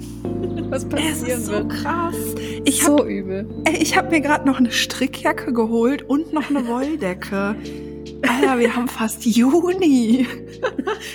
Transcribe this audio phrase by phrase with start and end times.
[0.00, 1.68] sagen, was passieren Es ist so wird.
[1.70, 2.14] krass.
[2.64, 3.62] Ich so habe übel.
[3.78, 7.56] ich hab mir gerade noch eine Strickjacke geholt und noch eine Wolldecke.
[8.22, 10.26] Alter, wir haben fast Juni.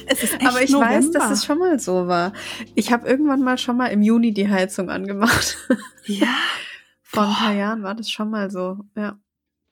[0.05, 0.95] Es ist echt Aber ich November.
[0.95, 2.31] weiß, dass es schon mal so war.
[2.75, 5.57] Ich habe irgendwann mal schon mal im Juni die Heizung angemacht.
[6.05, 6.27] ja
[7.01, 7.35] Vor ein Boah.
[7.37, 8.77] paar Jahren war das schon mal so.
[8.95, 9.17] Ja.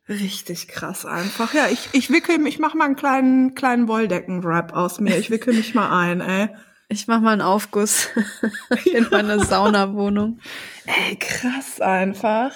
[0.07, 1.53] richtig krass einfach.
[1.53, 5.17] Ja, ich, ich wickel mich, ich mach mal einen kleinen kleinen Wolldecken-Wrap aus mir.
[5.17, 6.49] Ich wickel mich mal ein, ey.
[6.91, 8.09] Ich mache mal einen Aufguss
[8.85, 10.39] in meiner Saunawohnung.
[10.87, 12.51] Ey, krass einfach.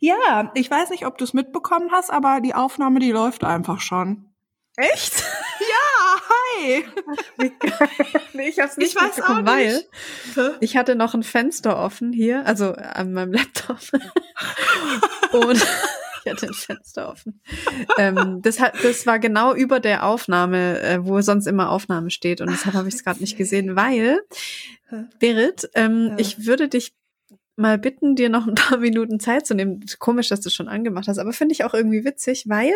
[0.00, 3.80] Ja, ich weiß nicht, ob du es mitbekommen hast, aber die Aufnahme, die läuft einfach
[3.80, 4.32] schon.
[4.76, 5.22] Echt?
[5.58, 6.84] Ja, hi.
[8.34, 9.88] nee, ich hab's Ich weiß auch mitbekommen, weil nicht.
[10.60, 13.78] ich hatte noch ein Fenster offen hier, also an meinem Laptop.
[15.32, 15.66] Und
[16.26, 17.40] ich hatte ein Fenster offen.
[17.98, 22.40] Ähm, das, hat, das war genau über der Aufnahme, äh, wo sonst immer Aufnahme steht.
[22.40, 24.20] Und deshalb habe ich es gerade nicht gesehen, weil,
[25.18, 26.16] Berit, ähm, Ja.
[26.18, 26.94] ich würde dich
[27.58, 29.82] mal bitten, dir noch ein paar Minuten Zeit zu nehmen.
[29.98, 32.72] Komisch, dass du schon angemacht hast, aber finde ich auch irgendwie witzig, weil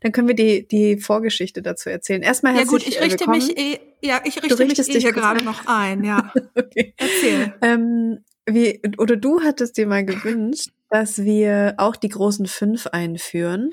[0.00, 2.22] dann können wir die, die Vorgeschichte dazu erzählen.
[2.22, 3.46] Erstmal Ja gut, herzlich, ich äh, richte willkommen.
[3.46, 6.32] mich eh, ja, ich richte mich eh dich hier gerade noch ein, ja.
[6.54, 6.94] Okay.
[6.96, 7.54] Erzähl.
[7.60, 13.70] Ähm, wie, oder du hattest dir mal gewünscht, dass wir auch die großen fünf einführen.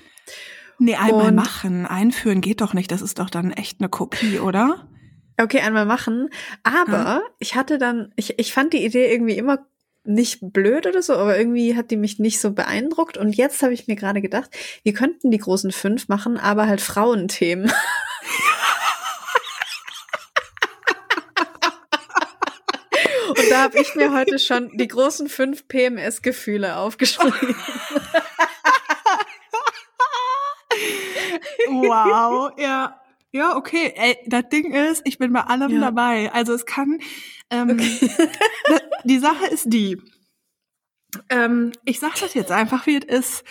[0.79, 1.85] Nee, einmal Und- machen.
[1.85, 2.91] Einführen geht doch nicht.
[2.91, 4.87] Das ist doch dann echt eine Kopie, oder?
[5.37, 6.29] Okay, einmal machen.
[6.63, 9.59] Aber ich hatte dann, ich, ich fand die Idee irgendwie immer
[10.05, 13.17] nicht blöd oder so, aber irgendwie hat die mich nicht so beeindruckt.
[13.17, 14.49] Und jetzt habe ich mir gerade gedacht,
[14.83, 17.69] wir könnten die großen fünf machen, aber halt Frauenthemen.
[23.29, 27.55] Und da habe ich mir heute schon die großen fünf PMS-Gefühle aufgeschrieben.
[31.67, 32.99] Wow, ja.
[33.31, 33.93] Ja, okay.
[33.95, 35.79] Ey, das Ding ist, ich bin bei allem Ja.
[35.81, 36.31] dabei.
[36.33, 36.99] Also es kann,
[37.51, 37.77] ähm,
[38.67, 40.01] da- die Sache ist die.
[41.29, 43.43] Ähm, ich sag das jetzt einfach, wie es ist.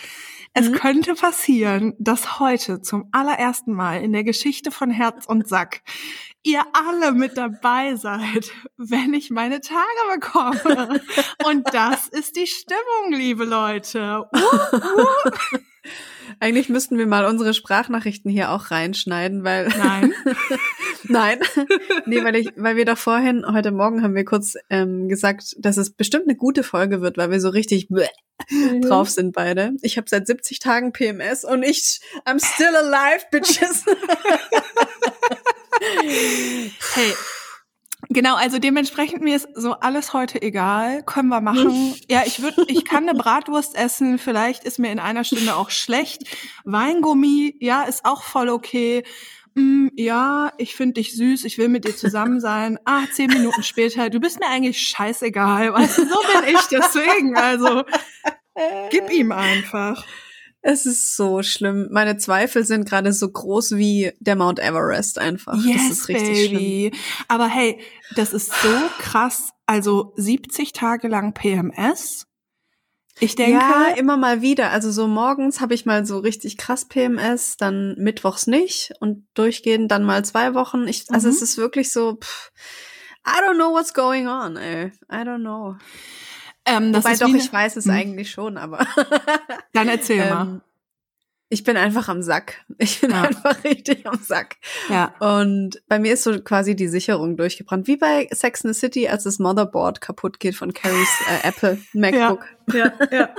[0.53, 0.73] Es Mhm.
[0.73, 5.81] könnte passieren, dass heute zum allerersten Mal in der Geschichte von Herz und Sack
[6.43, 11.01] ihr alle mit dabei seid, wenn ich meine Tage bekomme.
[11.45, 14.25] Und das ist die Stimmung, liebe Leute.
[14.33, 15.57] Uh, uh.
[16.39, 20.13] Eigentlich müssten wir mal unsere Sprachnachrichten hier auch reinschneiden, weil Nein.
[21.03, 21.39] Nein.
[22.05, 25.77] nee, weil ich, weil wir doch vorhin, heute Morgen haben wir kurz ähm, gesagt, dass
[25.77, 28.07] es bestimmt eine gute Folge wird, weil wir so richtig bleh
[28.81, 29.73] drauf sind beide.
[29.81, 33.85] Ich habe seit 70 Tagen PMS und ich I'm still alive, bitches.
[35.81, 37.13] Hey,
[38.09, 41.95] genau, also dementsprechend mir ist so alles heute egal, können wir machen.
[42.09, 45.69] Ja, ich würde, ich kann eine Bratwurst essen, vielleicht ist mir in einer Stunde auch
[45.69, 46.23] schlecht.
[46.65, 49.03] Weingummi, ja, ist auch voll okay.
[49.55, 52.79] Mm, ja, ich finde dich süß, ich will mit dir zusammen sein.
[52.85, 57.37] Ah, zehn Minuten später, du bist mir eigentlich scheißegal, weißt du, so bin ich deswegen,
[57.37, 57.83] also
[58.89, 60.05] gib ihm einfach.
[60.61, 61.87] Es ist so schlimm.
[61.91, 65.53] Meine Zweifel sind gerade so groß wie der Mount Everest einfach.
[65.55, 66.59] das Yes, ist richtig schlimm.
[66.59, 66.91] baby.
[67.27, 67.79] Aber hey,
[68.15, 68.69] das ist so
[68.99, 69.51] krass.
[69.65, 72.25] Also 70 Tage lang PMS.
[73.21, 74.71] Ich denke, ja, immer mal wieder.
[74.71, 79.91] Also so morgens habe ich mal so richtig krass PMS, dann mittwochs nicht und durchgehend
[79.91, 80.87] dann mal zwei Wochen.
[80.87, 81.33] Ich, also Mhm.
[81.33, 82.51] es ist wirklich so, pff,
[83.27, 84.91] I don't know what's going on, ey.
[85.11, 85.75] I don't know.
[86.69, 87.91] Ähm, Wobei doch, ich weiß es Hm.
[87.91, 88.85] eigentlich schon, aber
[89.73, 90.41] Dann erzähl mal.
[90.43, 90.61] ähm,
[91.51, 92.63] ich bin einfach am Sack.
[92.77, 93.23] Ich bin Ja.
[93.23, 94.57] einfach richtig am Sack.
[94.89, 95.13] Ja.
[95.19, 97.87] Und bei mir ist so quasi die Sicherung durchgebrannt.
[97.87, 101.09] Wie bei Sex in the City, als das Motherboard kaputt geht von Carries
[101.43, 102.45] äh, Apple MacBook.
[102.71, 103.29] Ja, ja.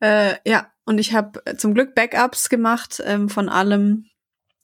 [0.00, 4.06] Äh, ja, und ich habe zum Glück Backups gemacht ähm, von allem.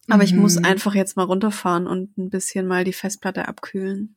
[0.09, 0.65] Aber ich muss Mhm.
[0.67, 4.17] einfach jetzt mal runterfahren und ein bisschen mal die Festplatte abkühlen.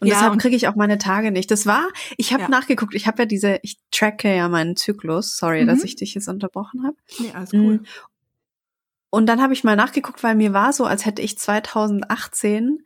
[0.00, 1.50] Und Ja, deshalb kriege ich auch meine Tage nicht.
[1.50, 2.48] Das war, ich habe Ja.
[2.48, 5.36] nachgeguckt, ich habe ja diese, ich tracke ja meinen Zyklus.
[5.36, 5.66] Sorry, Mhm.
[5.68, 6.96] dass ich dich jetzt unterbrochen habe.
[7.18, 7.76] Nee, alles cool.
[7.78, 7.84] Mm.
[9.10, 12.84] Und dann habe ich mal nachgeguckt, weil mir war so, als hätte ich 2018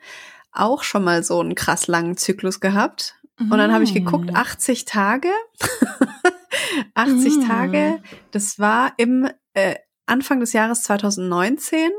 [0.52, 3.14] auch schon mal so einen krass langen Zyklus gehabt.
[3.38, 4.36] Und dann habe ich geguckt, Mhm.
[4.36, 5.28] 80 Tage.
[6.94, 7.46] 80 Mhm.
[7.48, 9.74] Tage, das war im äh,
[10.06, 11.90] Anfang des Jahres 2019,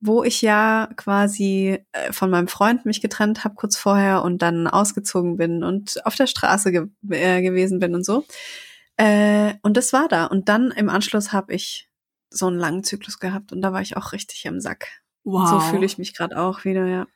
[0.00, 4.66] wo ich ja quasi äh, von meinem Freund mich getrennt habe kurz vorher und dann
[4.66, 8.24] ausgezogen bin und auf der Straße ge äh, gewesen bin und so.
[8.96, 10.26] Äh, und das war da.
[10.26, 11.88] Und dann im Anschluss habe ich
[12.30, 14.88] so einen langen Zyklus gehabt und da war ich auch richtig im Sack.
[15.24, 15.48] Wow.
[15.48, 17.06] So fühle ich mich gerade auch wieder, ja.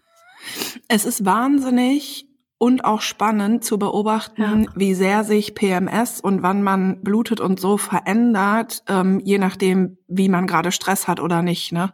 [0.89, 2.27] Es ist wahnsinnig
[2.59, 7.77] und auch spannend zu beobachten, wie sehr sich PMS und wann man blutet und so
[7.77, 11.93] verändert, ähm, je nachdem, wie man gerade Stress hat oder nicht, ne?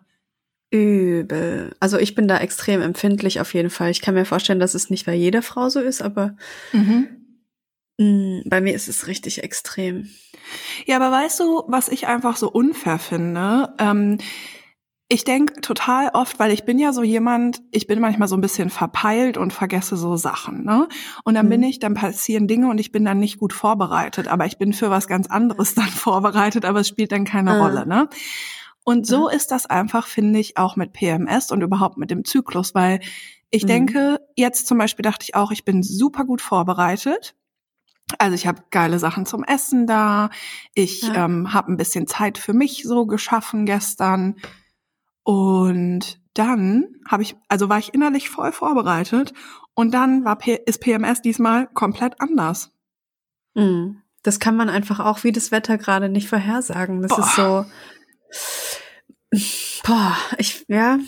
[0.70, 1.74] Übel.
[1.80, 3.90] Also ich bin da extrem empfindlich auf jeden Fall.
[3.90, 6.36] Ich kann mir vorstellen, dass es nicht bei jeder Frau so ist, aber
[6.72, 7.08] Mhm.
[7.98, 10.08] mh, bei mir ist es richtig extrem.
[10.86, 13.74] Ja, aber weißt du, was ich einfach so unfair finde?
[13.78, 14.18] Ähm,
[15.08, 18.40] ich denke total oft, weil ich bin ja so jemand, ich bin manchmal so ein
[18.40, 20.88] bisschen verpeilt und vergesse so Sachen, ne?
[21.22, 21.50] Und dann Mhm.
[21.50, 24.72] bin ich, dann passieren Dinge und ich bin dann nicht gut vorbereitet, aber ich bin
[24.72, 27.58] für was ganz anderes dann vorbereitet, aber es spielt dann keine Ah.
[27.58, 28.08] Rolle, ne?
[28.88, 32.72] Und so ist das einfach, finde ich, auch mit PMS und überhaupt mit dem Zyklus,
[32.72, 33.00] weil
[33.50, 33.66] ich Mhm.
[33.66, 37.34] denke, jetzt zum Beispiel dachte ich auch, ich bin super gut vorbereitet.
[38.18, 40.30] Also ich habe geile Sachen zum Essen da.
[40.72, 41.24] Ich Ja.
[41.24, 44.36] ähm, habe ein bisschen Zeit für mich so geschaffen gestern.
[45.24, 49.32] Und dann habe ich, also war ich innerlich voll vorbereitet.
[49.74, 52.70] Und dann war P ist PMS diesmal komplett anders.
[53.54, 54.00] Mhm.
[54.22, 57.02] Das kann man einfach auch wie das Wetter gerade nicht vorhersagen.
[57.02, 57.64] Das ist so.
[59.84, 60.98] Boah, ich, ja,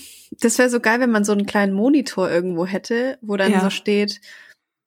[0.40, 3.60] das wäre so geil, wenn man so einen kleinen Monitor irgendwo hätte, wo dann Ja.
[3.60, 4.20] so steht,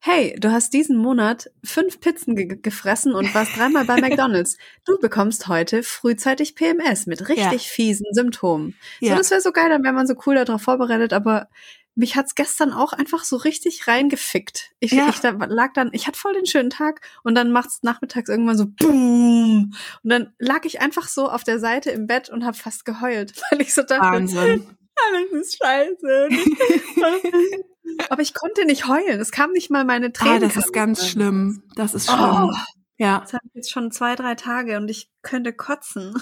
[0.03, 4.57] hey, du hast diesen Monat fünf Pizzen ge gefressen und warst dreimal bei McDonalds.
[4.85, 8.75] Du bekommst heute frühzeitig PMS mit richtig fiesen Symptomen.
[8.99, 9.15] So, Ja.
[9.15, 11.47] das wäre so geil, dann wäre man so cool darauf vorbereitet, aber
[11.95, 14.71] mich hat's gestern auch einfach so richtig reingefickt.
[14.79, 15.09] Ich, Ja.
[15.09, 18.57] ich da lag dann, ich hatte voll den schönen Tag und dann macht's nachmittags irgendwann
[18.57, 19.73] so boom
[20.03, 23.33] und dann lag ich einfach so auf der Seite im Bett und habe fast geheult,
[23.51, 24.65] weil ich so dachte, Wahnsinn.
[25.13, 26.29] alles ist scheiße.
[28.09, 29.19] Aber ich konnte nicht heulen.
[29.19, 30.35] Es kam nicht mal meine Tränen.
[30.37, 31.63] ah, das ist ganz schlimm.
[31.75, 32.13] Das ist Oh.
[32.15, 32.55] schlimm.
[32.97, 33.19] Ja.
[33.21, 36.13] Das habe ich jetzt schon zwei, drei Tage und ich könnte kotzen.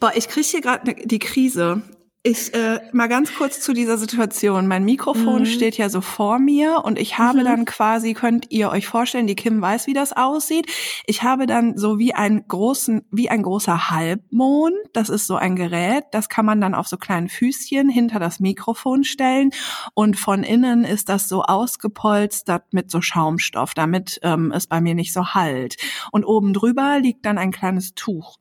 [0.00, 1.82] Boah, ich kriege hier gerade die Krise.
[2.24, 4.68] Ich äh, mal ganz kurz zu dieser Situation.
[4.68, 5.46] Mein Mikrofon Mhm.
[5.46, 7.44] steht ja so vor mir und ich habe Mhm.
[7.44, 10.70] dann quasi, könnt ihr euch vorstellen, die Kim weiß, wie das aussieht.
[11.06, 14.76] Ich habe dann so wie einen großen, wie ein großer Halbmond.
[14.92, 18.38] Das ist so ein Gerät, das kann man dann auf so kleinen Füßchen hinter das
[18.38, 19.50] Mikrofon stellen
[19.94, 24.94] und von innen ist das so ausgepolstert mit so Schaumstoff, damit ähm, es bei mir
[24.94, 25.74] nicht so halt.
[26.12, 28.36] Und oben drüber liegt dann ein kleines Tuch.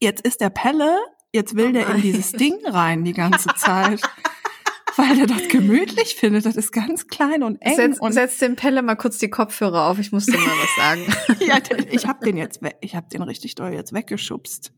[0.00, 0.96] Jetzt ist der Pelle,
[1.32, 4.00] jetzt will der in dieses Ding rein die ganze Zeit.
[4.96, 6.44] Weil der das gemütlich findet.
[6.44, 7.76] Das ist ganz klein und eng.
[7.76, 10.00] Setz, und setz dem Pelle mal kurz die Kopfhörer auf.
[10.00, 11.06] Ich muss dir mal was sagen.
[11.46, 11.58] ja,
[11.92, 14.72] ich habe den jetzt, ich habe den richtig doll jetzt weggeschubst.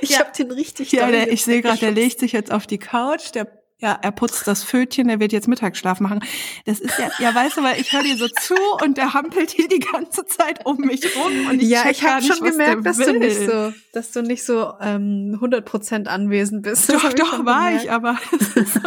[0.00, 0.18] Ich Ja.
[0.20, 2.78] hab den richtig Ja, doll der, ich sehe gerade, der legt sich jetzt auf die
[2.78, 3.32] Couch.
[3.34, 5.08] Der, ja, er putzt das Fötchen.
[5.08, 6.20] Der wird jetzt Mittagsschlaf machen.
[6.66, 9.50] Das ist ja, ja, weißt du, weil ich höre dir so zu und der hampelt
[9.50, 11.48] hier die ganze Zeit um mich rum.
[11.50, 13.72] Und ich Ja, ich habe schon gemerkt, dass du nicht will.
[13.72, 16.88] so, dass du nicht so ähm, 100% anwesend bist.
[16.92, 17.84] Doch, doch, war gemerkt.
[17.84, 18.80] ich, aber so,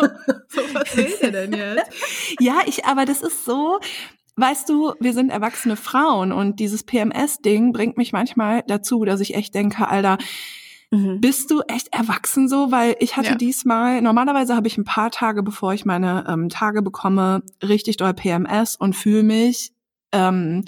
[0.47, 1.91] so was will der denn jetzt?
[2.39, 3.79] Ja, ich, aber das ist so,
[4.37, 9.35] weißt du, wir sind erwachsene Frauen und dieses PMS-Ding bringt mich manchmal dazu, dass ich
[9.35, 10.17] echt denke, Alter,
[10.95, 11.21] Mhm.
[11.21, 12.71] bist du echt erwachsen so?
[12.71, 13.35] Weil ich hatte Ja.
[13.35, 18.13] diesmal, normalerweise habe ich ein paar Tage, bevor ich meine ähm, Tage bekomme, richtig doll
[18.13, 19.73] PMS und fühle mich
[20.11, 20.63] ähm,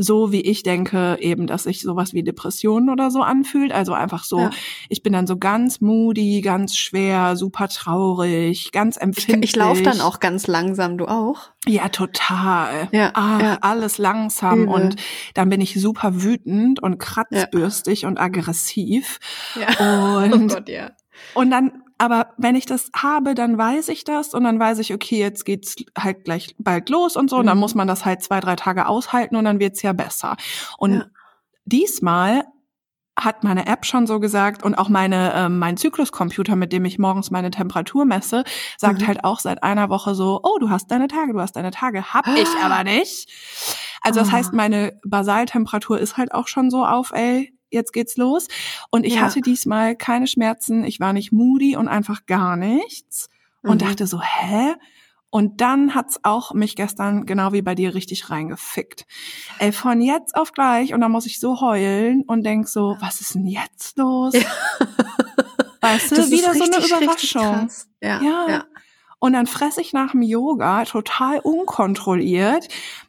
[0.00, 3.72] so, wie ich denke, eben, dass sich sowas wie Depressionen oder so anfühlt.
[3.72, 4.50] Also einfach so, Ja.
[4.88, 9.50] ich bin dann so ganz moody, ganz schwer, super traurig, ganz Ich, empfindlich.
[9.50, 11.50] ich laufe dann auch ganz langsam, du auch?
[11.66, 12.88] Ja, total.
[12.92, 13.58] Ja, Ach, ja.
[13.60, 14.74] alles langsam Übel.
[14.74, 14.96] und
[15.34, 19.18] dann bin ich super wütend und kratzbürstig und aggressiv.
[19.60, 20.18] Ja.
[20.18, 20.90] Und, oh Gott, ja.
[21.34, 24.94] und dann, aber wenn ich das habe, dann weiß ich das und dann weiß ich,
[24.94, 27.60] okay, jetzt geht's halt gleich bald los und so und dann Mhm.
[27.60, 30.36] muss man das halt zwei, drei Tage aushalten und dann wird's ja besser.
[30.78, 31.04] Und Ja.
[31.64, 32.44] diesmal
[33.18, 37.00] hat meine App schon so gesagt und auch meine ähm, mein Zykluscomputer, mit dem ich
[37.00, 38.44] morgens meine Temperatur messe,
[38.76, 39.06] sagt Mhm.
[39.08, 42.14] halt auch seit einer Woche so, oh, du hast deine Tage, du hast deine Tage,
[42.14, 43.28] hab ich aber nicht.
[44.02, 44.32] Also das Ah.
[44.34, 48.48] heißt, meine Basaltemperatur ist halt auch schon so auf, ey, jetzt geht's los.
[48.90, 49.22] Und ich Ja.
[49.22, 53.28] hatte diesmal keine Schmerzen, ich war nicht moody und einfach gar nichts
[53.62, 53.86] und Mhm.
[53.86, 54.74] dachte so, hä?
[55.30, 59.04] Und dann hat's auch mich gestern genau wie bei dir richtig reingefickt.
[59.58, 63.20] Ey, von jetzt auf gleich und dann muss ich so heulen und denk so, was
[63.20, 64.32] ist denn jetzt los?
[64.32, 64.40] Ja.
[65.80, 67.70] Weißt du, Das ist wieder so eine richtig, richtig Überraschung.
[68.02, 68.46] Ja, Ja.
[68.48, 68.64] ja.
[69.20, 72.68] Und dann fress ich nach dem Yoga total unkontrolliert,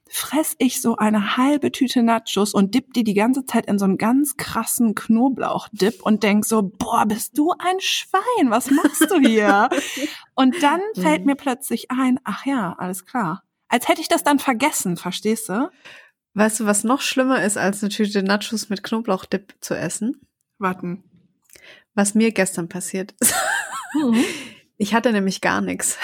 [0.10, 3.86] fress ich so eine halbe Tüte Nachos und dipp die die ganze Zeit in so
[3.86, 9.20] einen ganz krassen Knoblauchdip und denk so, boah, bist du ein Schwein, was machst du
[9.20, 9.70] hier?
[10.36, 11.26] und dann fällt Mhm.
[11.28, 13.44] mir plötzlich ein, ach ja, alles klar.
[13.68, 15.70] Als hätte ich das dann vergessen, verstehst du?
[16.34, 20.20] Weißt du, was noch schlimmer ist, als eine Tüte Nachos mit Knoblauchdip zu essen?
[20.58, 21.04] Warten.
[21.94, 23.34] Was mir gestern passiert ist.
[24.78, 25.98] Ich hatte nämlich gar nichts.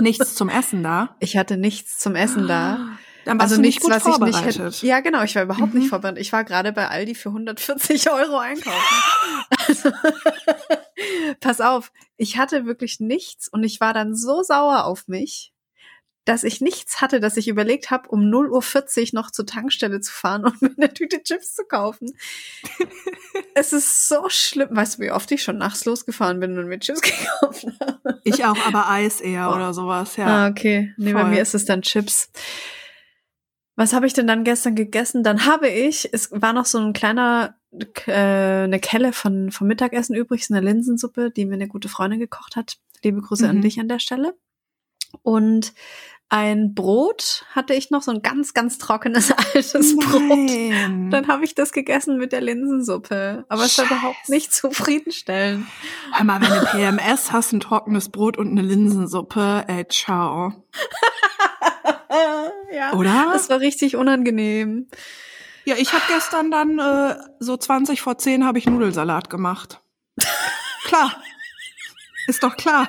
[0.00, 1.16] Nichts zum Essen da.
[1.20, 2.88] Ich hatte nichts zum Essen da.
[3.24, 4.74] Dann warst also du nicht nichts, gut was ich nicht vorbereitet.
[4.74, 4.86] hätte.
[4.86, 5.80] Ja, genau, ich war überhaupt Mhm.
[5.80, 6.20] nicht vorbereitet.
[6.20, 8.96] Ich war gerade bei Aldi für 140 Euro einkaufen.
[9.68, 9.92] also,
[11.40, 15.52] pass auf, ich hatte wirklich nichts und ich war dann so sauer auf mich,
[16.24, 20.12] dass ich nichts hatte, dass ich überlegt habe, um 0.40 Uhr noch zur Tankstelle zu
[20.12, 22.12] fahren und mir eine Tüte Chips zu kaufen.
[23.54, 24.68] Es ist so schlimm.
[24.72, 28.20] Weißt du, wie oft ich schon nachts losgefahren bin und mir Chips gekauft habe?
[28.24, 29.54] Ich auch, aber Eis eher Oh.
[29.54, 30.26] oder sowas, ja.
[30.26, 30.92] Ah, okay.
[30.96, 31.30] Nee, bei Voll.
[31.30, 32.30] mir ist es dann Chips.
[33.76, 35.22] Was habe ich denn dann gestern gegessen?
[35.24, 37.56] Dann habe ich, es war noch so ein kleiner,
[38.06, 42.20] äh, eine Kelle von, vom Mittagessen übrig, so eine Linsensuppe, die mir eine gute Freundin
[42.20, 42.76] gekocht hat.
[43.02, 43.62] Liebe Grüße an Mhm.
[43.62, 44.34] dich an der Stelle.
[45.22, 45.72] Und
[46.32, 50.22] ein Brot hatte ich noch, so ein ganz, ganz trockenes altes Brot.
[50.22, 51.10] Nein.
[51.10, 53.44] Dann habe ich das gegessen mit der Linsensuppe.
[53.50, 55.66] Aber es war überhaupt nicht zufriedenstellend.
[56.14, 60.54] Hör mal, wenn du PMS hast, ein trockenes Brot und eine Linsensuppe, ey, ciao.
[62.72, 62.94] ja.
[62.94, 63.28] Oder?
[63.34, 64.88] Das war richtig unangenehm.
[65.66, 69.82] Ja, ich habe gestern dann äh, so 20 vor 10 habe ich Nudelsalat gemacht.
[70.84, 71.14] klar.
[72.26, 72.88] Ist doch klar.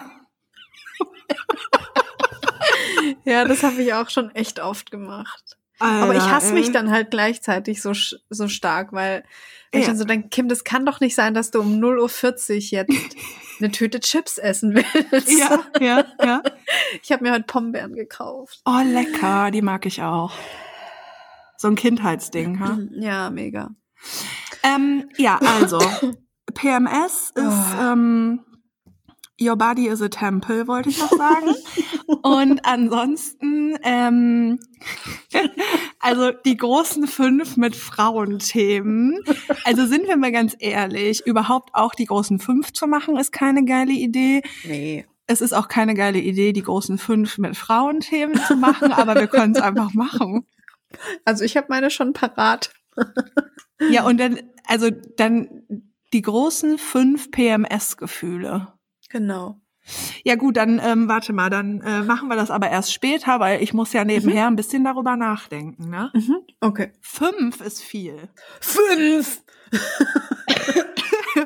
[3.26, 5.58] Ja, das habe ich auch schon echt oft gemacht.
[5.80, 6.72] Aber ich Alter, hasse mich ey.
[6.72, 7.92] dann halt gleichzeitig so,
[8.30, 9.24] so stark, weil
[9.72, 9.92] wenn ich Ja.
[9.92, 13.16] dann so denke, Kim, das kann doch nicht sein, dass du um 0.40 Uhr jetzt
[13.60, 15.32] eine Tüte Chips essen willst.
[15.38, 16.42] Ja, ja, ja.
[17.02, 18.62] Ich habe mir heute Pombeeren gekauft.
[18.66, 20.32] Oh, lecker, die mag ich auch.
[21.58, 22.78] So ein Kindheitsding, ha?
[22.92, 23.72] Ja, mega.
[24.64, 25.80] Ähm, ja, also,
[26.54, 27.82] PMS ist, Oh.
[27.82, 28.46] ähm,
[29.42, 31.56] Your Body is a Temple, wollte ich noch sagen.
[32.22, 34.60] Und ansonsten, ähm,
[36.00, 39.20] also die großen fünf mit Frauenthemen.
[39.64, 43.66] Also sind wir mal ganz ehrlich, überhaupt auch die großen fünf zu machen, ist keine
[43.66, 44.42] geile Idee.
[44.66, 45.06] Nee.
[45.26, 49.28] Es ist auch keine geile Idee, die großen fünf mit Frauenthemen zu machen, aber wir
[49.28, 50.46] können es einfach machen.
[51.26, 52.72] Also ich habe meine schon parat.
[53.90, 55.64] Ja, und dann, also dann
[56.12, 58.74] die großen fünf PMS-Gefühle.
[59.14, 59.62] Genau.
[60.24, 63.62] Ja gut, dann ähm, warte mal, dann äh, machen wir das aber erst später, weil
[63.62, 65.90] ich muss ja nebenher ein bisschen darüber nachdenken.
[65.90, 66.10] Ne?
[66.14, 66.38] Mhm.
[66.62, 66.92] Okay.
[67.00, 68.30] Fünf ist viel.
[68.60, 69.44] Fünf!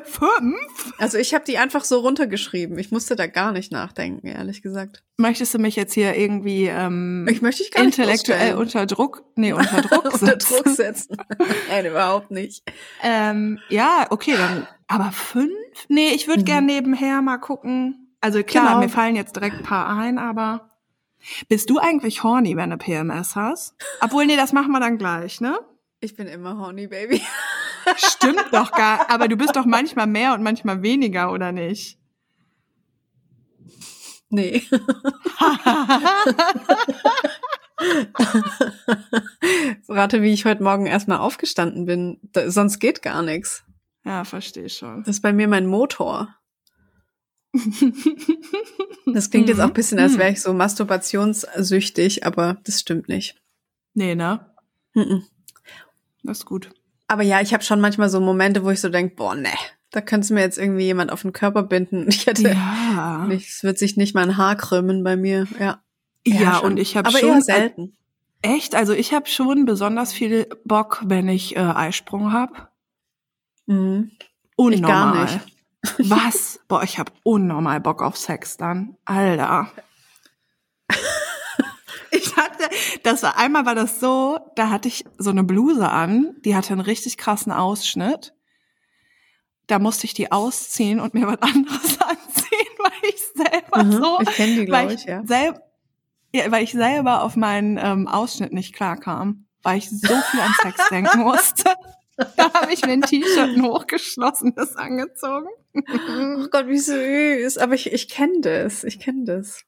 [0.04, 0.92] Fünf?
[0.98, 2.78] Also ich habe die einfach so runtergeschrieben.
[2.78, 5.02] Ich musste da gar nicht nachdenken, ehrlich gesagt.
[5.16, 8.58] Möchtest du mich jetzt hier irgendwie ähm, Ich möchte dich gar nicht intellektuell bloßstellen.
[8.58, 10.54] unter Druck, nee, unter Druck unter setzen?
[10.56, 11.16] Druck setzen.
[11.68, 12.62] Nein, überhaupt nicht.
[13.02, 14.66] Ähm, ja, okay, dann.
[14.86, 15.50] Aber fünf?
[15.88, 16.46] Nee, ich würde Mhm.
[16.46, 18.14] gern nebenher mal gucken.
[18.20, 18.78] Also klar, Genau.
[18.80, 20.70] mir fallen jetzt direkt ein paar ein, aber
[21.48, 23.74] bist du eigentlich horny, wenn du PMS hast?
[24.00, 25.58] Obwohl, nee, das machen wir dann gleich, ne?
[26.00, 27.20] Ich bin immer horny, Baby.
[27.96, 29.10] Stimmt doch gar.
[29.10, 31.98] Aber du bist doch manchmal mehr und manchmal weniger, oder nicht?
[34.30, 34.62] Nee.
[39.88, 42.18] Rate, wie ich heute Morgen erstmal aufgestanden bin.
[42.32, 43.64] Da, sonst geht gar nichts.
[44.04, 45.02] ja, verstehe schon.
[45.04, 46.34] Das ist bei mir mein Motor.
[49.06, 50.18] Das klingt jetzt auch ein bisschen, als Mhm.
[50.18, 53.40] wäre ich so masturbationssüchtig, aber das stimmt nicht.
[53.94, 54.52] Nee, ne?
[54.94, 55.24] Mhm.
[56.22, 56.70] Das ist gut.
[57.08, 59.48] Aber ja, ich habe schon manchmal so Momente, wo ich so denk, boah, ne,
[59.90, 62.06] da könnte mir jetzt irgendwie jemand auf den Körper binden.
[62.08, 63.24] Ich hätte, Ja.
[63.26, 65.46] nicht, es wird sich nicht mal ein Haar krümmen bei mir.
[65.58, 65.80] Ja,
[66.26, 66.72] Ja, schon.
[66.72, 67.96] und ich habe schon eher selten.
[68.42, 72.70] echt, also ich habe schon besonders viel Bock, wenn ich äh, Eisprung hab.
[73.66, 74.10] Mhm.
[74.56, 74.74] Unnormal.
[74.74, 75.40] Ich gar nicht.
[76.10, 76.60] Was?
[76.68, 78.96] Boah, ich hab unnormal Bock auf Sex dann.
[79.06, 79.70] Alter.
[82.10, 82.68] Ich hatte,
[83.02, 86.72] das war einmal war das so, da hatte ich so eine Bluse an, die hatte
[86.72, 88.34] einen richtig krassen Ausschnitt.
[89.66, 94.18] Da musste ich die ausziehen und mir was anderes anziehen, weil ich selber Mhm, so,
[94.20, 95.22] ich kenne die, weil glaube ich, ich, ja.
[95.26, 95.60] selb,
[96.34, 100.54] ja, weil ich selber auf meinen ähm, Ausschnitt nicht klarkam, weil ich so viel an
[100.62, 101.74] Sex denken musste.
[102.36, 105.46] Da habe ich mir ein T-Shirt ein hochgeschlossenes angezogen.
[105.74, 107.58] Oh Gott, wie süß.
[107.58, 108.82] Aber ich, ich kenne das.
[108.82, 109.62] Ich kenne das.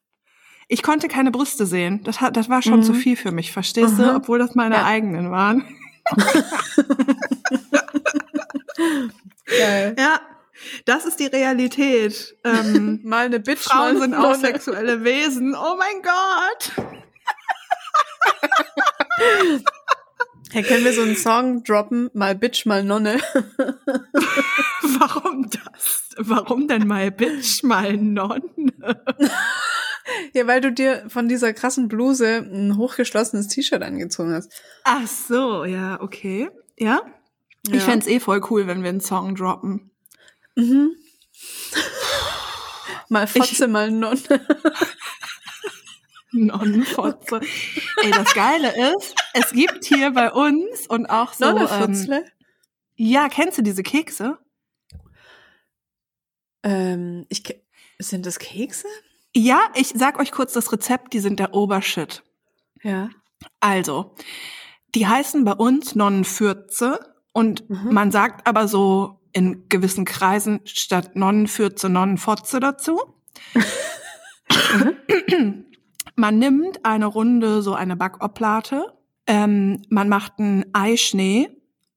[0.73, 2.00] Ich konnte keine Brüste sehen.
[2.05, 2.85] Das, hat, das war schon Mhm.
[2.85, 4.03] zu viel für mich, verstehst du?
[4.05, 4.17] Mhm.
[4.17, 4.85] Obwohl das meine Ja.
[4.85, 5.65] eigenen waren.
[9.47, 9.97] Geil.
[9.99, 10.21] Ja,
[10.85, 12.37] das ist die Realität.
[12.45, 15.55] Ähm, Mal eine Bitch, Frauen mal sind auch sexuelle Wesen.
[15.57, 16.73] Oh mein Gott.
[20.53, 22.11] Hey, können wir so einen Song droppen?
[22.15, 23.19] Mal Bitch, mal Nonne.
[24.99, 26.11] Warum das?
[26.17, 28.43] Warum denn mal Bitch, mal Nonne?
[30.33, 34.52] Ja, weil du dir von dieser krassen Bluse ein hochgeschlossenes T-Shirt angezogen hast.
[34.85, 36.50] Ach so, ja, okay.
[36.78, 37.02] Ja?
[37.66, 37.75] Ja.
[37.75, 39.90] Ich fänd's eh voll cool, wenn wir einen Song droppen.
[40.57, 40.92] Mhm.
[43.09, 44.21] Mal Fotze, mal Nonne.
[46.33, 47.40] Nonnenfotze.
[48.02, 51.47] Ey, das Geile ist, es gibt hier bei uns und auch so.
[51.47, 52.19] Nonnefutzle?
[52.19, 52.25] Ähm,
[52.95, 54.38] ja, kennst du diese Kekse?
[56.62, 57.42] Ähm, ich,
[57.99, 58.87] sind das Kekse?
[59.35, 62.23] Ja, ich sag euch kurz das Rezept, die sind der Obershit.
[62.83, 63.11] Ja.
[63.61, 64.15] Also,
[64.95, 66.99] die heißen bei uns Nonnenfürze
[67.33, 67.93] und Mhm.
[67.93, 72.99] man sagt aber so in gewissen Kreisen statt Nonnenfürze Nonnenfotze dazu.
[76.17, 78.93] man nimmt eine Runde, so eine Backoplate,
[79.27, 81.49] ähm, man macht einen Eischnee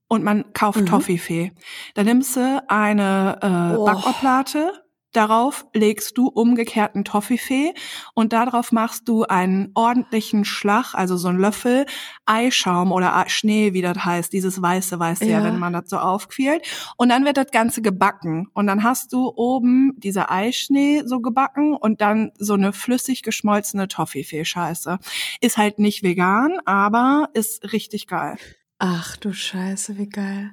[0.08, 0.86] und man kauft Mhm.
[0.86, 1.52] Toffifee.
[1.96, 3.86] Dann nimmst du eine äh, Oh.
[3.86, 4.83] Backoplate,
[5.14, 7.74] darauf legst du umgekehrten Toffifee
[8.14, 11.86] und darauf machst du einen ordentlichen Schlag, also so einen Löffel
[12.26, 15.40] Eischaum oder Schnee, wie das heißt, dieses weiße, weiße, ja.
[15.40, 15.44] Ja.
[15.44, 16.66] wenn man das so aufquält.
[16.98, 18.48] Und dann wird das Ganze gebacken.
[18.54, 23.88] Und dann hast du oben dieser Eischnee so gebacken und dann so eine flüssig geschmolzene
[23.88, 25.00] Toffifee-Scheiße.
[25.42, 28.38] Ist halt nicht vegan, aber ist richtig geil.
[28.80, 30.52] Ach du Scheiße, wie geil.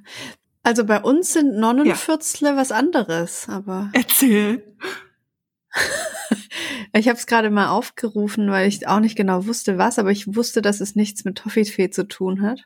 [0.63, 4.77] Also bei uns sind Nonnenfürzle was anderes, aber Erzähl.
[6.93, 10.35] ich habe es gerade mal aufgerufen, weil ich auch nicht genau wusste, was, aber ich
[10.35, 12.65] wusste, dass es nichts mit Toffifee zu tun hat.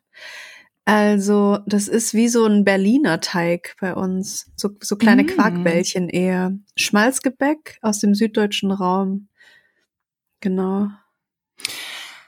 [0.86, 4.52] Also, das ist wie so ein Berliner Teig bei uns.
[4.56, 5.28] So, so kleine Mm.
[5.28, 6.52] Quarkbällchen eher.
[6.76, 9.28] Schmalzgebäck aus dem süddeutschen Raum.
[10.40, 10.88] Genau.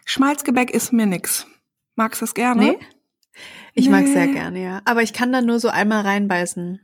[0.07, 1.47] Schmalzgebäck ist mir nix.
[1.97, 2.63] Magst du es gerne?
[2.63, 2.79] Nee?
[3.79, 4.13] Ich mag Nee.
[4.13, 4.81] sehr gerne, ja.
[4.87, 6.81] Aber ich kann da nur so einmal reinbeißen.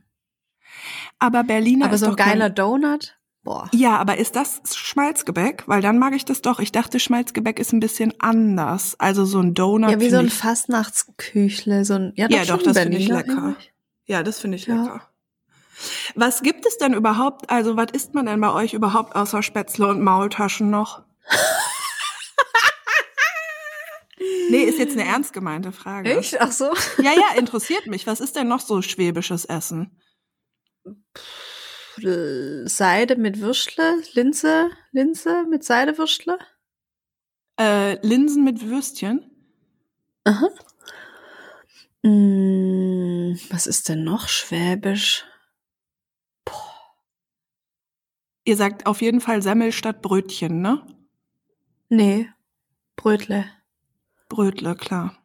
[1.19, 3.67] Aber Berliner Aber so ein doch kein- geiler Donut, boah.
[3.73, 5.63] Ja, aber ist das Schmalzgebäck?
[5.67, 6.59] Weil dann mag ich das doch.
[6.59, 8.95] Ich dachte, Schmalzgebäck ist ein bisschen anders.
[8.99, 9.89] Also so ein Donut.
[9.91, 13.07] Ja, wie so ein ich, Fastnachtsküchle, so ein, ja, doch, Ja, doch, das finde ich
[13.09, 13.43] Berliner lecker.
[13.47, 13.73] eigentlich.
[14.05, 14.75] Ja, das finde ich Ja.
[14.83, 15.01] lecker.
[16.15, 17.49] Was gibt es denn überhaupt?
[17.49, 21.01] Also, was isst man denn bei euch überhaupt außer Spätzle und Maultaschen noch?
[24.53, 26.17] nee, ist jetzt eine ernst gemeinte Frage.
[26.17, 26.39] Echt?
[26.39, 26.73] Ach so.
[27.01, 28.07] Ja, ja, interessiert mich.
[28.07, 29.99] Was ist denn noch so schwäbisches Essen?
[31.95, 36.39] Seide mit Würstle, Linse, Linse mit Seidewürstle.
[37.59, 39.29] Äh, Linsen mit Würstchen?
[40.23, 40.49] Aha.
[42.01, 45.25] Mm, was ist denn noch schwäbisch?
[48.45, 50.85] Ihr sagt auf jeden Fall Semmel statt Brötchen, ne?
[51.89, 52.29] Nee,
[52.95, 53.45] Brötle.
[54.29, 55.17] Brötle, klar.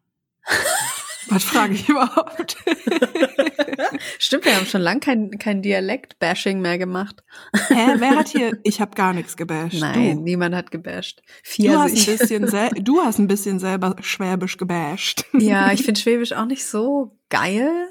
[1.31, 2.57] Was frage ich überhaupt?
[4.19, 7.23] Stimmt, wir haben schon lang kein, kein Dialekt-Bashing mehr gemacht.
[7.69, 8.59] Hä, wer hat hier?
[8.65, 9.79] Ich habe gar nichts gebasht.
[9.79, 11.21] Nein, niemand hat gebasht.
[11.59, 15.27] Du, du, hast ein bisschen sel du hast ein bisschen selber schwäbisch gebasht.
[15.35, 17.91] Ja, ich finde Schwäbisch auch nicht so geil.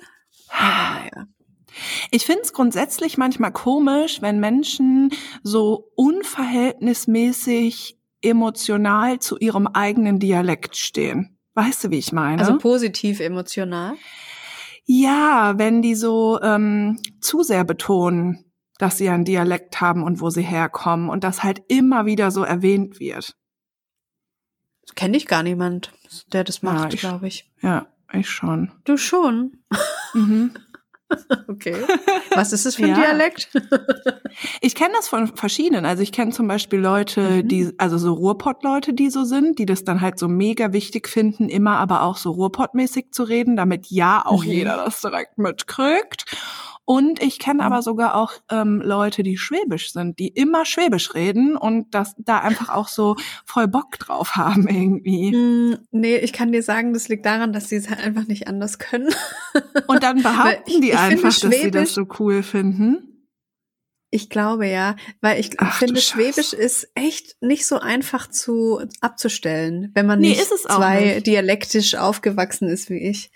[0.49, 1.27] Aber naja.
[2.11, 5.11] Ich finde es grundsätzlich manchmal komisch, wenn Menschen
[5.43, 7.96] so unverhältnismäßig
[8.27, 11.37] emotional zu ihrem eigenen Dialekt stehen.
[11.55, 12.39] Weißt du, wie ich meine?
[12.39, 13.95] Also positiv emotional.
[14.85, 18.43] ja, wenn die so ähm, zu sehr betonen,
[18.77, 22.43] dass sie einen Dialekt haben und wo sie herkommen und das halt immer wieder so
[22.43, 23.35] erwähnt wird.
[24.95, 25.91] Kenne ich gar niemand,
[26.31, 27.51] der das Ja, macht, ich- glaube ich.
[27.61, 28.71] Ja, ich schon.
[28.85, 29.57] Du schon.
[30.13, 30.51] Mhm.
[31.47, 31.75] Okay.
[32.35, 32.95] Was ist es für ein Ja.
[33.01, 33.49] Dialekt?
[34.61, 35.85] Ich kenne das von verschiedenen.
[35.85, 37.47] Also ich kenne zum Beispiel Leute, Mhm.
[37.47, 41.49] die, also so Ruhrpott-Leute, die so sind, die das dann halt so mega wichtig finden,
[41.49, 44.51] immer aber auch so Ruhrpott-mäßig zu reden, damit ja auch Mhm.
[44.51, 46.25] jeder das direkt mitkriegt.
[46.89, 51.57] Und ich kenne aber sogar auch ähm, Leute, die Schwäbisch sind, die immer Schwäbisch reden
[51.57, 55.33] und das da einfach auch so voll Bock drauf haben irgendwie.
[55.33, 58.47] Hm, nee, ich kann dir sagen, das liegt daran, dass sie es halt einfach nicht
[58.47, 59.13] anders können.
[59.87, 63.25] Und dann behaupten ich- die ich einfach, dass sie das so cool finden.
[64.09, 65.99] Ich glaube ja, weil ich Ach, finde.
[65.99, 71.27] Schwäbisch ist echt nicht so einfach zu abzustellen, wenn man Nee, nicht zwei nicht.
[71.27, 73.29] dialektisch aufgewachsen ist wie ich.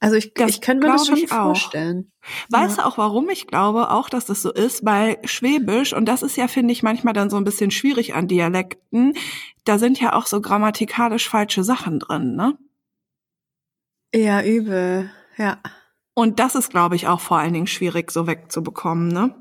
[0.00, 1.46] Also ich, Das ich könnte mir das schon ich auch.
[1.46, 2.12] vorstellen.
[2.50, 4.84] Weißt du auch, warum ich glaube auch, dass das so ist?
[4.84, 8.28] Weil Schwäbisch, und das ist ja, finde ich, manchmal dann so ein bisschen schwierig an
[8.28, 9.14] Dialekten,
[9.64, 12.56] da sind ja auch so grammatikalisch falsche Sachen drin, ne?
[14.14, 15.10] Ja, übel.
[15.36, 15.58] Ja.
[16.14, 19.34] Und das ist, glaube ich, auch vor allen Dingen schwierig so wegzubekommen, ne?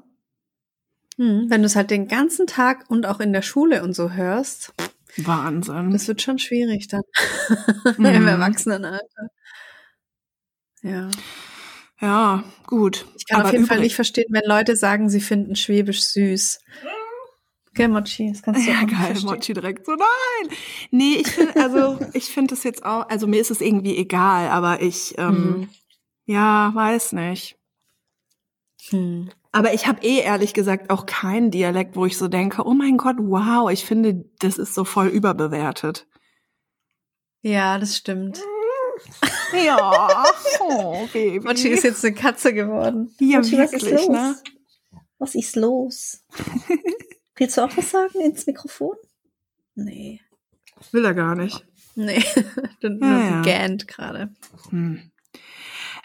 [1.17, 4.11] Hm, wenn du es halt den ganzen Tag und auch in der Schule und so
[4.11, 4.73] hörst,
[5.17, 5.91] Wahnsinn.
[5.91, 7.01] das wird schon schwierig dann
[7.97, 8.05] Mhm.
[8.05, 9.29] im Erwachsenenalter.
[10.89, 11.09] Ja.
[12.01, 13.05] ja, gut.
[13.17, 16.59] Ich kann Aber auf jeden Fall nicht verstehen, wenn Leute sagen, sie finden Schwäbisch süß.
[17.71, 19.29] Okay, Mochi, das kannst du Ja, auch nicht geil, verstehen.
[19.29, 20.55] Mochi direkt so, nein!
[20.91, 24.49] Nee, ich finde, also, ich finde das jetzt auch, also mir ist es irgendwie egal,
[24.49, 25.69] aber ich, ähm, Mhm.
[26.25, 27.55] ja, weiß nicht.
[28.89, 29.29] Hm.
[29.51, 32.97] Aber ich habe eh ehrlich gesagt auch keinen Dialekt, wo ich so denke, oh mein
[32.97, 36.07] Gott, wow, ich finde, das ist so voll überbewertet.
[37.41, 38.39] Ja, das stimmt.
[39.53, 40.25] Ja,
[40.61, 41.39] oh, Baby.
[41.39, 43.13] Mochi ist jetzt eine Katze geworden.
[43.19, 44.09] Ja, Mochi, was ist wirklich, los?
[44.09, 44.35] ne?
[45.19, 46.23] Was ist los?
[47.35, 48.95] Willst du auch was sagen ins Mikrofon?
[49.75, 50.21] Nee.
[50.91, 51.65] Will er gar nicht.
[51.95, 52.23] Nee,
[52.81, 53.67] nur Ja, ja.
[53.87, 54.29] gerade.
[54.69, 55.11] Hm.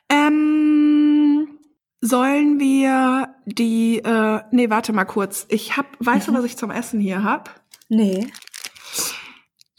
[0.09, 1.59] Ähm,
[2.01, 5.47] sollen wir die, äh, nee, warte mal kurz.
[5.49, 7.63] Ich hab, weißt du, was ich zum Essen hier hab?
[7.89, 8.27] Nee.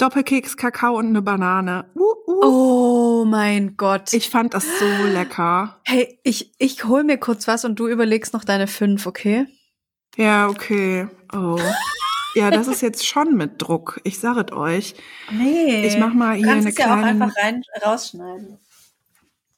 [0.03, 1.85] Doppelkeks, Kakao und eine Banane.
[1.95, 2.43] Uh, uh.
[2.43, 4.11] Oh mein Gott.
[4.11, 5.79] Ich fand das so lecker.
[5.85, 9.47] hey, ich, ich hol mir kurz was und du überlegst noch deine fünf, okay?
[10.17, 11.07] Ja, okay.
[11.31, 11.57] Oh.
[12.35, 14.01] Ja, das ist jetzt schon mit Druck.
[14.03, 14.95] Ich sag es euch.
[15.31, 15.87] Nee.
[15.87, 17.23] Ich mach mal du hier kannst eine es ja auch kleine.
[17.23, 18.59] einfach rein, rausschneiden.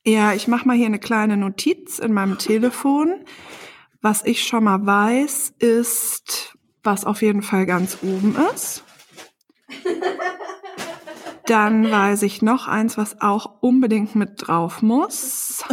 [0.05, 3.25] Ja, ich mache mal hier eine kleine Notiz in meinem Telefon.
[4.03, 8.83] Was ich schon mal weiß, ist, was auf jeden Fall ganz oben ist.
[11.47, 15.63] Dann weiß ich noch eins, was auch unbedingt mit drauf muss.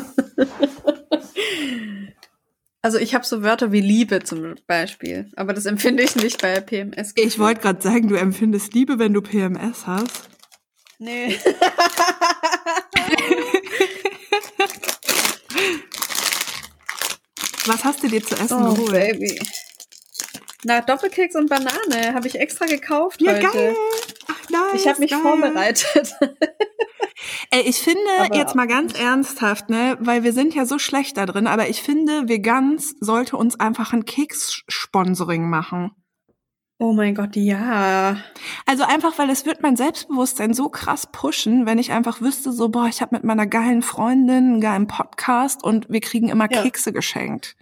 [2.83, 6.61] Also ich habe so Wörter wie Liebe zum Beispiel, aber das empfinde ich nicht bei
[6.61, 7.13] PMS.
[7.15, 10.29] Ich wollte gerade sagen, du empfindest Liebe, wenn du PMS hast.
[10.99, 11.39] Nee.
[17.67, 18.93] Was hast du dir zu essen Oh, geholt?
[18.93, 19.41] Baby.
[20.65, 23.47] Na, Doppelkeks und Banane habe ich extra gekauft Ja, heute.
[23.49, 23.77] geil.
[24.29, 25.21] Ach, nice, Ich habe mich geil.
[25.21, 26.15] vorbereitet.
[27.51, 31.17] Ey, ich finde Aber- jetzt mal ganz ernsthaft, ne, weil wir sind ja so schlecht
[31.17, 35.93] da drin, aber ich finde, Veganz sollte uns einfach ein Keks-Sponsoring machen.
[36.79, 38.17] Oh mein Gott, ja.
[38.67, 42.71] Also einfach, weil es wird mein Selbstbewusstsein so krass pushen, wenn ich einfach wüsste, so,
[42.71, 46.63] boah, ich habe mit meiner geilen Freundin einen geilen Podcast und wir kriegen immer Ja.
[46.63, 47.55] Kekse geschenkt.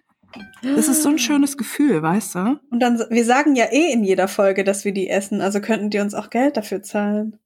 [0.62, 2.61] Das ist so ein schönes Gefühl, weißt du?
[2.71, 5.90] Und dann, wir sagen ja eh in jeder Folge, dass wir die essen, also könnten
[5.90, 7.38] die uns auch Geld dafür zahlen.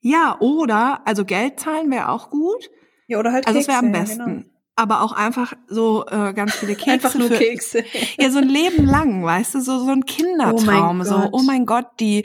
[0.00, 2.70] Ja, oder, also Geld zahlen wäre auch gut.
[3.06, 3.82] Ja, oder halt Also es Kekse.
[3.82, 4.24] wäre am ja, besten.
[4.24, 4.44] genau.
[4.78, 6.90] Aber auch einfach so äh, ganz viele Kekse.
[6.90, 7.84] Einfach nur für, Kekse.
[8.18, 11.02] Ja, so ein Leben lang, weißt du, so, so ein Kindertraum.
[11.04, 11.30] so, Gott.
[11.32, 12.24] oh mein Gott, die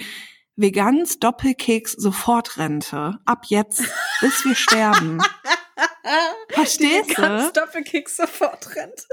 [0.57, 3.19] Vegans Doppelkeks Sofortrente.
[3.25, 3.83] Ab jetzt,
[4.19, 5.19] bis wir sterben.
[6.49, 7.61] Verstehst Ganz du?
[7.61, 9.07] Doppelkeks sofort rennt.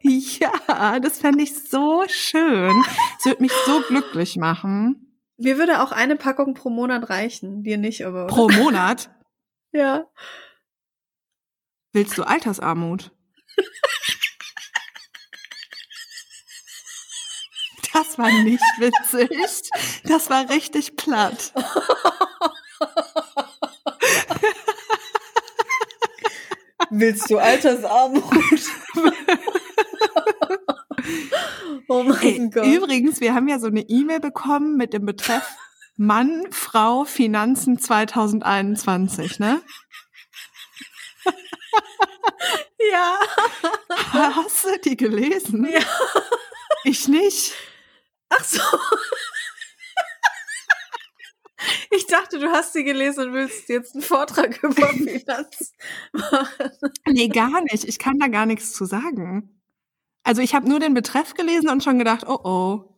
[0.00, 2.84] Ja, das fände ich so schön.
[3.18, 5.20] Es würde mich so glücklich machen.
[5.36, 7.62] Mir würde auch eine Packung pro Monat reichen.
[7.62, 8.26] Dir nicht, aber.
[8.26, 9.10] Pro Monat.
[9.74, 10.04] Ja.
[11.94, 13.10] Willst du Altersarmut?
[17.94, 19.30] Das war nicht witzig.
[20.04, 21.54] Das war richtig platt.
[26.90, 28.24] Willst du Altersarmut?
[31.88, 32.66] oh mein Ey, Gott.
[32.66, 35.46] übrigens, wir haben ja so eine E-Mail bekommen mit dem Betreff
[35.96, 39.60] Mann, Frau, Finanzen 2021, ne?
[42.90, 43.16] Ja.
[44.12, 45.66] Hast du die gelesen?
[45.70, 45.80] Ja.
[46.84, 47.54] Ich nicht.
[48.28, 48.60] Ach so.
[51.90, 55.74] Ich dachte, du hast sie gelesen und willst jetzt einen Vortrag über Finanz
[56.12, 56.92] machen.
[57.06, 57.84] Nee, gar nicht.
[57.84, 59.61] Ich kann da gar nichts zu sagen.
[60.24, 62.88] Also ich habe nur den Betreff gelesen und schon gedacht, oh oh.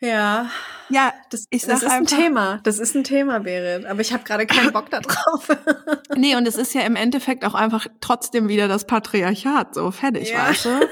[0.00, 0.50] Ja,
[0.88, 2.60] Ja, das, Ich das sag ist ein einfach- Thema.
[2.64, 3.86] Das ist ein Thema, Berit.
[3.86, 5.48] Aber ich habe gerade keinen Bock da drauf.
[6.16, 10.30] nee, und es ist ja im Endeffekt auch einfach trotzdem wieder das Patriarchat, so fertig,
[10.30, 10.48] Ja.
[10.48, 10.88] weißt du?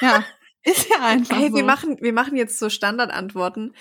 [0.00, 0.24] Ja,
[0.64, 1.56] ist ja einfach Hey, so.
[1.56, 3.74] wir machen, wir machen jetzt so Standardantworten.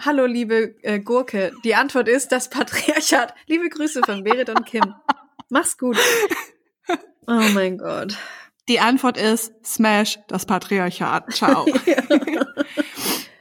[0.00, 1.52] Hallo, liebe äh, Gurke.
[1.64, 3.34] Die Antwort ist das Patriarchat.
[3.46, 4.94] Liebe Grüße von Berit und Kim.
[5.48, 5.96] Mach's gut.
[7.30, 8.16] Oh mein Gott.
[8.68, 11.32] Die Antwort ist Smash das Patriarchat.
[11.32, 11.66] Ciao.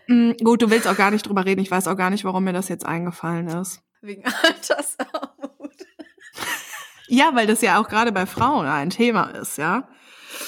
[0.09, 1.59] Mm, Gut, du willst auch gar nicht drüber reden.
[1.59, 3.81] Ich weiß auch gar nicht, warum mir das jetzt eingefallen ist.
[4.01, 5.75] Wegen Altersarmut.
[7.09, 9.89] Ja, weil das ja auch gerade bei Frauen ein Thema ist, ja.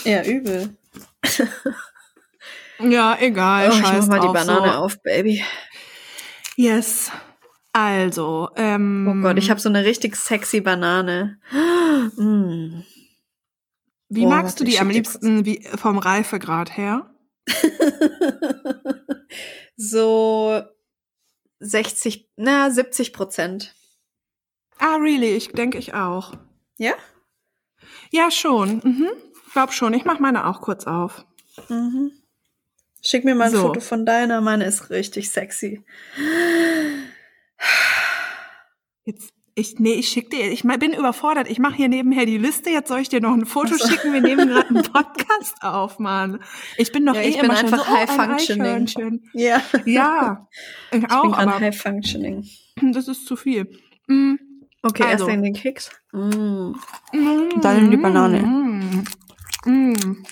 [0.05, 0.77] Ja, übel.
[2.79, 3.69] Ja, egal.
[3.69, 4.77] Oh, ich mach mal die Banane so.
[4.77, 5.43] auf, Baby.
[6.55, 7.11] Yes.
[7.73, 11.37] Also, ähm, Oh Gott, ich habe so eine richtig sexy Banane.
[12.15, 12.83] Mm.
[14.09, 17.13] Wie Boah, magst du die am liebsten wie, vom Reifegrad her?
[19.77, 20.61] so
[21.59, 23.75] 60, na, 70 Prozent.
[24.79, 25.35] Ah, really?
[25.35, 26.33] Ich denke ich auch.
[26.77, 26.93] Ja?
[28.11, 28.81] Ja, schon.
[28.83, 29.09] Mhm.
[29.53, 29.93] Glaub schon.
[29.93, 31.25] Ich mach meine auch kurz auf.
[31.69, 32.11] Mhm.
[33.01, 33.61] Schick mir mal ein So.
[33.61, 34.41] Foto von deiner.
[34.41, 35.83] Meine ist richtig sexy.
[39.05, 41.49] Jetzt, Ich, nee, ich schick dir, ich bin überfordert.
[41.49, 42.69] Ich mache hier nebenher die Liste.
[42.69, 43.87] Jetzt soll ich dir noch ein Foto Ach so.
[43.89, 44.13] schicken.
[44.13, 46.39] Wir nehmen gerade einen Podcast auf, Mann.
[46.77, 48.61] Ich bin doch Ja, eh ich bin einfach so, oh, high functioning.
[48.65, 49.29] Eichhörnchen.
[49.33, 49.61] Ja.
[49.85, 50.47] Ja,
[50.91, 52.47] ich Ich auch, bin aber high functioning.
[52.93, 53.69] das ist zu viel.
[54.07, 54.35] Mm.
[54.81, 55.25] Okay, Also.
[55.25, 55.91] erst in den Keks.
[56.13, 56.71] Mm.
[57.11, 57.61] Mm.
[57.61, 58.41] Dann in die Banane.
[58.41, 59.03] Mm.
[59.65, 60.23] Mm.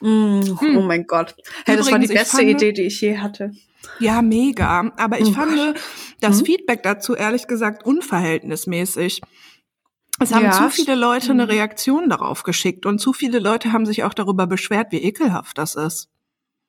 [0.00, 0.58] Mm.
[0.76, 1.34] Oh mein Gott.
[1.66, 3.50] Hey, das war die Übrigens, beste fand- Idee, die ich je hatte.
[4.00, 4.92] Ja, mega.
[4.96, 5.76] Aber ich Oh fand
[6.20, 6.44] das Mhm.
[6.46, 9.20] Feedback dazu ehrlich gesagt unverhältnismäßig.
[10.20, 11.50] Es haben Ja, zu viele Leute eine mhm.
[11.50, 15.74] Reaktion darauf geschickt und zu viele Leute haben sich auch darüber beschwert, wie ekelhaft das
[15.76, 16.08] ist.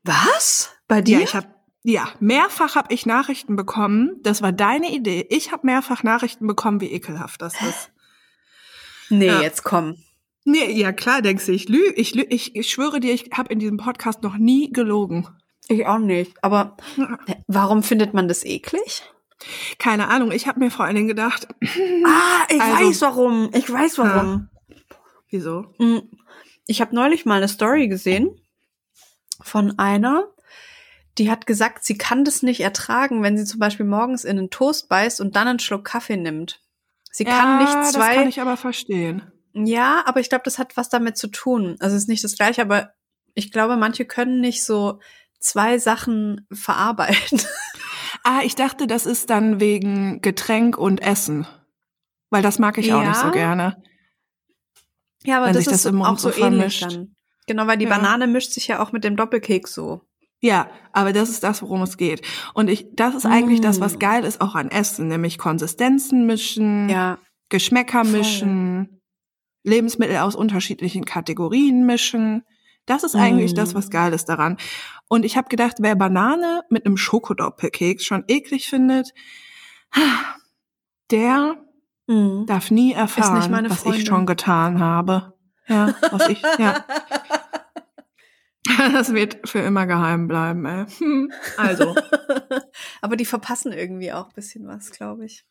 [0.04, 0.70] Was?
[0.88, 1.18] Bei dir?
[1.18, 1.48] Ja, ich habe
[1.84, 4.18] ja mehrfach habe ich Nachrichten bekommen.
[4.22, 5.26] Das war deine Idee.
[5.30, 7.92] Ich habe mehrfach Nachrichten bekommen, wie ekelhaft das ist.
[9.10, 9.42] nee, Ja.
[9.42, 9.96] jetzt komm.
[10.46, 13.52] Nee, ja klar, denkst du, ich lüge, ich, lü ich, ich schwöre dir, ich habe
[13.52, 15.28] in diesem Podcast noch nie gelogen.
[15.70, 16.44] Ich auch nicht.
[16.44, 16.76] Aber
[17.48, 19.04] warum findet man das eklig?
[19.78, 21.48] Keine Ahnung, ich habe mir vor allen Dingen gedacht,
[22.06, 23.50] Ah, ich Also- weiß warum.
[23.54, 24.50] Ich weiß warum.
[25.30, 25.74] wieso?
[25.78, 26.00] Mm,
[26.68, 28.36] Ich habe neulich mal eine Story gesehen
[29.42, 30.26] von einer,
[31.18, 34.50] die hat gesagt, sie kann das nicht ertragen, wenn sie zum Beispiel morgens in einen
[34.50, 36.62] Toast beißt und dann einen Schluck Kaffee nimmt.
[37.12, 38.16] Sie kann nicht das zwei.
[38.16, 39.32] kann ich aber verstehen.
[39.54, 41.76] ja, aber ich glaube, das hat was damit zu tun.
[41.80, 42.92] Also es ist nicht das gleiche, aber
[43.36, 45.00] ich glaube, manche können nicht so
[45.40, 47.42] zwei Sachen verarbeiten.
[48.24, 51.48] Ah, ich dachte, das ist dann wegen Getränk und Essen.
[52.30, 53.82] Weil das mag ich auch nicht so gerne.
[55.24, 57.16] Ja, aber das das ist Mund auch so so ähnlich dann.
[57.48, 57.92] Genau, weil die Ja.
[57.98, 60.02] Banane mischt sich ja auch mit dem Doppelkeks so.
[60.42, 62.22] Ja, aber das ist das, worum es geht.
[62.54, 64.00] Und ich, das ist eigentlich das, was Mm.
[64.00, 67.18] geil ist, auch an Essen, nämlich Konsistenzen mischen, Ja.
[67.50, 68.20] Geschmäcker Voll.
[68.20, 69.02] mischen,
[69.64, 72.44] Lebensmittel aus unterschiedlichen Kategorien mischen.
[72.90, 73.56] Das ist eigentlich Mm.
[73.56, 74.58] das, was geil ist daran.
[75.08, 79.14] Und ich habe gedacht, wer Banane mit einem Schokodoppelkeks schon eklig findet,
[81.12, 81.56] der
[82.08, 82.46] Mhm.
[82.48, 85.34] darf nie erfahren, was ich schon getan habe.
[85.68, 86.84] Ja, was ich, ja.
[88.94, 90.86] Das wird für immer geheim bleiben, ey.
[91.00, 91.96] Hm, Also.
[93.02, 95.46] Aber die verpassen irgendwie auch ein bisschen was, glaube ich.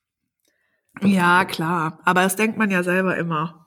[1.02, 1.98] Ja, klar.
[2.04, 3.66] Aber das denkt man ja selber immer.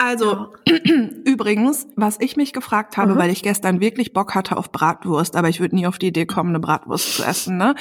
[0.00, 0.52] Also,
[1.24, 3.18] übrigens, was ich mich gefragt habe, Mhm.
[3.18, 6.24] weil ich gestern wirklich Bock hatte auf Bratwurst, aber ich würde nie auf die Idee
[6.26, 7.74] kommen, eine Bratwurst zu essen, ne?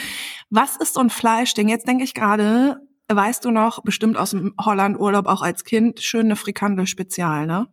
[0.49, 1.69] Was ist so ein Fleischding?
[1.69, 6.25] Jetzt denke ich gerade, weißt du noch, bestimmt aus dem Holland-Urlaub auch als Kind, schön
[6.25, 7.67] eine Frikandel Spezial, ne?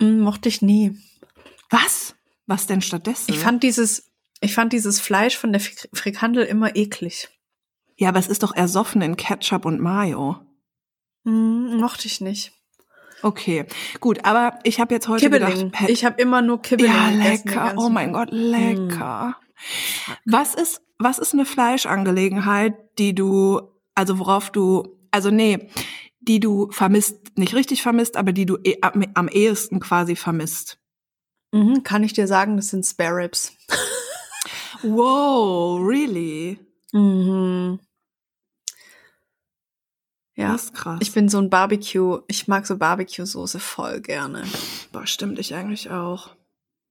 [0.00, 0.98] Mhm, mochte ich nie.
[1.70, 2.16] Was?
[2.46, 3.32] Was denn stattdessen?
[3.32, 7.28] Ich fand dieses, ich fand dieses Fleisch von der Frik- Frikandel immer eklig.
[7.98, 10.36] ja, aber es ist doch ersoffen in Ketchup und Mayo.
[11.24, 12.52] Mhm, mochte ich nicht.
[13.22, 13.64] Okay,
[14.00, 15.70] gut, aber ich habe jetzt heute Kibbeling.
[15.70, 17.74] gedacht, Ich habe immer nur Kibbeling Ja, lecker.
[17.76, 18.12] Oh mein.
[18.12, 19.36] Gott, lecker.
[20.26, 23.60] Was ist, was ist eine Fleischangelegenheit, die du,
[23.94, 25.70] also worauf du, also nee,
[26.20, 30.78] die du vermisst, nicht richtig vermisst, aber die du eh, am, am ehesten quasi vermisst?
[31.52, 33.52] Mhm, kann ich dir sagen, das sind Spare Ribs.
[34.82, 36.58] Wow, really?
[36.92, 37.80] Mhm.
[40.36, 40.52] Ja.
[40.52, 40.98] Das ist krass.
[41.00, 44.44] Ich bin so ein Barbecue, ich mag so Barbecue-Soße voll gerne.
[44.92, 46.30] Boah, stimmt, ich eigentlich auch.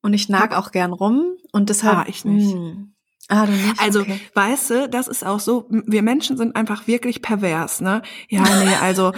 [0.01, 1.97] Und ich nag auch gern rum und deshalb.
[1.97, 2.55] Ah, ich nicht.
[2.55, 2.93] Mm.
[3.27, 3.79] Ah, du nicht?
[3.79, 4.19] Also, okay.
[4.33, 8.01] weißt du, das ist auch so, wir Menschen sind einfach wirklich pervers, ne?
[8.29, 9.13] Ja, nee, also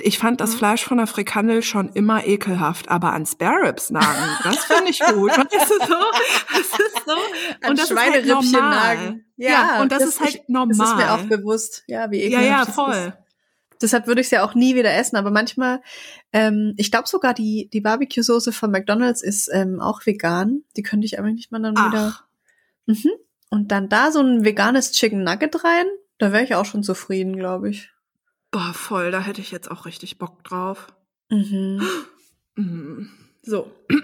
[0.00, 4.06] ich fand das Fleisch von der Frikandel schon immer ekelhaft, aber an Spare Ribs nagen,
[4.44, 5.30] das finde ich gut.
[5.30, 5.94] Weißt du so?
[6.48, 7.12] Das ist so.
[7.62, 8.96] An Und das ist halt Schweinerippchen normal.
[8.96, 9.24] nagen.
[9.36, 10.76] Ja, und das, ist halt normal.
[10.76, 13.12] Das ist mir auch bewusst, ja, wie ja, ekelhaft ja, das voll.
[13.80, 15.80] Deshalb würde ich es ja auch nie wieder essen, aber manchmal,
[16.32, 20.64] ähm, ich glaube sogar die, die Barbecue-Soße von McDonalds ist ähm, auch vegan.
[20.76, 22.14] Die könnte ich aber nicht mal dann wieder.
[22.14, 22.24] Ach,
[22.90, 23.10] Mhm.
[23.50, 25.86] Und dann da so ein veganes Chicken Nugget rein,
[26.18, 27.90] da wäre ich auch schon zufrieden, glaube ich.
[28.50, 30.88] boah, voll, da hätte ich jetzt auch richtig Bock drauf.
[31.30, 31.82] Mhm.
[32.56, 33.08] Mhm.
[33.42, 33.70] So.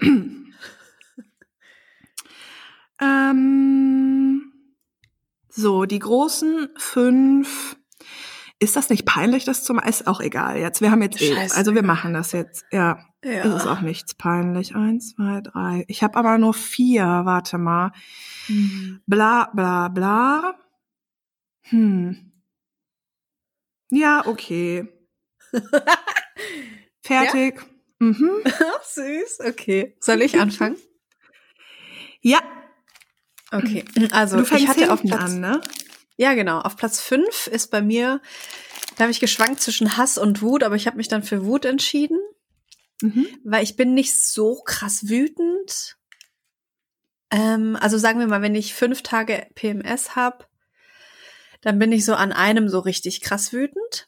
[3.01, 4.53] ähm,
[5.49, 7.76] so, die großen fünf.
[8.59, 9.87] Ist das nicht peinlich, das zu machen?
[9.87, 10.81] Ist auch egal jetzt.
[10.81, 11.35] Wir haben jetzt eh.
[11.37, 12.65] Also wir machen das jetzt.
[12.71, 13.45] Ja, Ja.
[13.45, 14.75] es ist auch nichts peinlich.
[14.75, 15.85] Eins, zwei, drei.
[15.87, 17.03] Ich habe aber nur vier.
[17.05, 17.91] Warte mal.
[18.47, 19.01] Mhm.
[19.05, 20.55] Bla bla bla.
[21.69, 22.31] Hm.
[23.91, 24.87] Ja, okay.
[27.03, 27.61] Fertig.
[27.99, 28.31] Mhm.
[28.45, 29.39] Ach, süß.
[29.47, 29.95] Okay.
[29.99, 30.77] Soll ich anfangen?
[32.21, 32.39] Ja,
[33.51, 33.85] Okay.
[34.11, 35.61] Also du fängst ich hatte auf Platz, an, ne?
[36.17, 38.21] Ja genau, auf Platz fünf ist bei mir,
[38.97, 41.65] da habe ich geschwankt zwischen Hass und Wut, aber ich habe mich dann für Wut
[41.65, 42.19] entschieden,
[43.01, 43.27] Mhm.
[43.43, 45.97] weil ich bin nicht so krass wütend.
[47.29, 50.45] Ähm, also sagen wir mal, wenn ich fünf Tage PMS habe,
[51.61, 54.07] Dann bin ich so an einem so richtig krass wütend.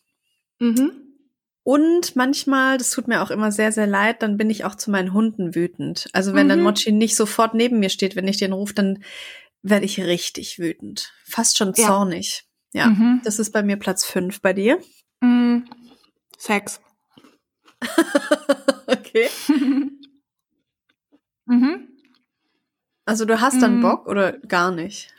[0.59, 0.91] Mhm.
[1.63, 4.91] Und manchmal, das tut mir auch immer sehr, sehr leid, dann bin ich auch zu
[4.91, 6.09] meinen Hunden wütend.
[6.13, 6.65] Also wenn dann Mhm.
[6.65, 9.03] Mochi nicht sofort neben mir steht, wenn ich den rufe, dann
[9.61, 11.11] werde ich richtig wütend.
[11.25, 11.87] Fast schon Ja.
[11.87, 12.45] zornig.
[12.73, 13.21] Ja, Mhm.
[13.23, 14.79] das ist bei mir Platz fünf bei dir.
[15.21, 15.59] Mm,
[16.37, 16.79] Sex.
[18.87, 19.27] okay.
[21.45, 21.87] mhm.
[23.05, 23.81] Also du hast dann Mm.
[23.81, 25.13] Bock oder gar nicht?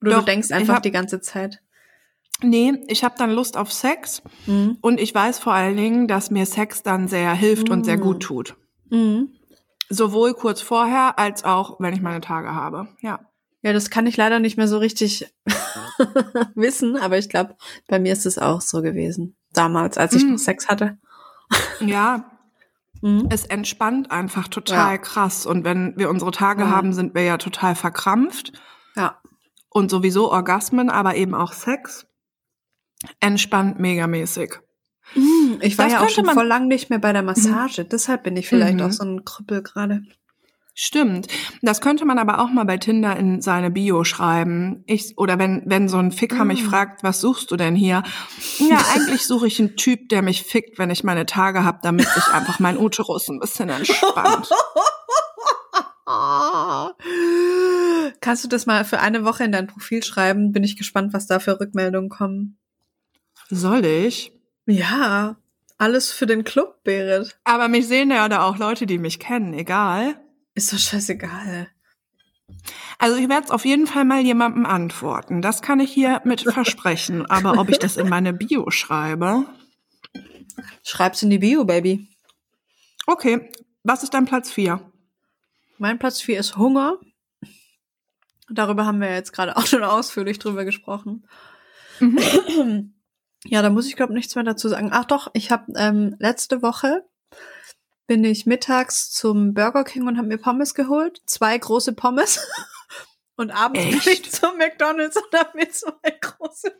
[0.00, 1.60] Oder Doch, du denkst einfach hab- die ganze Zeit?
[2.44, 4.78] Nee, ich habe dann Lust auf Sex Mhm.
[4.80, 8.00] und ich weiß vor allen Dingen, dass mir Sex dann sehr hilft und sehr Mm.
[8.00, 8.56] gut tut.
[8.90, 9.32] Mhm.
[9.88, 12.88] Sowohl kurz vorher als auch, wenn ich meine Tage habe.
[13.00, 13.28] Ja.
[13.62, 15.32] Ja, das kann ich leider nicht mehr so richtig
[16.54, 17.56] wissen, aber ich glaube,
[17.88, 19.36] bei mir ist es auch so gewesen.
[19.52, 20.32] Damals, als ich Mm.
[20.32, 20.98] noch Sex hatte.
[21.80, 22.30] Ja,
[23.02, 23.28] Mhm.
[23.30, 24.98] es entspannt einfach total Ja.
[24.98, 25.44] krass.
[25.46, 26.70] Und wenn wir unsere Tage Mhm.
[26.70, 28.52] haben, sind wir ja total verkrampft.
[28.96, 29.20] Ja.
[29.68, 32.06] Und sowieso Orgasmen, aber eben auch Sex.
[33.20, 34.58] Entspannt megamäßig.
[35.14, 37.84] Mm, Ich war Das ja auch schon man- voll lang nicht mehr bei der Massage.
[37.84, 38.82] Deshalb bin ich vielleicht Mhm.
[38.82, 40.02] auch so ein Krüppel gerade.
[40.74, 41.26] Stimmt.
[41.60, 44.82] Das könnte man aber auch mal bei Tinder in seine Bio schreiben.
[44.86, 46.66] Ich, oder wenn, wenn so ein Ficker mich Mm.
[46.70, 48.02] fragt, was suchst du denn hier?
[48.58, 52.08] Ja, eigentlich suche ich einen Typ, der mich fickt, wenn ich meine Tage habe, damit
[52.08, 54.48] sich einfach mein Uterus ein bisschen entspannt.
[58.20, 60.52] Kannst du das mal für eine Woche in dein Profil schreiben?
[60.52, 62.58] Bin ich gespannt, was da für Rückmeldungen kommen.
[63.50, 64.32] Soll ich?
[64.66, 65.36] Ja,
[65.78, 67.36] alles für den Club, Berit.
[67.44, 70.14] Aber mich sehen ja da auch Leute, die mich kennen, egal.
[70.54, 71.68] Ist doch scheißegal.
[72.98, 75.42] Also ich werde es auf jeden Fall mal jemandem antworten.
[75.42, 77.26] Das kann ich hier mit versprechen.
[77.26, 79.46] Aber ob ich das in meine Bio schreibe?
[80.84, 82.08] Schreib's in die Bio, Baby.
[83.06, 83.50] Okay.
[83.82, 84.92] Was ist dein Platz vier?
[85.78, 87.00] Mein Platz 4 ist Hunger.
[88.48, 91.26] Darüber haben wir jetzt gerade auch schon ausführlich drüber gesprochen.
[92.00, 92.94] Mhm.
[93.44, 94.90] Ja, da muss ich glaube nichts mehr dazu sagen.
[94.92, 97.04] Ach doch, ich habe ähm, letzte Woche
[98.06, 102.40] bin ich mittags zum Burger King und habe mir Pommes geholt, zwei große Pommes.
[103.34, 104.06] Und abends bin Echt?
[104.06, 106.70] ich zum McDonald's und habe mir zwei große.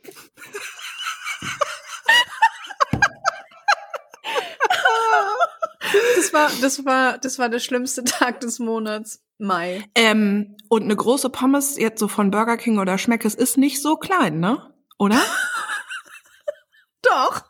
[6.17, 9.25] Das war, das war, das war der schlimmste Tag des Monats.
[9.39, 9.85] Mai.
[9.95, 13.97] Ähm, und eine große Pommes jetzt so von Burger King oder Schmeckes ist nicht so
[13.97, 14.73] klein, ne?
[14.99, 15.21] Oder?
[17.03, 17.43] Doch.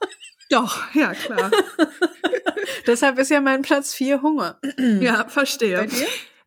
[0.48, 1.50] Doch, ja klar.
[2.87, 4.58] Deshalb ist ja mein Platz 4 Hunger.
[4.78, 5.88] ja, verstehe.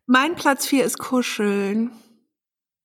[0.06, 1.90] Mein Platz vier ist Kuscheln.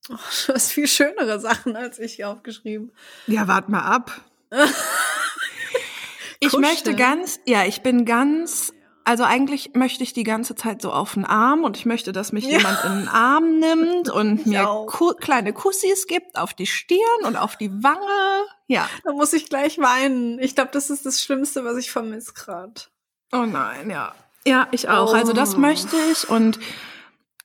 [0.09, 0.15] Oh,
[0.47, 2.91] du hast viel schönere Sachen als ich aufgeschrieben.
[3.27, 4.11] Ja, wart mal ab.
[6.39, 8.73] ich möchte ganz, ja, ich bin ganz,
[9.03, 12.31] also eigentlich möchte ich die ganze Zeit so auf den Arm und ich möchte, dass
[12.31, 12.57] mich Ja.
[12.57, 17.25] jemand in den Arm nimmt und Ich mir ku kleine Kussis gibt auf die Stirn
[17.25, 18.45] und auf die Wange.
[18.67, 18.89] Ja.
[19.03, 20.39] Da muss ich gleich weinen.
[20.39, 22.81] Ich glaube, das ist das Schlimmste, was ich vermisse gerade.
[23.31, 24.13] Oh nein, ja.
[24.45, 25.13] Ja, ich auch.
[25.13, 25.59] Also das Oh.
[25.59, 26.59] möchte ich und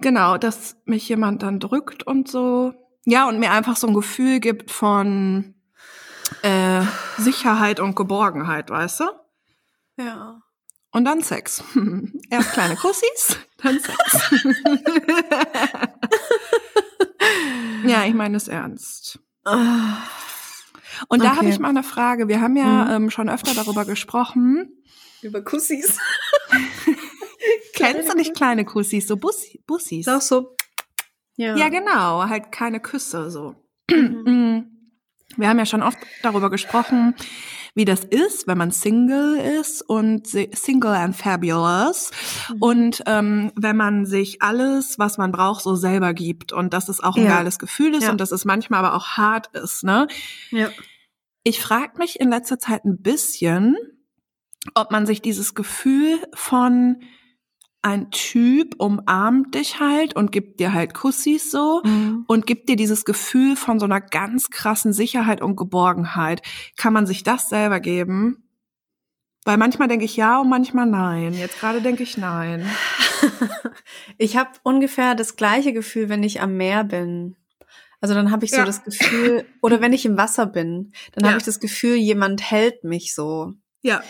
[0.00, 2.74] genau, dass mich jemand dann drückt und so.
[3.04, 5.54] Ja, und mir einfach so ein Gefühl gibt von
[6.42, 6.82] äh,
[7.18, 9.04] Sicherheit und Geborgenheit, weißt du?
[9.98, 10.40] Ja.
[10.90, 11.62] Und dann Sex.
[12.30, 14.42] Erst kleine Kussis, dann Sex.
[17.86, 19.18] ja, ich meine es ernst.
[19.44, 19.98] Ah.
[21.08, 21.36] Und da Okay.
[21.36, 22.28] habe ich mal eine Frage.
[22.28, 22.90] Wir haben ja Mhm.
[22.90, 24.72] ähm, schon öfter darüber gesprochen.
[25.22, 25.98] Über Kussis.
[27.74, 30.06] Kennst du nicht kleine Kussis, so Bus Bussis?
[30.06, 30.56] Doch so.
[31.36, 31.56] Ja.
[31.56, 33.54] Ja, genau, halt keine Küsse so.
[33.90, 34.72] Mhm.
[35.36, 37.14] Wir haben ja schon oft darüber gesprochen,
[37.74, 42.10] wie das ist, wenn man Single ist und si- Single and Fabulous
[42.48, 42.56] Mhm.
[42.62, 47.00] und ähm, wenn man sich alles, was man braucht, so selber gibt und dass es
[47.02, 47.36] auch ein Ja.
[47.36, 48.10] geiles Gefühl ist Ja.
[48.12, 49.82] und dass es manchmal aber auch hart ist.
[49.84, 50.06] Ne?
[50.52, 50.70] Ja.
[51.42, 53.76] Ich frage mich in letzter Zeit ein bisschen,
[54.74, 57.02] ob man sich dieses Gefühl von
[57.82, 62.24] ein Typ umarmt dich halt und gibt dir halt Kussis so Mhm.
[62.26, 66.42] und gibt dir dieses Gefühl von so einer ganz krassen Sicherheit und Geborgenheit.
[66.76, 68.42] Kann man sich das selber geben?
[69.44, 71.32] Weil manchmal denke ich ja und manchmal nein.
[71.34, 72.66] Jetzt gerade denke ich nein.
[74.18, 77.36] Ich habe ungefähr das gleiche Gefühl, wenn ich am Meer bin.
[78.00, 78.64] Also dann habe ich so Ja.
[78.64, 81.28] das Gefühl, oder wenn ich im Wasser bin, dann Ja.
[81.30, 83.52] habe ich das Gefühl, jemand hält mich so.
[83.82, 84.02] Ja.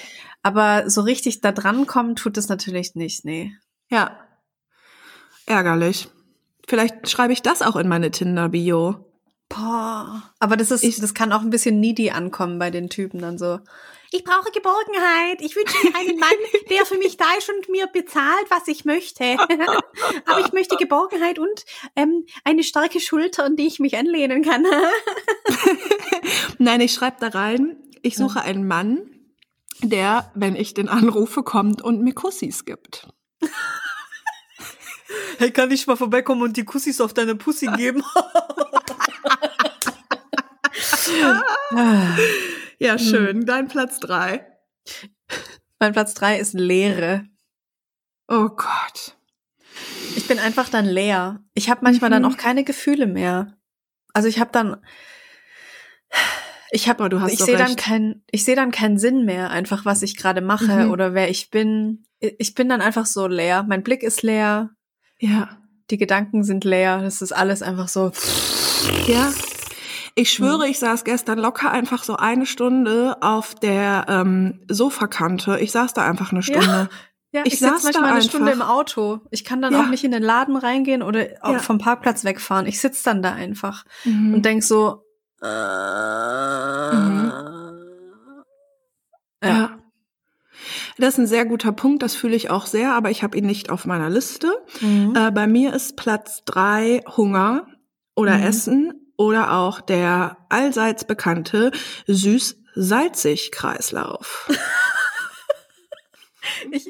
[0.46, 3.52] Aber so richtig da dran kommen tut es natürlich nicht, nee.
[3.90, 4.16] Ja.
[5.46, 6.08] Ärgerlich.
[6.68, 9.04] Vielleicht schreibe ich das auch in meine Tinder-Bio.
[9.48, 10.22] Boah.
[10.38, 13.38] Aber das ist, Ich- das kann auch ein bisschen needy ankommen bei den Typen dann
[13.38, 13.58] so.
[14.12, 15.40] Ich brauche Geborgenheit.
[15.40, 16.30] Ich wünsche mir einen Mann,
[16.70, 19.24] der für mich da ist und mir bezahlt, was ich möchte.
[20.26, 21.64] Aber ich möchte Geborgenheit und
[21.96, 24.64] ähm, eine starke Schulter, an die ich mich anlehnen kann.
[26.58, 29.10] Nein, ich schreibe da rein, ich suche einen Mann,
[29.82, 33.08] der, wenn ich den anrufe, kommt und mir Kussis gibt.
[35.38, 38.02] Hey, kann ich mal vorbeikommen und die Kussis auf deine Pussy geben?
[42.78, 43.46] Ja, schön.
[43.46, 44.46] Dein Platz drei.
[45.78, 47.26] mein Platz drei ist Leere.
[48.28, 49.16] Oh Gott.
[50.16, 51.42] Ich bin einfach dann leer.
[51.54, 52.28] Ich habe manchmal dann Mhm.
[52.32, 53.56] auch keine Gefühle mehr.
[54.12, 54.82] Also ich habe dann
[56.76, 59.50] ich habe Aber du hast ich sehe dann keinen ich sehe dann keinen Sinn mehr
[59.50, 60.90] einfach was ich gerade mache Mhm.
[60.90, 62.04] oder wer ich bin.
[62.20, 63.64] Ich bin dann einfach so leer.
[63.68, 64.70] Mein Blick ist leer,
[65.18, 65.48] Ja.
[65.90, 67.02] die Gedanken sind leer.
[67.02, 68.12] Das ist alles einfach so
[69.06, 69.32] Ja.
[70.18, 75.58] Ich schwöre, ich saß gestern locker einfach so eine Stunde auf der ähm, Sofakante.
[75.60, 76.88] Ich saß da einfach eine Stunde.
[77.32, 78.72] Ja, Ich ich, sitze saß manchmal eine Stunde im einfach.
[78.74, 79.20] Auto.
[79.30, 79.82] Ich kann dann Ja.
[79.82, 81.58] auch nicht in den Laden reingehen oder auch Ja.
[81.58, 82.64] vom Parkplatz wegfahren.
[82.66, 84.32] Ich sitze dann da einfach Mhm.
[84.34, 85.02] und denk so.
[85.42, 85.46] Äh,
[89.42, 89.78] Ja.
[90.98, 93.44] Das ist ein sehr guter Punkt, das fühle ich auch sehr, aber ich habe ihn
[93.44, 94.50] nicht auf meiner Liste.
[94.80, 95.14] Mhm.
[95.14, 97.66] Äh, bei mir ist Platz drei Hunger
[98.14, 98.42] oder Mhm.
[98.44, 101.70] Essen oder auch der allseits bekannte
[102.06, 104.48] süß-salzig-Kreislauf.
[106.70, 106.88] Ich,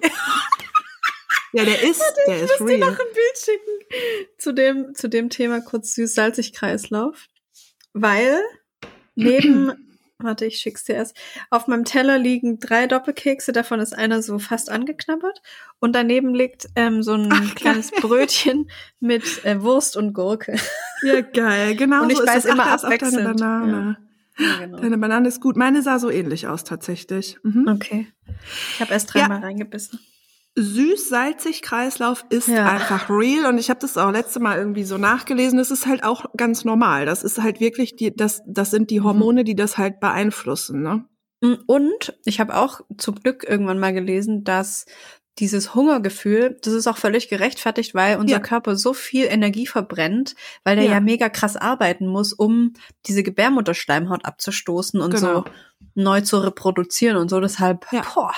[1.53, 2.99] Ja, der ist, der ist muss dir noch real.
[3.01, 3.86] ein Bild schicken
[4.38, 7.26] zu dem, zu dem Thema kurz süß-salzig-Kreislauf.
[7.99, 8.42] Weil
[9.14, 9.72] neben,
[10.18, 11.16] warte, ich schick's dir erst,
[11.49, 15.40] auf meinem Teller liegen drei Doppelkekse, davon ist einer so fast angeknabbert.
[15.78, 18.01] Und daneben liegt ähm, so ein Ach, kleines geil.
[18.03, 18.70] Brötchen
[19.01, 20.57] mit äh, Wurst und Gurke.
[21.03, 22.03] Ja, geil, genau.
[22.03, 22.24] Und ich so.
[22.26, 23.99] Ach, immer abwechselnd, Deine Banane.
[24.38, 24.78] Ja, genau.
[24.78, 25.57] Deine Banane ist gut.
[25.57, 27.38] Meine sah so ähnlich aus tatsächlich.
[27.42, 27.66] Mhm.
[27.66, 28.09] Okay.
[28.74, 30.01] Ich habe erst dreimal reingebissen.
[30.57, 32.66] Süß-salzig-Kreislauf ist Ja.
[32.66, 35.59] einfach real und ich habe das auch letzte Mal irgendwie so nachgelesen.
[35.59, 37.07] Das ist halt auch ganz normal.
[37.07, 40.82] Das ist halt wirklich die, das, das sind die Hormone, die das halt beeinflussen.
[40.82, 41.04] Ne?
[41.42, 44.86] Mm, Und ich habe auch zum Glück irgendwann mal gelesen, dass
[45.38, 48.40] dieses Hungergefühl, das ist auch völlig gerechtfertigt, weil unser Ja.
[48.40, 50.34] Körper so viel Energie verbrennt,
[50.64, 50.92] weil der Ja.
[50.92, 52.72] ja, mega krass arbeiten muss, um
[53.07, 55.34] diese Gebärmutterschleimhaut abzustoßen und Genau.
[55.34, 55.44] so
[55.94, 57.38] neu zu reproduzieren und so.
[57.40, 58.02] Deshalb, Ja.
[58.14, 58.32] boah.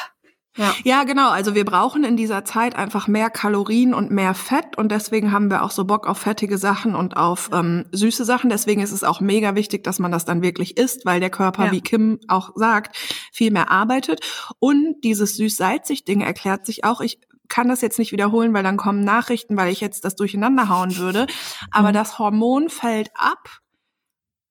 [0.56, 0.74] Ja.
[0.84, 1.30] Ja, genau.
[1.30, 5.50] Also wir brauchen in dieser Zeit einfach mehr Kalorien und mehr Fett und deswegen haben
[5.50, 8.50] wir auch so Bock auf fettige Sachen und auf ähm, süße Sachen.
[8.50, 11.66] Deswegen ist es auch mega wichtig, dass man das dann wirklich isst, weil der Körper,
[11.66, 11.72] Ja.
[11.72, 12.96] wie Kim auch sagt,
[13.32, 14.20] viel mehr arbeitet.
[14.58, 17.00] Und dieses süß-salzig-Ding erklärt sich auch.
[17.02, 20.68] Ich kann das jetzt nicht wiederholen, weil dann kommen Nachrichten, weil ich jetzt das durcheinander
[20.68, 21.26] hauen würde.
[21.70, 21.94] Aber Mhm.
[21.94, 23.60] das Hormon fällt ab,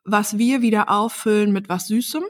[0.06, 2.24] was wir wieder auffüllen mit was Süßem.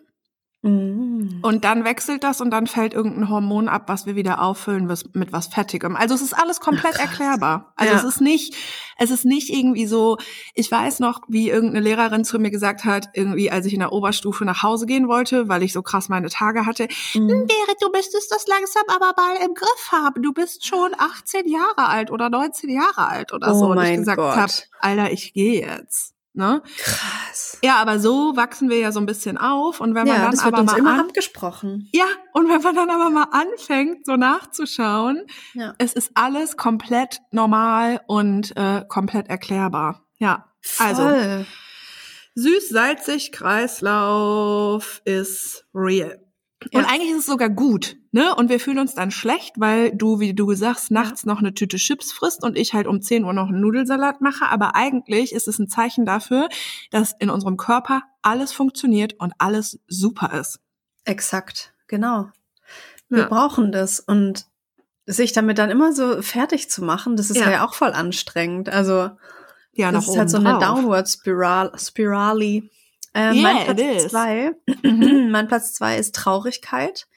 [0.68, 1.40] Mm.
[1.42, 5.06] Und dann wechselt das und dann fällt irgendein Hormon ab, was wir wieder auffüllen was-
[5.14, 5.96] mit was Fettigem.
[5.96, 7.74] Also es ist alles komplett Ach, erklärbar.
[7.76, 8.00] Also Ja.
[8.00, 8.56] es ist nicht,
[8.98, 10.18] es ist nicht irgendwie so,
[10.54, 13.92] ich weiß noch, wie irgendeine Lehrerin zu mir gesagt hat, irgendwie als ich in der
[13.92, 17.28] Oberstufe nach Hause gehen wollte, weil ich so krass meine Tage hatte, Mm.
[17.28, 20.22] Berit, du müsstest das langsam aber mal im Griff haben.
[20.22, 23.66] Du bist schon 18 Jahre alt oder 19 Jahre alt oder Oh so.
[23.68, 26.14] Und ich gesagt habe, Alter, ich gehe jetzt.
[26.38, 26.62] Ne?
[26.78, 27.58] Krass.
[27.64, 30.32] Ja, aber so wachsen wir ja so ein bisschen auf und wenn man Ja, dann
[30.32, 31.90] das wird aber uns mal immer abgesprochen.
[31.92, 35.26] ja, und wenn man dann aber mal anfängt, so nachzuschauen,
[35.56, 35.74] Ja.
[35.80, 40.06] es ist alles komplett normal und äh, komplett erklärbar.
[40.20, 40.46] Ja,
[40.78, 41.46] also Voll.
[42.36, 46.20] süß-salzig Kreislauf ist real.
[46.72, 46.80] Ja.
[46.80, 48.34] Und eigentlich ist es sogar gut, ne?
[48.36, 51.78] Und wir fühlen uns dann schlecht, weil du, wie du sagst, nachts noch eine Tüte
[51.78, 54.46] Chips frisst und ich halt um 10 Uhr noch einen Nudelsalat mache.
[54.50, 56.50] Aber eigentlich ist es ein Zeichen dafür,
[56.90, 60.60] dass in unserem Körper alles funktioniert und alles super ist.
[61.06, 62.30] Exakt, genau.
[63.08, 63.28] Wir Ja.
[63.28, 64.46] brauchen das und
[65.06, 67.50] sich damit dann immer so fertig zu machen, das ist Ja.
[67.50, 68.68] ja, auch voll anstrengend.
[68.70, 69.12] Also
[69.74, 70.58] Ja, das ist halt so eine.
[70.58, 72.70] Downward Spiral, Spirali.
[73.18, 74.52] Äh, Yeah, mein Platz zwei,
[74.84, 75.28] Mhm.
[75.32, 77.08] mein Platz zwei ist Traurigkeit.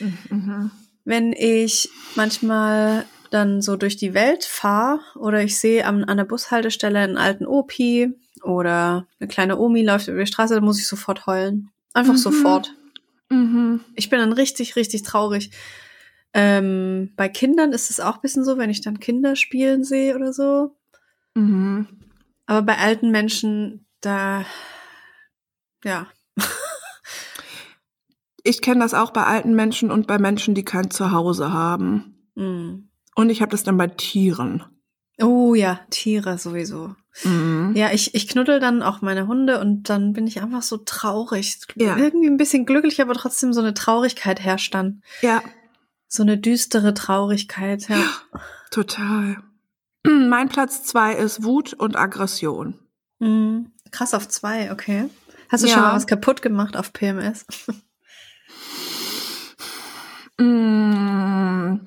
[0.00, 0.70] Mhm.
[1.04, 6.24] Wenn ich manchmal dann so durch die Welt fahre oder ich sehe an, an der
[6.24, 10.86] Bushaltestelle einen alten Opi oder eine kleine Omi läuft über die Straße, dann muss ich
[10.88, 11.70] sofort heulen.
[11.92, 12.18] Einfach Mhm.
[12.18, 12.74] sofort.
[13.30, 13.80] Mhm.
[13.94, 15.50] Ich bin dann richtig, richtig traurig.
[16.32, 20.16] Ähm, bei Kindern ist es auch ein bisschen so, wenn ich dann Kinder spielen sehe
[20.16, 20.76] oder so.
[21.34, 21.86] Mhm.
[22.46, 24.44] Aber bei alten Menschen, da,
[25.84, 26.06] ja.
[28.46, 32.28] Ich kenne das auch bei alten Menschen und bei Menschen, die kein Zuhause haben.
[32.34, 32.90] Mm.
[33.14, 34.62] Und ich habe das dann bei Tieren.
[35.18, 36.94] Oh ja, Tiere sowieso.
[37.22, 37.72] Mhm.
[37.76, 41.58] Ja, ich, ich knuddel dann auch meine Hunde und dann bin ich einfach so traurig.
[41.76, 41.96] Ja.
[41.96, 45.02] Irgendwie ein bisschen glücklich, aber trotzdem so eine Traurigkeit herrscht dann.
[45.22, 45.42] Ja,
[46.08, 48.02] So eine düstere Traurigkeit, ja.
[48.70, 49.38] total.
[50.06, 52.78] Mein Platz zwei ist Wut und Aggression.
[53.20, 53.70] Mhm.
[53.92, 55.08] Krass auf zwei, okay.
[55.50, 55.74] Hast du Ja.
[55.74, 57.46] schon mal was kaputt gemacht auf PMS?
[60.36, 61.86] Mm,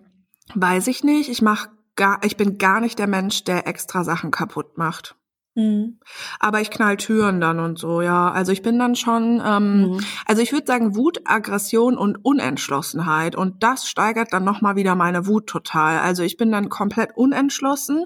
[0.56, 1.30] weiß ich nicht.
[1.30, 5.17] Ich mach gar, ich bin gar nicht der Mensch, der extra Sachen kaputt macht.
[5.58, 5.98] Mhm.
[6.40, 8.32] Aber ich knall Türen dann und so, ja.
[8.32, 10.00] Also ich bin dann schon, ähm, Mhm.
[10.28, 13.36] also ich würde sagen Wut, Aggression und Unentschlossenheit.
[13.36, 15.98] Und das steigert dann nochmal wieder meine Wut total.
[15.98, 18.06] Also ich bin dann komplett unentschlossen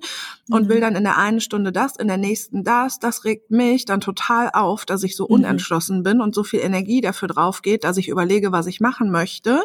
[0.49, 0.69] und Mhm.
[0.69, 2.99] will dann in der einen Stunde das, in der nächsten das.
[2.99, 5.35] Das regt mich dann total auf, dass ich so Mhm.
[5.35, 9.11] unentschlossen bin und so viel Energie dafür drauf geht, dass ich überlege, was ich machen
[9.11, 9.61] möchte.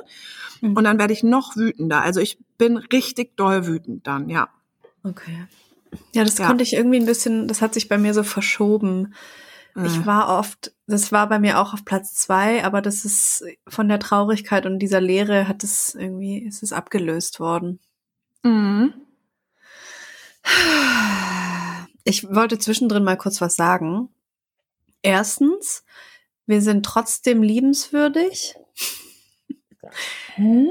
[0.60, 0.76] Mhm.
[0.76, 2.02] Und dann werde ich noch wütender.
[2.02, 4.48] Also ich bin richtig doll wütend dann, ja.
[5.04, 5.46] Okay.
[6.14, 6.46] Ja, das Ja.
[6.46, 9.14] konnte ich irgendwie ein bisschen, das hat sich bei mir so verschoben.
[9.84, 10.06] Ich Äh.
[10.06, 13.98] war oft, das war bei mir auch auf Platz zwei, aber das ist von der
[13.98, 17.78] Traurigkeit und dieser Leere hat es irgendwie, ist es abgelöst worden.
[18.42, 18.94] Mhm.
[22.04, 24.08] Ich wollte zwischendrin mal kurz was sagen.
[25.02, 25.84] Erstens,
[26.46, 28.54] wir sind trotzdem liebenswürdig,
[30.36, 30.68] Hm?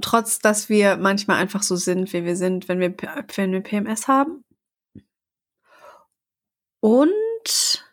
[0.00, 2.94] Trotz dass wir manchmal einfach so sind, wie wir sind, wenn wir,
[3.34, 4.44] wenn wir PMS haben.
[6.80, 7.84] Und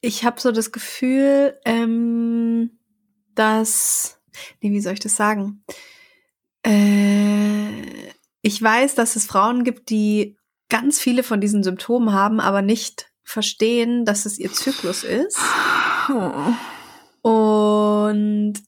[0.00, 2.78] ich habe so das Gefühl, ähm,
[3.34, 4.18] dass,
[4.60, 5.64] nee, wie soll ich das sagen?
[6.66, 8.10] Äh,
[8.42, 10.36] ich weiß, dass es Frauen gibt, die
[10.68, 15.38] ganz viele von diesen Symptomen haben, aber nicht verstehen, dass es ihr Zyklus ist.
[16.08, 16.54] Oh.
[17.22, 17.89] Und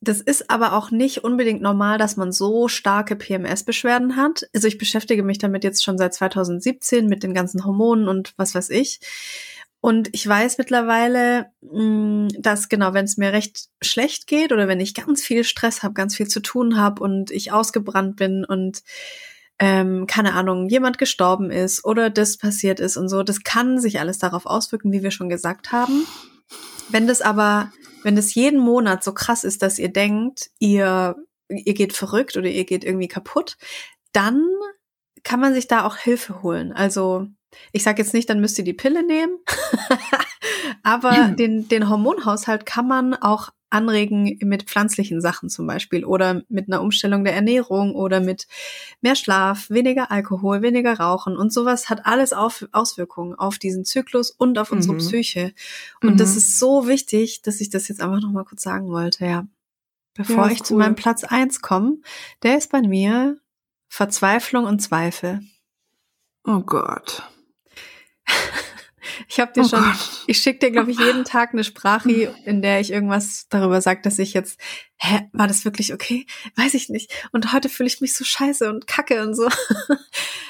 [0.00, 4.48] das ist aber auch nicht unbedingt normal, dass man so starke PMS-Beschwerden hat.
[4.54, 8.54] Also ich beschäftige mich damit jetzt schon seit 2017 mit den ganzen Hormonen und was
[8.54, 9.00] weiß ich.
[9.80, 14.78] Und ich weiß mittlerweile, mh, dass genau, wenn es mir recht schlecht geht oder wenn
[14.78, 18.82] ich ganz viel Stress habe, ganz viel zu tun habe und ich ausgebrannt bin und
[19.58, 23.98] ähm, keine Ahnung, jemand gestorben ist oder das passiert ist und so, das kann sich
[23.98, 26.06] alles darauf auswirken, wie wir schon gesagt haben.
[26.88, 27.72] Wenn das aber,
[28.02, 31.16] wenn das jeden Monat so krass ist, dass ihr denkt, ihr,
[31.48, 33.56] ihr geht verrückt oder ihr geht irgendwie kaputt,
[34.12, 34.46] dann
[35.22, 36.72] kann man sich da auch Hilfe holen.
[36.72, 37.26] Also
[37.72, 39.38] ich sage jetzt nicht, dann müsst ihr die Pille nehmen,
[40.82, 46.68] aber den, den Hormonhaushalt kann man auch anregen mit pflanzlichen Sachen zum Beispiel oder mit
[46.68, 48.46] einer Umstellung der Ernährung oder mit
[49.00, 54.30] mehr Schlaf, weniger Alkohol, weniger Rauchen und sowas hat alles auf, Auswirkungen auf diesen Zyklus
[54.30, 54.98] und auf unsere Mhm.
[54.98, 55.52] Psyche.
[56.02, 56.38] Und das Mhm.
[56.38, 59.46] ist so wichtig, dass ich das jetzt einfach nochmal kurz sagen wollte, ja.
[60.14, 60.80] Bevor Ja, ich ist zu cool.
[60.80, 61.96] meinem Platz eins komme,
[62.42, 63.38] der ist bei mir
[63.88, 65.40] Verzweiflung und Zweifel.
[66.44, 67.22] Oh Gott.
[69.28, 70.24] Ich habe dir Oh schon, Gott.
[70.26, 72.10] ich schicke dir, glaube ich, jeden Tag eine Sprache,
[72.44, 74.58] in der ich irgendwas darüber sage, dass ich jetzt,
[74.96, 76.26] hä, war das wirklich okay?
[76.56, 77.12] Weiß ich nicht.
[77.32, 79.48] Und heute fühle ich mich so scheiße und kacke und so.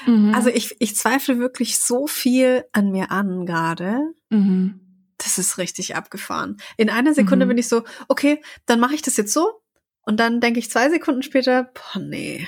[0.05, 0.33] Mhm.
[0.35, 3.99] Also ich, ich zweifle wirklich so viel an mir an gerade.
[4.29, 4.79] Mhm.
[5.17, 6.57] Das ist richtig abgefahren.
[6.77, 7.49] In einer Sekunde Mhm.
[7.49, 9.61] bin ich so, okay, dann mache ich das jetzt so.
[10.05, 12.47] Und dann denke ich zwei Sekunden später, boah, nee.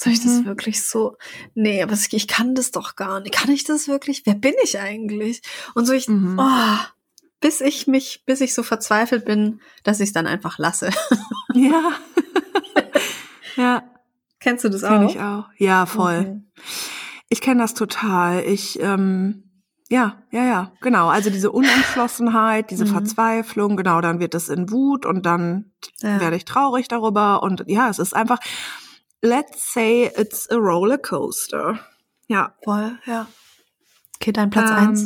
[0.00, 0.44] Soll ich das Mhm.
[0.44, 1.16] wirklich so?
[1.54, 3.34] Nee, aber ich kann das doch gar nicht.
[3.34, 4.22] Kann ich das wirklich?
[4.26, 5.42] Wer bin ich eigentlich?
[5.74, 6.38] Und so ich, Mhm.
[6.38, 6.78] oh,
[7.40, 10.90] bis ich mich, bis ich so verzweifelt bin, dass ich es dann einfach lasse.
[11.54, 11.92] Ja.
[13.56, 13.82] ja,
[14.38, 15.10] Kennst du das kenne auch?
[15.10, 15.44] ich auch.
[15.56, 16.18] Ja, voll.
[16.20, 16.40] Okay.
[17.28, 18.44] Ich kenne das total.
[18.44, 19.42] Ich, ähm,
[19.90, 21.08] ja, ja, ja, genau.
[21.08, 22.90] Also diese Unentschlossenheit, diese Mhm.
[22.90, 25.72] Verzweiflung, genau, dann wird es in Wut und dann
[26.02, 26.20] Ja.
[26.20, 27.42] werde ich traurig darüber.
[27.42, 28.38] Und ja, es ist einfach,
[29.22, 31.80] let's say it's a roller coaster.
[32.28, 32.54] Ja.
[32.64, 33.26] Voll, ja.
[34.16, 35.02] Okay, dein Platz eins.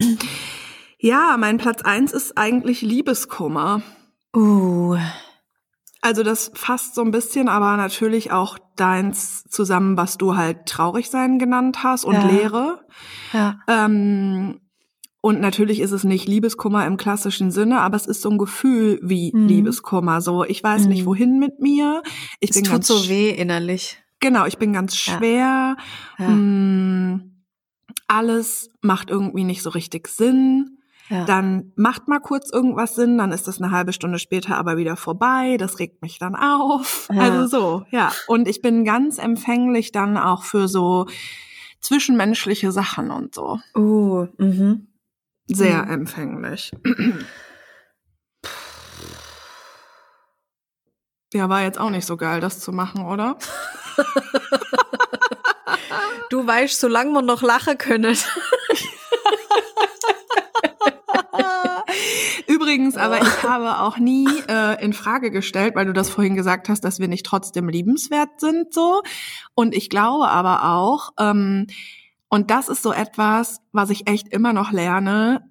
[0.00, 0.18] Ähm,
[1.02, 3.80] Ja, mein Platz eins ist eigentlich Liebeskummer.
[4.36, 4.98] Uh.
[6.02, 11.08] Also das fasst so ein bisschen, aber natürlich auch deins zusammen, was du halt traurig
[11.08, 12.26] sein genannt hast und Ja.
[12.26, 12.84] Leere.
[13.32, 13.60] Ja.
[13.66, 14.60] Ähm,
[15.20, 18.98] und natürlich ist es nicht Liebeskummer im klassischen Sinne, aber es ist so ein Gefühl
[19.02, 19.46] wie Mhm.
[19.48, 20.20] Liebeskummer.
[20.20, 20.88] So, ich weiß Mhm.
[20.88, 22.02] nicht wohin mit mir.
[22.40, 23.98] Ich Es bin tut ganz so weh innerlich.
[24.20, 25.16] Genau, ich bin ganz Ja.
[25.18, 25.76] schwer.
[26.18, 26.28] Ja.
[26.28, 27.32] Mm,
[28.08, 30.76] alles macht irgendwie nicht so richtig Sinn.
[31.08, 31.24] ja.
[31.24, 34.94] Dann macht mal kurz irgendwas Sinn, dann ist das eine halbe Stunde später aber wieder
[34.96, 35.56] vorbei.
[35.58, 37.08] Das regt mich dann auf.
[37.12, 37.22] Ja.
[37.22, 38.12] Also so, ja.
[38.28, 41.06] Und ich bin ganz empfänglich dann auch für so
[41.80, 43.58] zwischenmenschliche Sachen und so.
[43.74, 44.86] Uh, mhm.
[45.52, 45.90] Sehr Mhm.
[45.90, 46.72] empfänglich.
[51.32, 53.36] Ja, war jetzt auch nicht so geil, das zu machen, oder?
[56.30, 58.16] Du weißt, solange wir noch lachen können.
[62.46, 66.68] Übrigens, aber ich habe auch nie äh, in Frage gestellt, weil du das vorhin gesagt
[66.68, 69.02] hast, dass wir nicht trotzdem liebenswert sind, so.
[69.54, 71.66] Und ich glaube aber auch, ähm,
[72.30, 75.44] und das ist so etwas, was ich echt immer noch lerne.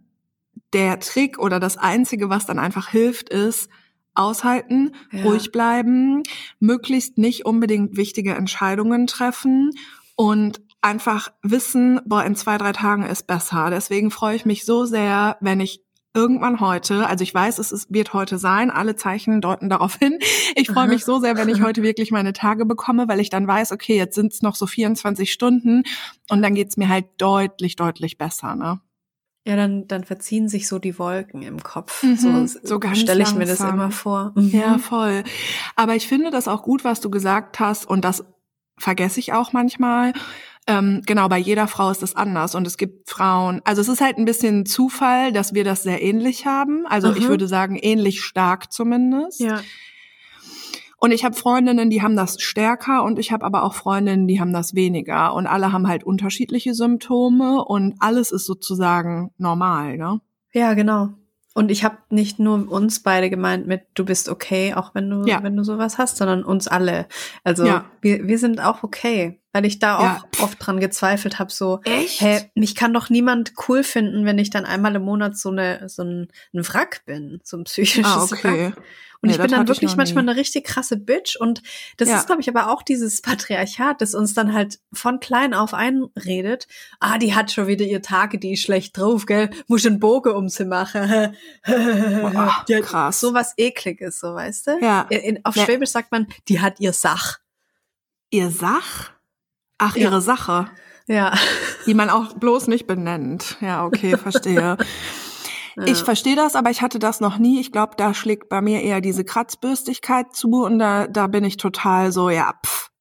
[0.73, 3.69] Der Trick oder das Einzige, was dann einfach hilft, ist,
[4.15, 5.23] aushalten, ja.
[5.23, 6.23] ruhig bleiben,
[6.59, 9.71] möglichst nicht unbedingt wichtige Entscheidungen treffen
[10.15, 13.69] und einfach wissen, boah, in zwei, drei Tagen ist besser.
[13.69, 15.82] Deswegen freue ich mich so sehr, wenn ich
[16.14, 20.20] irgendwann heute, also ich weiß, es ist, wird heute sein, alle Zeichen deuten darauf hin.
[20.55, 23.47] Ich freue mich so sehr, wenn ich heute wirklich meine Tage bekomme, weil ich dann
[23.47, 25.84] weiß, okay, jetzt sind es noch so 24 Stunden
[26.30, 28.82] und dann geht's mir halt deutlich, deutlich besser, ne?
[29.45, 32.03] Ja, dann, dann verziehen sich so die Wolken im Kopf.
[32.03, 34.34] Mhm, so so stelle ich mir das immer vor.
[34.36, 34.49] Mhm.
[34.49, 35.24] Ja, voll.
[35.76, 38.26] Aber ich finde das auch gut, was du gesagt hast und das
[38.78, 40.14] vergesse ich auch manchmal.
[40.70, 44.01] Ähm, genau, bei jeder Frau ist das anders und es gibt Frauen, also es ist
[44.01, 46.86] halt ein bisschen Zufall, dass wir das sehr ähnlich haben.
[46.86, 47.17] Also mhm.
[47.17, 49.39] ich würde sagen, ähnlich stark zumindest.
[49.39, 49.61] Ja.
[50.97, 54.39] Und ich habe Freundinnen, die haben das stärker und ich habe aber auch Freundinnen, die
[54.39, 55.34] haben das weniger.
[55.34, 60.22] Und alle haben halt unterschiedliche Symptome und alles ist sozusagen normal, ne?
[60.51, 61.09] Ja, genau.
[61.55, 65.26] Und ich habe nicht nur uns beide gemeint mit du bist okay, auch wenn du
[65.26, 65.41] ja.
[65.41, 67.07] wenn du sowas hast, sondern uns alle.
[67.43, 67.86] Also ja.
[68.01, 70.24] wir, wir sind auch okay, weil ich da ja.
[70.38, 72.22] auch oft dran gezweifelt habe so, Echt?
[72.22, 75.89] hä, mich kann doch niemand cool finden, wenn ich dann einmal im Monat so eine
[75.89, 78.72] so ein, ein Wrack bin, so ein psychisches ah, okay.
[78.72, 78.84] Wrack.
[79.22, 80.30] Und nee, ich bin dann wirklich manchmal nie.
[80.30, 81.36] eine richtig krasse Bitch.
[81.36, 81.62] Und
[81.97, 82.18] das ja.
[82.18, 86.68] ist, glaube ich, aber auch dieses Patriarchat, das uns dann halt von klein auf einredet.
[87.02, 89.50] Ah, die hat schon wieder ihr Tage, die ist schlecht drauf, gell?
[89.68, 91.36] Muss einen Bogen um sie machen.
[91.66, 93.20] Boah, krass.
[93.20, 94.80] So was ekliges, so weißt du?
[94.82, 95.02] Ja.
[95.10, 97.39] In, auf Schwäbisch sagt man, die hat ihr Sach.
[98.30, 99.12] Ihr Sach?
[99.80, 100.03] Ach, ja.
[100.03, 100.69] ihre Sache.
[101.07, 101.34] Ja.
[101.88, 103.57] Die man auch bloß nicht benennt.
[103.61, 104.77] Ja, okay, verstehe.
[105.86, 107.61] Ich verstehe das, aber ich hatte das noch nie.
[107.61, 111.55] Ich glaube, da schlägt bei mir eher diese Kratzbürstigkeit zu und da, da bin ich
[111.55, 112.91] total so, ja, pff.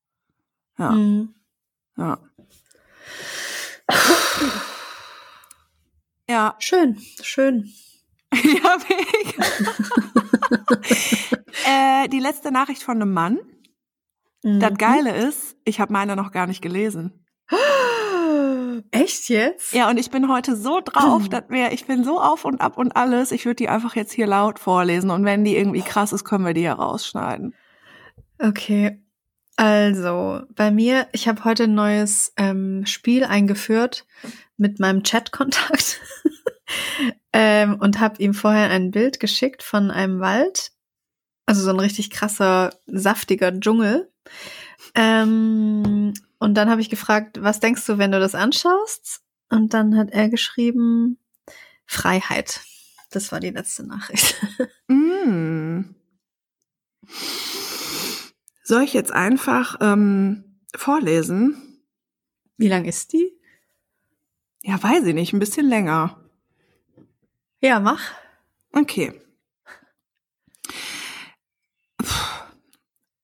[0.79, 0.93] Ja.
[0.93, 1.35] Mhm.
[1.97, 2.19] Ja.
[6.31, 6.57] Ja.
[6.59, 7.73] Schön, schön.
[8.35, 9.45] ja, mega.
[11.65, 13.39] äh, die letzte Nachricht von einem Mann.
[14.43, 14.61] Mhm.
[14.61, 17.25] Das Geile ist, ich habe meine noch gar nicht gelesen.
[18.91, 19.73] Echt jetzt?
[19.73, 21.29] Ja, und ich bin heute so drauf, oh.
[21.29, 23.33] dass wir, ich bin so auf und ab und alles.
[23.33, 26.47] Ich würde die einfach jetzt hier laut vorlesen und wenn die irgendwie krass ist, können
[26.47, 27.55] wir die ja rausschneiden.
[28.39, 29.03] Okay.
[29.57, 34.07] Also, bei mir, ich habe heute ein neues ähm, Spiel eingeführt
[34.57, 36.01] mit meinem Chatkontakt
[37.33, 40.71] ähm, und habe ihm vorher ein Bild geschickt von einem Wald.
[41.49, 44.13] Also so ein richtig krasser, saftiger Dschungel.
[44.95, 49.23] Ähm, und dann habe ich gefragt, was denkst du, wenn du das anschaust?
[49.49, 51.17] Und dann hat er geschrieben,
[51.87, 52.61] Freiheit.
[53.09, 54.37] Das war die letzte Nachricht.
[54.91, 55.95] Mm.
[58.65, 61.83] Soll ich jetzt einfach ähm, vorlesen?
[62.57, 63.39] Wie lang ist die?
[64.63, 66.19] Ja, weiß ich nicht, ein bisschen länger.
[67.61, 68.01] Ja, mach.
[68.73, 69.13] Okay.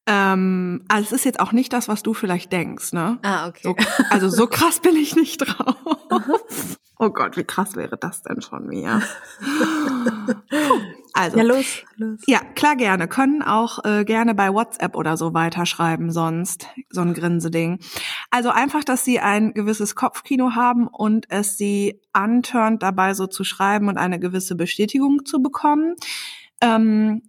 [0.07, 3.19] Ähm, also es ist jetzt auch nicht das, was du vielleicht denkst, ne?
[3.23, 3.61] Ah, okay.
[3.63, 3.77] So,
[4.11, 5.77] also so krass bin ich nicht drauf.
[6.99, 9.03] oh Gott, wie krass wäre das denn schon mir?
[11.17, 12.19] Also, ja, los, los.
[12.27, 13.07] Ja, klar gerne.
[13.07, 16.67] Können auch äh, gerne bei WhatsApp oder so weiterschreiben sonst.
[16.91, 17.79] So ein Grinseding.
[18.33, 23.45] Also einfach, dass sie ein gewisses Kopfkino haben und es sie antörnt, dabei so zu
[23.45, 25.95] schreiben und eine gewisse Bestätigung zu bekommen.
[26.61, 27.23] Ähm,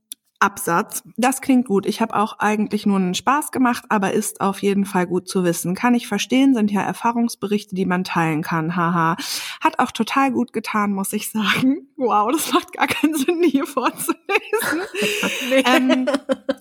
[0.45, 1.03] Absatz.
[1.17, 1.87] Das klingt gut.
[1.87, 5.43] Ich habe auch eigentlich nur einen Spaß gemacht, aber ist auf jeden Fall gut zu
[5.43, 5.73] wissen.
[5.73, 8.75] Kann ich verstehen, sind ja Erfahrungsberichte, die man teilen kann.
[8.75, 9.17] Haha.
[9.59, 11.89] Hat auch total gut getan, muss ich sagen.
[11.97, 14.19] Wow, das macht gar keinen Sinn, hier vorzulesen.
[15.49, 15.63] nee.
[15.65, 16.05] ähm,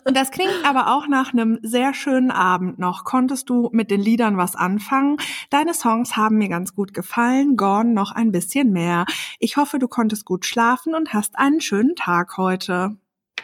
[0.04, 3.04] das klingt aber auch nach einem sehr schönen Abend noch.
[3.04, 5.18] Konntest du mit den Liedern was anfangen?
[5.50, 9.04] Deine Songs haben mir ganz gut gefallen, Gorn noch ein bisschen mehr.
[9.38, 12.96] Ich hoffe, du konntest gut schlafen und hast einen schönen Tag heute.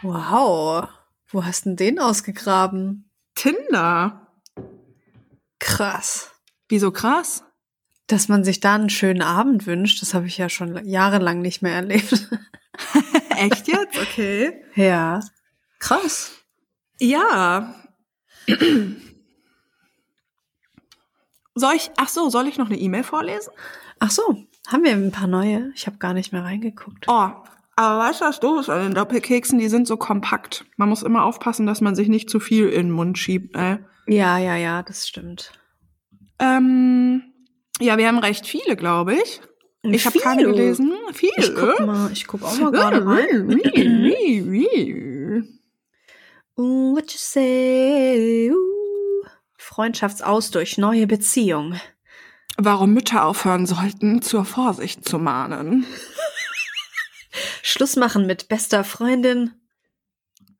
[0.02, 0.88] Wow.
[1.28, 3.10] Wo hast denn den ausgegraben?
[3.34, 4.26] Tinder.
[5.58, 6.32] Krass.
[6.68, 7.44] Wieso krass?
[8.06, 11.62] Dass man sich da einen schönen Abend wünscht, das habe ich ja schon jahrelang nicht
[11.62, 12.28] mehr erlebt.
[13.36, 13.98] Echt jetzt?
[13.98, 14.64] Okay.
[14.74, 15.20] Ja.
[15.78, 16.32] Krass.
[16.98, 17.74] Ja.
[21.54, 23.52] Soll ich, ach so, soll ich noch eine E-Mail vorlesen?
[23.98, 25.70] Ach so, haben wir ein paar neue?
[25.74, 27.06] Ich habe gar nicht mehr reingeguckt.
[27.06, 27.30] Oh,
[27.80, 29.58] aber weißt du, was doof ist an den Doppelkeksen?
[29.58, 30.66] Die sind so kompakt.
[30.76, 33.78] Man muss immer aufpassen, dass man sich nicht zu viel in den Mund schiebt, ey.
[34.06, 35.52] Ja, ja, ja, das stimmt.
[36.38, 37.22] Ähm,
[37.80, 39.40] ja, wir haben recht viele, glaube ich.
[39.82, 40.92] Ich habe keine gelesen.
[41.14, 41.32] Viele.
[41.38, 43.48] Ich guck mal, ich guck auch mal gerade rein.
[46.56, 48.50] What you say?
[48.50, 49.26] Uh.
[49.56, 51.80] Freundschaftsaustausch, neue Beziehung.
[52.58, 55.86] Warum Mütter aufhören sollten, zur Vorsicht zu mahnen.
[57.70, 59.52] Schluss machen mit bester Freundin.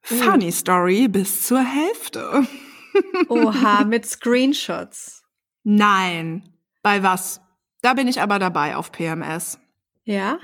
[0.01, 2.47] Funny Story bis zur Hälfte.
[3.29, 5.23] Oha, mit Screenshots.
[5.63, 6.49] Nein.
[6.81, 7.41] Bei was?
[7.81, 9.59] Da bin ich aber dabei auf PMS.
[10.03, 10.39] Ja?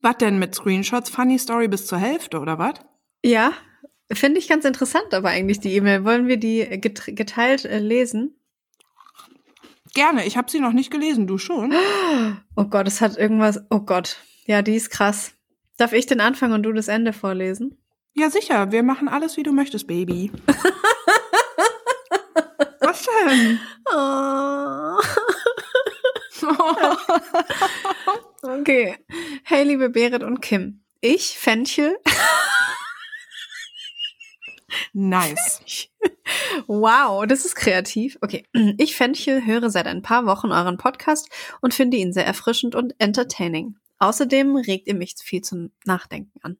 [0.00, 1.08] Was denn mit Screenshots?
[1.10, 2.74] Funny Story bis zur Hälfte, oder was?
[3.24, 3.52] Ja,
[4.12, 6.04] finde ich ganz interessant, aber eigentlich die E-Mail.
[6.04, 8.34] Wollen wir die get- geteilt äh, lesen?
[9.94, 11.72] Gerne, ich habe sie noch nicht gelesen, du schon?
[12.56, 13.60] Oh Gott, es hat irgendwas.
[13.70, 14.18] Oh Gott.
[14.46, 15.33] Ja, die ist krass.
[15.76, 17.76] Darf ich den Anfang und du das Ende vorlesen?
[18.14, 20.30] Ja, sicher, wir machen alles, wie du möchtest, Baby.
[22.80, 23.58] was denn?
[23.92, 25.00] Oh.
[28.44, 28.96] Okay.
[29.42, 30.82] Hey, liebe Berit und Kim.
[31.00, 31.98] Ich, Fenchel.
[34.92, 35.88] nice.
[36.66, 38.18] Wow, das ist kreativ.
[38.20, 38.44] Okay.
[38.76, 41.30] Ich, Fenchel, höre seit ein paar Wochen euren Podcast
[41.62, 43.76] und finde ihn sehr erfrischend und entertaining.
[44.04, 46.58] Außerdem regt ihr mich viel zum Nachdenken an.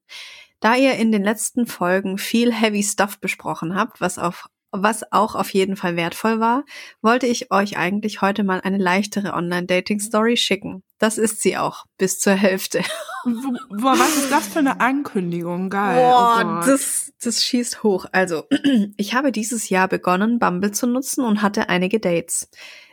[0.61, 5.37] Da ihr in den letzten Folgen viel Heavy Stuff besprochen habt, was auf was auch
[5.37, 6.65] auf jeden Fall wertvoll war,
[7.01, 10.83] wollte ich euch eigentlich heute mal eine leichtere Online-Dating-Story schicken.
[10.99, 12.81] Das ist sie auch, bis zur Hälfte.
[13.25, 15.71] Wo, was ist das für eine Ankündigung?
[15.71, 16.03] Geil.
[16.03, 18.07] Boah, oh das, das schießt hoch.
[18.11, 18.45] Also,
[18.97, 22.49] ich habe dieses Jahr begonnen, Bumble zu nutzen und hatte einige Dates.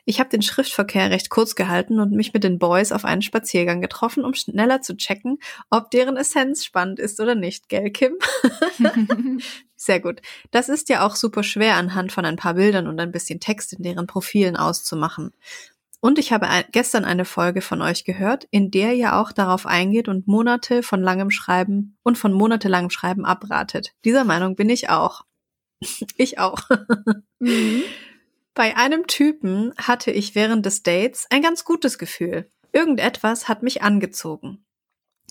[0.06, 3.82] Ich habe den Schriftverkehr recht kurz gehalten und mich mit den Boys auf einen Spaziergang
[3.82, 5.38] getroffen, um schneller zu checken,
[5.70, 8.18] ob deren Essenz spannend ist oder nicht, gell, Kim?
[9.76, 10.22] Sehr gut.
[10.52, 13.74] Das ist ja auch super schwer anhand von ein paar Bildern und ein bisschen Text
[13.74, 15.34] in deren Profilen auszumachen.
[16.04, 20.08] Und ich habe gestern eine Folge von euch gehört, in der ihr auch darauf eingeht
[20.08, 23.94] und Monate von langem Schreiben und von monatelangem Schreiben abratet.
[24.04, 25.26] Dieser Meinung bin ich auch.
[26.18, 26.68] ich auch.
[27.40, 27.84] Mhm.
[28.54, 32.52] Bei einem Typen hatte ich während des Dates ein ganz gutes Gefühl.
[32.74, 34.66] Irgendetwas hat mich angezogen.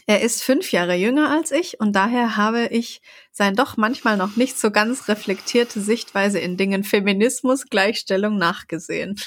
[0.07, 4.37] Er ist fünf Jahre jünger als ich und daher habe ich sein doch manchmal noch
[4.37, 9.21] nicht so ganz reflektierte Sichtweise in Dingen Feminismus, Gleichstellung nachgesehen.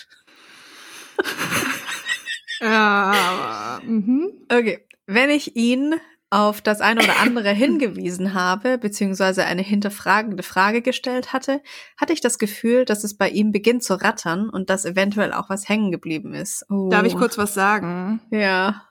[2.59, 4.45] Ja, mhm.
[4.49, 5.95] Okay, wenn ich ihn
[6.33, 11.61] auf das eine oder andere hingewiesen habe, beziehungsweise eine hinterfragende Frage gestellt hatte,
[11.97, 15.49] hatte ich das Gefühl, dass es bei ihm beginnt zu rattern und dass eventuell auch
[15.49, 16.65] was hängen geblieben ist.
[16.69, 16.89] Oh.
[16.89, 18.19] Darf ich kurz was sagen?
[18.31, 18.83] Ja.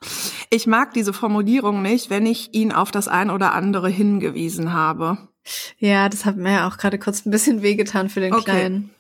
[0.51, 5.19] Ich mag diese Formulierung nicht, wenn ich ihn auf das ein oder andere hingewiesen habe.
[5.79, 8.45] Ja, das hat mir ja auch gerade kurz ein bisschen wehgetan für den Okay.
[8.45, 8.91] kleinen,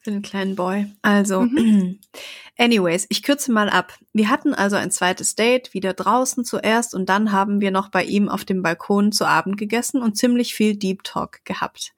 [0.00, 0.86] für den kleinen Boy.
[1.02, 1.98] Also, Mhm.
[2.58, 3.98] anyways, ich kürze mal ab.
[4.12, 8.04] Wir hatten also ein zweites Date, wieder draußen zuerst und dann haben wir noch bei
[8.04, 11.92] ihm auf dem Balkon zu Abend gegessen und ziemlich viel Deep Talk gehabt.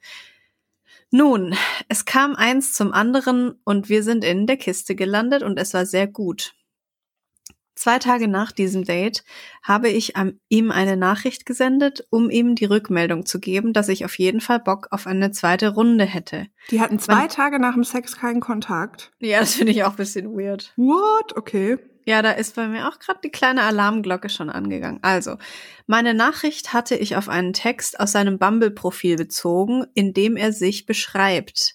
[1.10, 1.54] Nun,
[1.88, 5.84] es kam eins zum anderen und wir sind in der Kiste gelandet und es war
[5.84, 6.54] sehr gut.
[7.82, 9.24] Zwei Tage nach diesem Date
[9.60, 14.04] habe ich am, ihm eine Nachricht gesendet, um ihm die Rückmeldung zu geben, dass ich
[14.04, 16.46] auf jeden Fall Bock auf eine zweite Runde hätte.
[16.70, 19.10] Die hatten zwei Man- Tage nach dem Sex keinen Kontakt.
[19.18, 20.72] Ja, das finde ich auch ein bisschen weird.
[20.76, 21.36] What?
[21.36, 21.76] Okay.
[22.06, 25.00] Ja, da ist bei mir auch gerade die kleine Alarmglocke schon angegangen.
[25.02, 25.36] Also,
[25.88, 30.86] meine Nachricht hatte ich auf einen Text aus seinem Bumble-Profil bezogen, in dem er sich
[30.86, 31.74] beschreibt.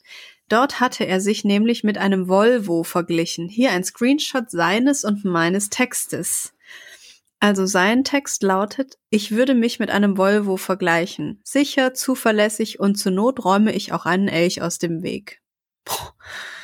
[0.50, 3.50] Dort hatte er sich nämlich mit einem Volvo verglichen.
[3.50, 6.54] Hier ein Screenshot seines und meines Textes.
[7.40, 11.40] Also sein Text lautet, ich würde mich mit einem Volvo vergleichen.
[11.44, 15.42] Sicher, zuverlässig und zur Not räume ich auch einen Elch aus dem Weg.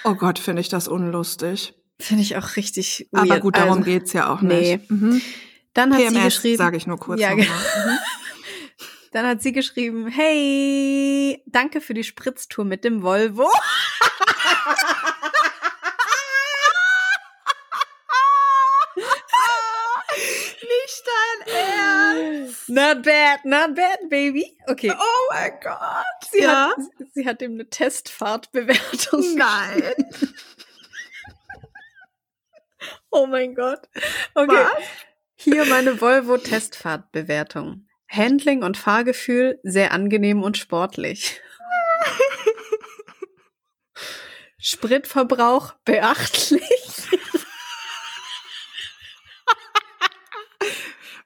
[0.04, 1.76] Oh Gott, finde ich das unlustig.
[2.00, 3.30] Finde ich auch richtig weird.
[3.32, 4.78] Aber gut, darum Also, geht's ja auch nee.
[4.78, 4.92] nicht.
[4.92, 5.22] Mhm.
[5.74, 7.48] Dann hat sie PMS, geschrieben, sage ich nur kurz Ja, nochmal.
[9.14, 13.48] Dann hat sie geschrieben, hey, danke für die Spritztour mit dem Volvo.
[20.62, 22.70] Nicht dein Ernst.
[22.70, 24.58] Not bad, not bad, baby.
[24.68, 24.92] Okay.
[24.92, 26.32] Oh mein Gott.
[26.32, 26.70] Sie, ja.
[26.70, 26.78] hat,
[27.14, 29.36] sie hat ihm eine Testfahrtbewertung.
[29.36, 29.94] Nein.
[33.16, 33.88] Oh mein Gott.
[34.34, 34.52] Okay.
[34.52, 34.84] Was?
[35.36, 37.88] Hier meine Volvo-Testfahrtbewertung.
[38.14, 41.42] Handling und Fahrgefühl sehr angenehm und sportlich.
[44.60, 46.62] Spritverbrauch beachtlich.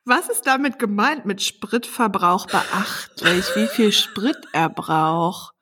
[0.06, 3.46] Was ist damit gemeint mit Spritverbrauch beachtlich?
[3.56, 5.54] Wie viel Sprit er braucht?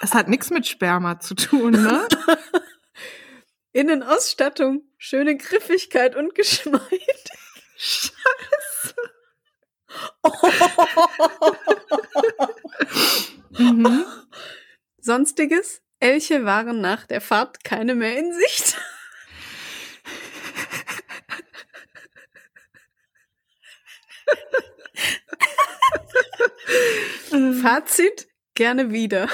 [0.00, 2.06] Es hat nichts mit Sperma zu tun, ne?
[3.72, 7.30] Innenausstattung, schöne Griffigkeit und Geschmeid.
[13.58, 14.04] Mhm.
[14.98, 18.76] Sonstiges, Elche waren nach der Fahrt keine mehr in Sicht.
[27.62, 29.28] Fazit, gerne wieder.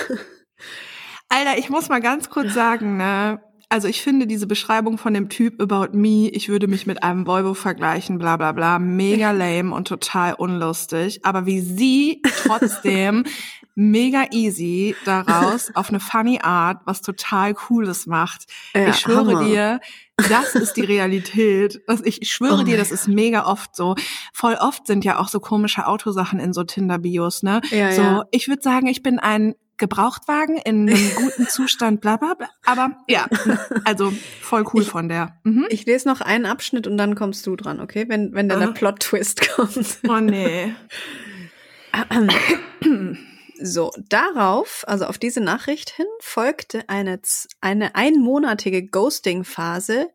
[1.29, 3.43] Alter, ich muss mal ganz kurz sagen, ne?
[3.73, 7.25] Also ich finde diese Beschreibung von dem Typ About Me, ich würde mich mit einem
[7.25, 11.25] Volvo vergleichen, bla bla bla, mega lame und total unlustig.
[11.25, 13.23] Aber wie sie trotzdem
[13.77, 18.47] mega easy daraus auf eine funny Art was total Cooles macht.
[18.75, 19.45] Ja, ich schwöre Hammer.
[19.45, 19.81] dir,
[20.17, 21.81] das ist die Realität.
[22.03, 23.95] Ich schwöre oh dir, das ist mega oft so.
[24.33, 27.61] Voll oft sind ja auch so komische Autosachen in so Tinder-Bios, ne?
[27.71, 28.25] Ja, so, ja.
[28.33, 32.49] ich würde sagen, ich bin ein Gebrauchtwagen in einem guten Zustand, bla bla bla.
[32.65, 33.27] Aber ja,
[33.85, 35.41] also voll cool ich, von der.
[35.43, 35.67] Mhm.
[35.71, 38.05] Ich lese noch einen Abschnitt und dann kommst du dran, okay?
[38.09, 39.99] Wenn, wenn dann der Plot-Twist kommt.
[40.09, 40.73] Oh nee.
[43.63, 47.21] So, darauf, also auf diese Nachricht hin, folgte eine,
[47.61, 50.09] eine einmonatige Ghosting-Phase,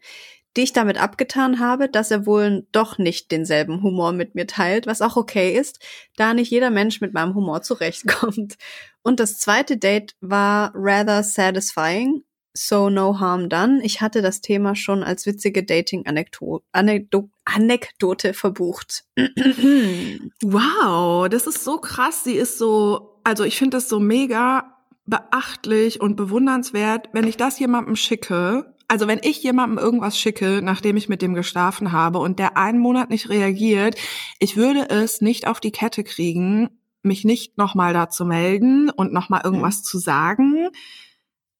[0.57, 4.87] die ich damit abgetan habe, dass er wohl doch nicht denselben Humor mit mir teilt,
[4.87, 5.79] was auch okay ist,
[6.15, 8.57] da nicht jeder Mensch mit meinem Humor zurechtkommt.
[9.05, 13.81] Und das zweite Date war rather satisfying, so no harm done.
[13.83, 19.05] Ich hatte das Thema schon als witzige Dating-Anekdote Anekdo Anekdote verbucht.
[20.41, 22.23] wow, das ist so krass.
[22.23, 24.75] Sie ist so, also ich finde das so mega
[25.05, 30.97] beachtlich und bewundernswert, wenn ich das jemandem schicke, also wenn ich jemandem irgendwas schicke, nachdem
[30.97, 33.97] ich mit dem geschlafen habe und der einen Monat nicht reagiert,
[34.39, 36.71] ich würde es nicht auf die Kette kriegen,
[37.05, 39.83] mich nicht nochmal da zu melden und nochmal irgendwas mhm.
[39.83, 40.69] zu sagen.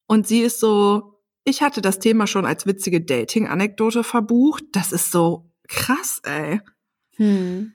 [0.08, 4.64] Und sie ist so, ich hatte das Thema schon als witzige Dating-Anekdote verbucht.
[4.72, 6.62] Das ist so krass, ey.
[7.18, 7.74] Hm.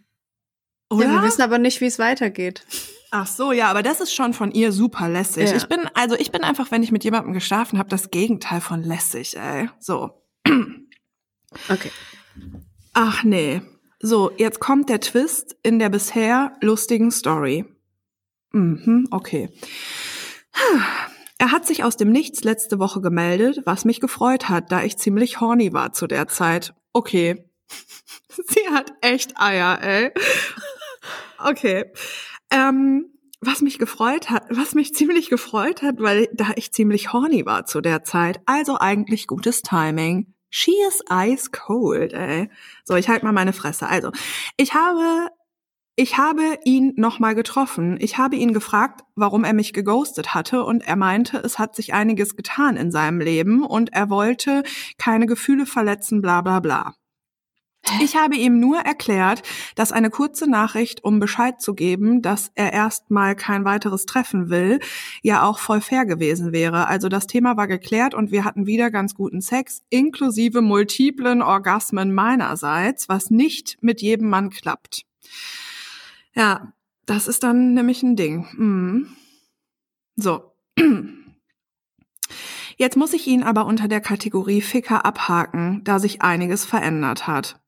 [0.90, 1.06] Oder?
[1.06, 2.66] Ja, wir wissen aber nicht, wie es weitergeht.
[3.12, 5.50] Ach so, ja, aber das ist schon von ihr super lässig.
[5.50, 5.56] Ja.
[5.56, 8.82] Ich bin, also ich bin einfach, wenn ich mit jemandem geschlafen habe, das Gegenteil von
[8.82, 9.68] lässig, ey.
[9.78, 10.22] So.
[11.68, 11.90] Okay.
[12.92, 13.62] Ach nee.
[14.02, 17.66] So, jetzt kommt der Twist in der bisher lustigen Story.
[18.52, 19.50] Mhm, okay.
[21.38, 24.96] Er hat sich aus dem Nichts letzte Woche gemeldet, was mich gefreut hat, da ich
[24.96, 26.74] ziemlich horny war zu der Zeit.
[26.92, 27.44] Okay.
[28.28, 30.10] Sie hat echt Eier, ey.
[31.38, 31.92] Okay.
[32.50, 33.06] Ähm,
[33.40, 37.64] was mich gefreut hat, was mich ziemlich gefreut hat, weil da ich ziemlich horny war
[37.64, 38.40] zu der Zeit.
[38.46, 40.34] Also eigentlich gutes Timing.
[40.50, 42.50] She is ice cold, ey.
[42.84, 43.88] So, ich halte mal meine Fresse.
[43.88, 44.10] Also,
[44.56, 45.30] ich habe
[45.96, 47.98] ich habe ihn nochmal getroffen.
[48.00, 51.92] Ich habe ihn gefragt, warum er mich geghostet hatte und er meinte, es hat sich
[51.92, 54.62] einiges getan in seinem Leben und er wollte
[54.96, 56.94] keine Gefühle verletzen, bla bla bla.
[58.00, 59.42] Ich habe ihm nur erklärt,
[59.74, 64.80] dass eine kurze Nachricht, um Bescheid zu geben, dass er erstmal kein weiteres Treffen will,
[65.22, 66.86] ja auch voll fair gewesen wäre.
[66.86, 72.14] Also das Thema war geklärt und wir hatten wieder ganz guten Sex, inklusive multiplen Orgasmen
[72.14, 75.04] meinerseits, was nicht mit jedem Mann klappt.
[76.34, 76.72] Ja,
[77.06, 78.46] das ist dann nämlich ein Ding.
[78.56, 79.16] Mhm.
[80.16, 80.52] So.
[82.76, 87.59] Jetzt muss ich ihn aber unter der Kategorie Ficker abhaken, da sich einiges verändert hat.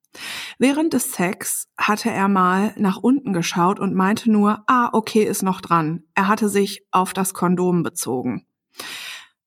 [0.58, 5.42] Während des Sex hatte er mal nach unten geschaut und meinte nur, ah, okay, ist
[5.42, 6.04] noch dran.
[6.14, 8.46] Er hatte sich auf das Kondom bezogen.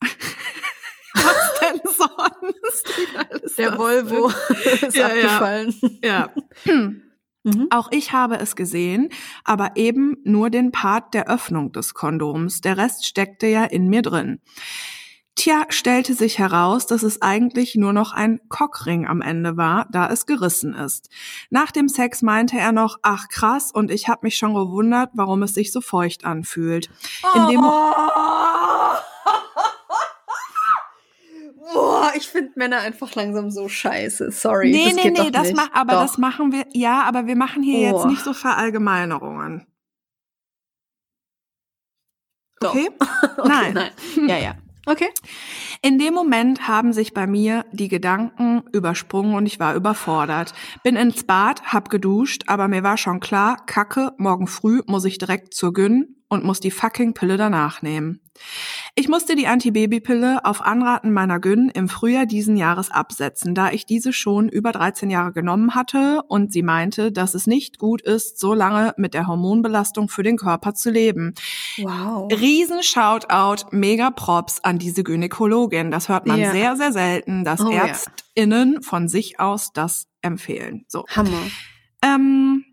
[1.13, 3.57] Was denn sonst?
[3.57, 4.28] Der Volvo
[4.82, 5.74] ist ja, abgefallen.
[6.03, 6.30] Ja.
[6.66, 6.74] ja.
[7.45, 7.68] Mhm.
[7.70, 9.09] Auch ich habe es gesehen,
[9.43, 12.61] aber eben nur den Part der Öffnung des Kondoms.
[12.61, 14.41] Der Rest steckte ja in mir drin.
[15.36, 20.09] Tja, stellte sich heraus, dass es eigentlich nur noch ein Cockring am Ende war, da
[20.09, 21.09] es gerissen ist.
[21.49, 25.43] Nach dem Sex meinte er noch, ach krass, und ich habe mich schon gewundert, warum
[25.43, 26.89] es sich so feucht anfühlt.
[27.36, 27.65] In dem oh.
[31.73, 34.31] Boah, ich finde Männer einfach langsam so scheiße.
[34.31, 34.71] Sorry.
[34.71, 36.01] Nee, das nee, nee, das mach, aber doch.
[36.03, 37.97] das machen wir, ja, aber wir machen hier oh.
[37.97, 39.67] jetzt nicht so Verallgemeinerungen.
[42.63, 42.89] Okay?
[43.38, 43.49] okay?
[43.49, 43.73] Nein.
[43.73, 43.91] nein.
[44.29, 44.55] Ja, ja.
[44.86, 45.09] Okay.
[45.81, 50.53] In dem Moment haben sich bei mir die Gedanken übersprungen und ich war überfordert.
[50.83, 55.17] Bin ins Bad, hab geduscht, aber mir war schon klar, Kacke, morgen früh muss ich
[55.17, 58.19] direkt zur Gyn und muss die fucking Pille danach nehmen.
[58.95, 63.86] Ich musste die Antibabypille auf Anraten meiner Gyn im Frühjahr diesen Jahres absetzen, da ich
[63.86, 68.39] diese schon über 13 Jahre genommen hatte und sie meinte, dass es nicht gut ist,
[68.39, 71.34] so lange mit der Hormonbelastung für den Körper zu leben.
[71.78, 72.30] Wow.
[72.32, 75.91] Riesen Shoutout, mega Props an diese Gynäkologin.
[75.91, 76.51] Das hört man Ja.
[76.51, 77.69] sehr, sehr selten, dass Oh.
[77.71, 80.84] ÄrztInnen von sich aus das empfehlen.
[80.89, 81.05] So.
[81.15, 81.39] Hammer.
[82.03, 82.65] Ähm,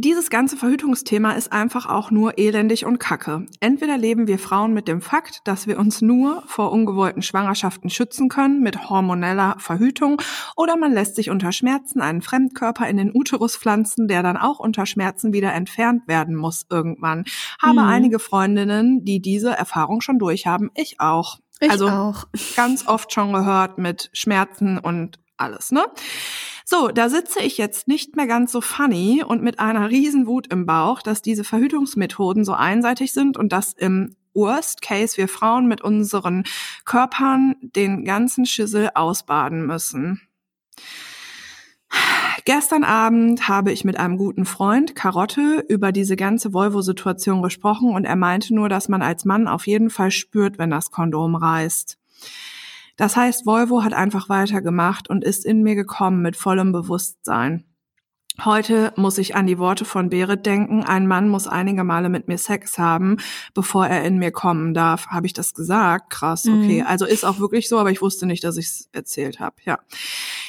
[0.00, 3.46] dieses ganze Verhütungsthema ist einfach auch nur elendig und kacke.
[3.60, 8.28] Entweder leben wir Frauen mit dem Fakt, dass wir uns nur vor ungewollten Schwangerschaften schützen
[8.28, 10.20] können mit hormoneller Verhütung,
[10.56, 14.58] oder man lässt sich unter Schmerzen einen Fremdkörper in den Uterus pflanzen, der dann auch
[14.58, 17.24] unter Schmerzen wieder entfernt werden muss irgendwann.
[17.60, 17.88] Habe Mhm.
[17.88, 20.70] einige Freundinnen, die diese Erfahrung schon durchhaben.
[20.74, 21.38] Ich auch.
[21.60, 22.24] Ich also auch.
[22.56, 25.84] ganz oft schon gehört mit Schmerzen und alles, ne?
[26.64, 30.46] So, da sitze ich jetzt nicht mehr ganz so funny und mit einer riesen Wut
[30.52, 35.66] im Bauch, dass diese Verhütungsmethoden so einseitig sind und dass im Worst Case wir Frauen
[35.66, 36.44] mit unseren
[36.84, 40.20] Körpern den ganzen Schissel ausbaden müssen.
[42.44, 48.04] Gestern Abend habe ich mit einem guten Freund, Karotte, über diese ganze Volvo-Situation gesprochen und
[48.04, 51.98] er meinte nur, dass man als Mann auf jeden Fall spürt, wenn das Kondom reißt.
[53.00, 57.64] Das heißt, Volvo hat einfach weitergemacht und ist in mir gekommen mit vollem Bewusstsein.
[58.44, 60.84] Heute muss ich an die Worte von Berit denken.
[60.84, 63.16] Ein Mann muss einige Male mit mir Sex haben,
[63.54, 65.06] bevor er in mir kommen darf.
[65.06, 66.10] Habe ich das gesagt?
[66.10, 66.82] Krass, okay.
[66.82, 66.86] Mhm.
[66.86, 69.56] Also ist auch wirklich so, aber ich wusste nicht, dass ich es erzählt habe.
[69.64, 69.78] Ja.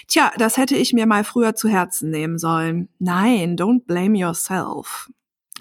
[0.07, 2.89] Tja, das hätte ich mir mal früher zu Herzen nehmen sollen.
[2.99, 5.09] Nein, don't blame yourself.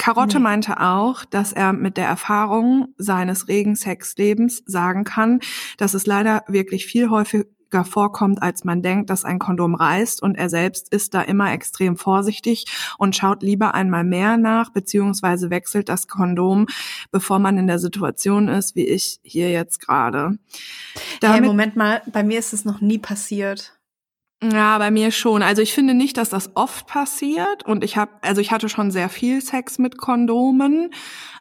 [0.00, 0.44] Karotte Nee.
[0.44, 5.40] meinte auch, dass er mit der Erfahrung seines regen Sexlebens sagen kann,
[5.76, 10.36] dass es leider wirklich viel häufiger vorkommt, als man denkt, dass ein Kondom reißt und
[10.36, 12.64] er selbst ist da immer extrem vorsichtig
[12.96, 16.66] und schaut lieber einmal mehr nach, beziehungsweise wechselt das Kondom,
[17.10, 20.38] bevor man in der Situation ist, wie ich hier jetzt gerade.
[21.22, 23.78] Hey, Moment mal, bei mir ist es noch nie passiert.
[24.42, 25.42] Ja, bei mir schon.
[25.42, 27.64] Also ich finde nicht, dass das oft passiert.
[27.66, 30.90] Und ich habe, also ich hatte schon sehr viel Sex mit Kondomen.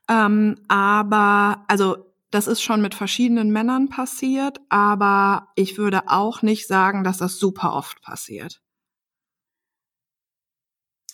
[0.09, 4.59] Ähm, aber, also das ist schon mit verschiedenen Männern passiert.
[4.69, 8.61] Aber ich würde auch nicht sagen, dass das super oft passiert.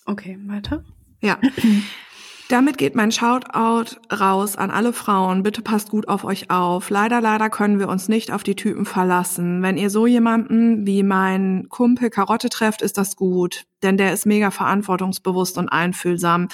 [0.05, 0.83] Okay, weiter.
[1.21, 1.39] Ja.
[2.48, 5.41] Damit geht mein Shoutout raus an alle Frauen.
[5.41, 6.91] Bitte passt gut auf euch auf.
[6.91, 9.64] Leider, leider können wir uns nicht auf die Typen verlassen.
[9.64, 13.66] Wenn ihr so jemanden wie mein Kumpel Karotte trefft, ist das gut.
[13.82, 16.48] Denn der ist mega verantwortungsbewusst und einfühlsam.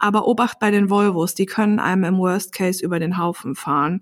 [0.00, 4.00] Aber Obacht bei den Volvos, die können einem im Worst Case über den Haufen fahren.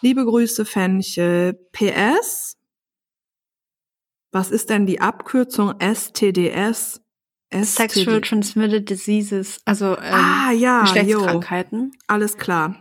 [0.00, 1.52] Liebe Grüße, Fenchel.
[1.72, 2.56] PS?
[4.30, 7.01] Was ist denn die Abkürzung STDS?
[7.52, 10.92] Sexual Transmitted Diseases, also ähm, ah, ja, jo.
[10.92, 11.92] Geschlechtskrankheiten.
[12.06, 12.76] Alles klar.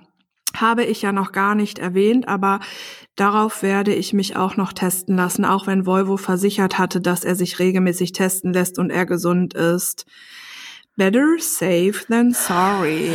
[0.55, 2.59] Habe ich ja noch gar nicht erwähnt, aber
[3.15, 7.35] darauf werde ich mich auch noch testen lassen, auch wenn Volvo versichert hatte, dass er
[7.35, 10.05] sich regelmäßig testen lässt und er gesund ist.
[10.97, 13.11] Better safe than sorry.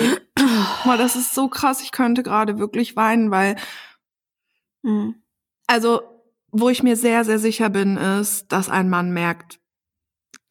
[0.85, 3.57] Boah, das ist so krass, ich könnte gerade wirklich weinen, weil,
[4.83, 5.17] Mhm.
[5.67, 6.01] also,
[6.53, 9.59] wo ich mir sehr, sehr sicher bin, ist, dass ein Mann merkt,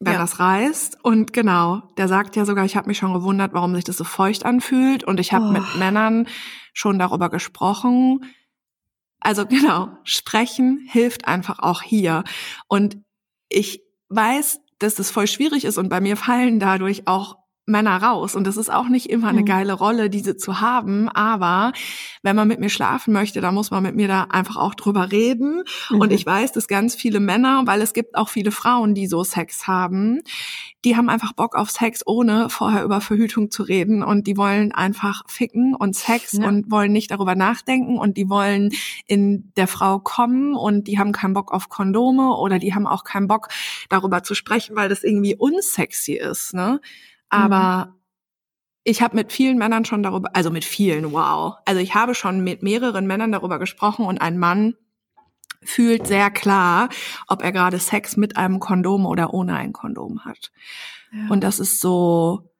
[0.00, 0.18] wenn Ja.
[0.18, 0.98] das reißt.
[1.04, 4.04] Und genau, der sagt ja sogar, ich habe mich schon gewundert, warum sich das so
[4.04, 5.04] feucht anfühlt.
[5.04, 5.50] Und ich habe Oh.
[5.52, 6.26] mit Männern
[6.72, 8.20] schon darüber gesprochen.
[9.20, 12.24] Also genau, sprechen hilft einfach auch hier.
[12.68, 12.98] Und
[13.48, 18.34] ich weiß, dass das voll schwierig ist und bei mir fallen dadurch auch Männer raus.
[18.34, 19.46] Und das ist auch nicht immer eine Mhm.
[19.46, 21.08] geile Rolle, diese zu haben.
[21.08, 21.72] Aber
[22.22, 25.10] wenn man mit mir schlafen möchte, dann muss man mit mir da einfach auch drüber
[25.12, 25.62] reden.
[25.90, 26.14] Und Mhm.
[26.14, 29.66] ich weiß, dass ganz viele Männer, weil es gibt auch viele Frauen, die so Sex
[29.66, 30.20] haben,
[30.84, 34.04] die haben einfach Bock auf Sex, ohne vorher über Verhütung zu reden.
[34.04, 36.46] Und die wollen einfach ficken und Sex Ja.
[36.46, 38.70] und wollen nicht darüber nachdenken und die wollen
[39.06, 43.02] in der Frau kommen und die haben keinen Bock auf Kondome oder die haben auch
[43.02, 43.48] keinen Bock
[43.88, 46.54] darüber zu sprechen, weil das irgendwie unsexy ist.
[46.54, 46.80] Ne?
[47.28, 47.94] Aber
[48.84, 51.56] ich habe mit vielen Männern schon darüber, also mit vielen, wow.
[51.64, 54.74] Also ich habe schon mit mehreren Männern darüber gesprochen und ein Mann
[55.62, 56.88] fühlt sehr klar,
[57.26, 60.52] ob er gerade Sex mit einem Kondom oder ohne ein Kondom hat.
[61.12, 61.28] Ja.
[61.30, 62.50] Und das ist so.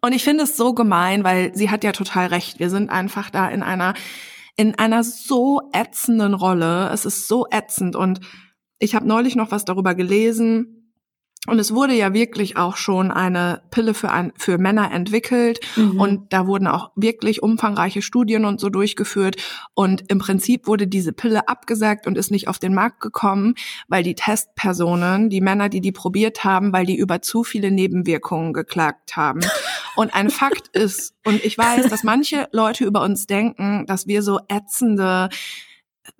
[0.00, 2.58] Und ich finde es so gemein, weil sie hat ja total recht.
[2.58, 3.94] Wir sind einfach da in einer,
[4.56, 6.90] in einer so ätzenden Rolle.
[6.92, 7.96] Es ist so ätzend.
[7.96, 8.20] Und
[8.78, 10.75] ich habe neulich noch was darüber gelesen.
[11.46, 15.60] Und es wurde ja wirklich auch schon eine Pille für, ein, für Männer entwickelt.
[15.76, 16.00] Mhm.
[16.00, 19.36] Und da wurden auch wirklich umfangreiche Studien und so durchgeführt.
[19.74, 23.54] Und im Prinzip wurde diese Pille abgesagt und ist nicht auf den Markt gekommen,
[23.88, 28.52] weil die Testpersonen, die Männer, die die probiert haben, weil die über zu viele Nebenwirkungen
[28.52, 29.40] geklagt haben.
[29.94, 34.22] Und ein Fakt ist, und ich weiß, dass manche Leute über uns denken, dass wir
[34.22, 35.28] so ätzende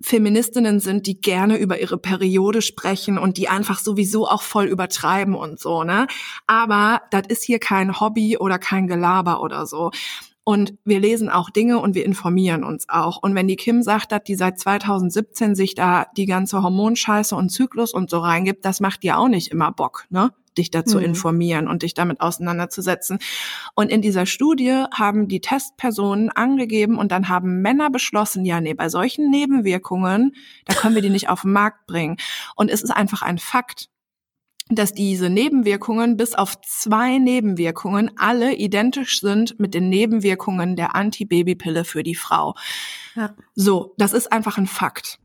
[0.01, 5.33] Feministinnen sind, die gerne über ihre Periode sprechen und die einfach sowieso auch voll übertreiben
[5.33, 6.07] und so, ne?
[6.45, 9.91] Aber das ist hier kein Hobby oder kein Gelaber oder so.
[10.43, 13.17] Und wir lesen auch Dinge und wir informieren uns auch.
[13.21, 17.49] Und wenn die Kim sagt, dass die seit 2017 sich da die ganze Hormonscheiße und
[17.49, 20.31] Zyklus und so reingibt, das macht dir auch nicht immer Bock, ne?
[20.57, 21.05] Dich dazu Mhm.
[21.05, 23.19] informieren und dich damit auseinanderzusetzen.
[23.75, 28.73] Und in dieser Studie haben die Testpersonen angegeben und dann haben Männer beschlossen, ja, nee,
[28.73, 30.35] bei solchen Nebenwirkungen,
[30.65, 32.17] da können wir die nicht auf den Markt bringen.
[32.55, 33.89] Und es ist einfach ein Fakt,
[34.69, 41.85] dass diese Nebenwirkungen bis auf zwei Nebenwirkungen alle identisch sind mit den Nebenwirkungen der Antibabypille
[41.85, 42.53] für die Frau.
[43.15, 43.33] Ja.
[43.55, 45.19] So, das ist einfach ein Fakt.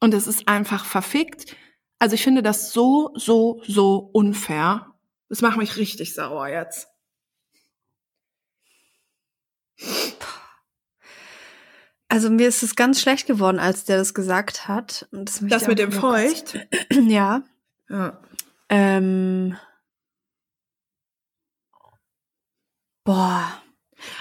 [0.00, 1.54] Und es ist einfach verfickt.
[2.02, 4.92] Also ich finde das so, so, so unfair.
[5.28, 6.88] Das macht mich richtig sauer jetzt.
[12.08, 15.08] Also mir ist es ganz schlecht geworden, als der das gesagt hat.
[15.12, 16.66] Und das, Das mit dem kurz- Feucht.
[17.08, 17.42] Ja.
[17.88, 18.20] Ja.
[18.68, 19.56] Ähm.
[23.04, 23.62] Boah.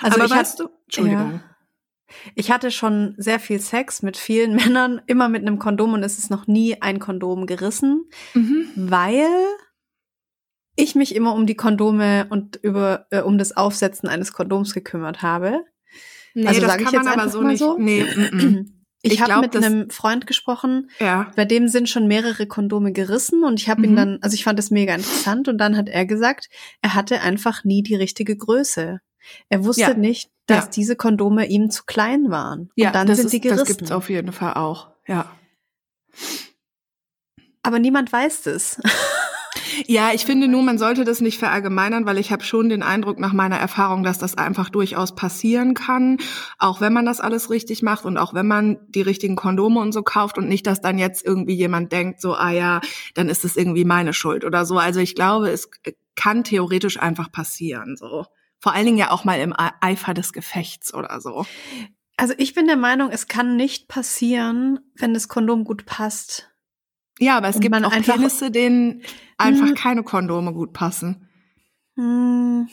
[0.02, 1.44] Also Aber ich weißt hab- du, Entschuldigung.
[2.36, 6.18] Ich hatte schon sehr viel Sex mit vielen Männern, immer mit einem Kondom und es
[6.18, 8.68] ist noch nie ein Kondom gerissen, Mhm.
[8.76, 9.28] weil
[10.76, 15.22] ich mich immer um die Kondome und über äh, um das Aufsetzen eines Kondoms gekümmert
[15.22, 15.62] habe.
[16.34, 17.60] Nee, Also das sag ich kann jetzt man aber so nicht.
[17.60, 17.78] so.
[17.78, 18.06] Nee,
[19.04, 21.32] Ich, Ich habe mit einem Freund gesprochen, ja.
[21.36, 23.96] bei dem sind schon mehrere Kondome gerissen und ich habe ihn Mhm.
[23.96, 26.50] dann, also ich fand das mega interessant und dann hat er gesagt,
[26.84, 29.00] er hatte einfach nie die richtige Größe.
[29.50, 29.94] Er wusste Ja.
[29.96, 30.72] nicht, dass Ja.
[30.72, 32.70] diese Kondome ihm zu klein waren.
[32.76, 33.78] Ja, und dann das, sind ist, die das gerissen.
[33.78, 34.90] gibt's auf jeden Fall auch.
[35.08, 35.26] Ja.
[37.64, 38.82] Aber niemand weiß das.
[39.88, 43.20] Ja, ich finde nur, man sollte das nicht verallgemeinern, weil ich habe schon den Eindruck
[43.20, 46.18] nach meiner Erfahrung, dass das einfach durchaus passieren kann,
[46.60, 49.94] auch wenn man das alles richtig macht und auch wenn man die richtigen Kondome und
[49.94, 52.82] so kauft und nicht, dass dann jetzt irgendwie jemand denkt, so, ah ja,
[53.16, 54.78] dann ist es irgendwie meine Schuld oder so.
[54.78, 55.70] Also ich glaube, es
[56.16, 58.26] kann theoretisch einfach passieren, so.
[58.62, 61.46] Vor allen Dingen ja auch mal im Eifer des Gefechts oder so.
[62.16, 66.48] Also ich bin der Meinung, es kann nicht passieren, wenn das Kondom gut passt.
[67.20, 69.02] Ja, aber es gibt man auch einfach- Penisse, denen
[69.38, 69.76] einfach Hm.
[69.76, 71.28] keine Kondome gut passen.
[71.96, 72.70] Hm.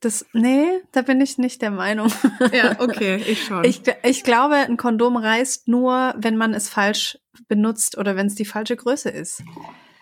[0.00, 2.12] Das, nee, da bin ich nicht der Meinung.
[2.52, 3.62] Ja, okay, ich schon.
[3.64, 8.34] Ich, ich glaube, ein Kondom reißt nur, wenn man es falsch benutzt oder wenn es
[8.34, 9.42] die falsche Größe ist.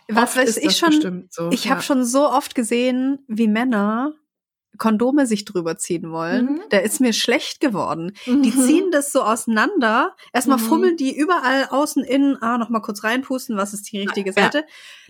[0.08, 1.26] Was Oft weiß ist ich das schon?
[1.30, 1.70] so, Ich ja.
[1.72, 4.12] habe schon so oft gesehen, wie Männer
[4.80, 6.46] Kondome sich drüber ziehen wollen.
[6.46, 6.60] Mhm.
[6.70, 8.16] Da ist mir schlecht geworden.
[8.26, 8.60] Die Mhm.
[8.66, 10.16] ziehen das so auseinander.
[10.32, 10.62] Erstmal Mhm.
[10.62, 14.42] fummeln die überall außen, innen, ah, nochmal kurz reinpusten, was ist die richtige Ja.
[14.42, 14.64] Seite.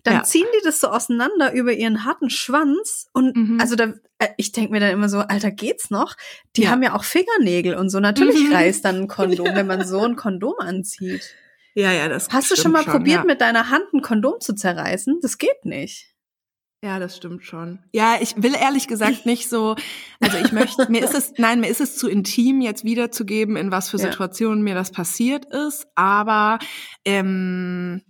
[0.05, 0.23] Dann Ja.
[0.25, 3.09] ziehen die das so auseinander über ihren harten Schwanz.
[3.15, 3.59] Und Mhm.
[3.61, 6.17] also da, äh, ich denk mir dann immer so, Alter, geht's noch?
[6.57, 6.71] Die Ja.
[6.71, 8.01] haben ja auch Fingernägel und so.
[8.01, 8.53] Natürlich Mhm.
[8.53, 9.09] reißt dann ein
[9.47, 11.35] Kondom, wenn man so ein Kondom anzieht.
[11.75, 13.25] Ja, ja, das Hast du schon mal probiert, ja.
[13.25, 15.21] mit deiner Hand ein Kondom zu zerreißen?
[15.23, 16.10] Das geht nicht.
[16.83, 17.79] Ja, das stimmt schon.
[17.93, 19.77] Ja, ich will ehrlich gesagt nicht so,
[20.19, 23.71] also ich möchte, mir ist es, nein, mir ist es zu intim, jetzt wiederzugeben, in
[23.71, 24.05] was für Ja.
[24.11, 26.59] Situationen mir das passiert ist, aber
[27.05, 28.03] ähm,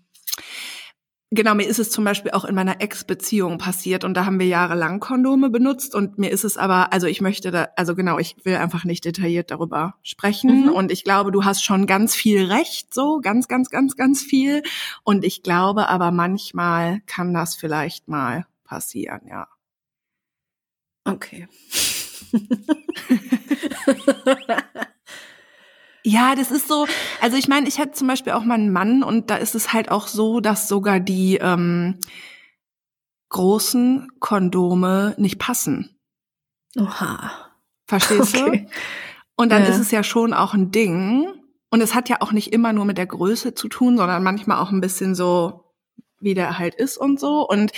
[1.32, 4.48] Genau, mir ist es zum Beispiel auch in meiner Ex-Beziehung passiert und da haben wir
[4.48, 8.34] jahrelang Kondome benutzt und mir ist es aber, also ich möchte da, also genau, ich
[8.42, 10.72] will einfach nicht detailliert darüber sprechen Mhm.
[10.72, 14.64] und ich glaube, du hast schon ganz viel Recht, so ganz, ganz, ganz, ganz viel
[15.04, 19.48] und ich glaube aber manchmal kann das vielleicht mal passieren, ja.
[21.04, 21.48] Okay.
[26.02, 26.86] Ja, das ist so,
[27.20, 29.72] also ich meine, ich hatte zum Beispiel auch mal einen Mann und da ist es
[29.74, 31.98] halt auch so, dass sogar die ähm,
[33.28, 35.98] großen Kondome nicht passen.
[36.78, 37.50] Oha.
[37.86, 38.66] Verstehst Okay.
[38.66, 38.70] du?
[39.36, 39.68] Und dann Ja.
[39.68, 41.28] ist es ja schon auch ein Ding.
[41.70, 44.58] Und es hat ja auch nicht immer nur mit der Größe zu tun, sondern manchmal
[44.58, 45.64] auch ein bisschen so,
[46.18, 47.46] wie der halt ist und so.
[47.46, 47.72] Und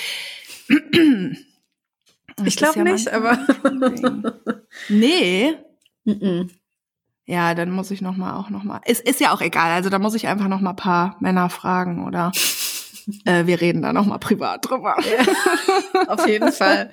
[2.45, 3.39] Ich glaube ja nicht, aber.
[3.65, 4.33] ein.
[4.89, 5.55] Nee.
[6.05, 6.51] Mhm.
[7.25, 8.81] Ja, dann muss ich noch mal auch noch mal.
[8.85, 9.71] Es ist ja auch egal.
[9.71, 12.33] Also da muss ich einfach noch mal paar Männer fragen oder
[13.25, 14.97] äh, wir reden da noch mal privat drüber.
[16.09, 16.91] Auf jeden Fall.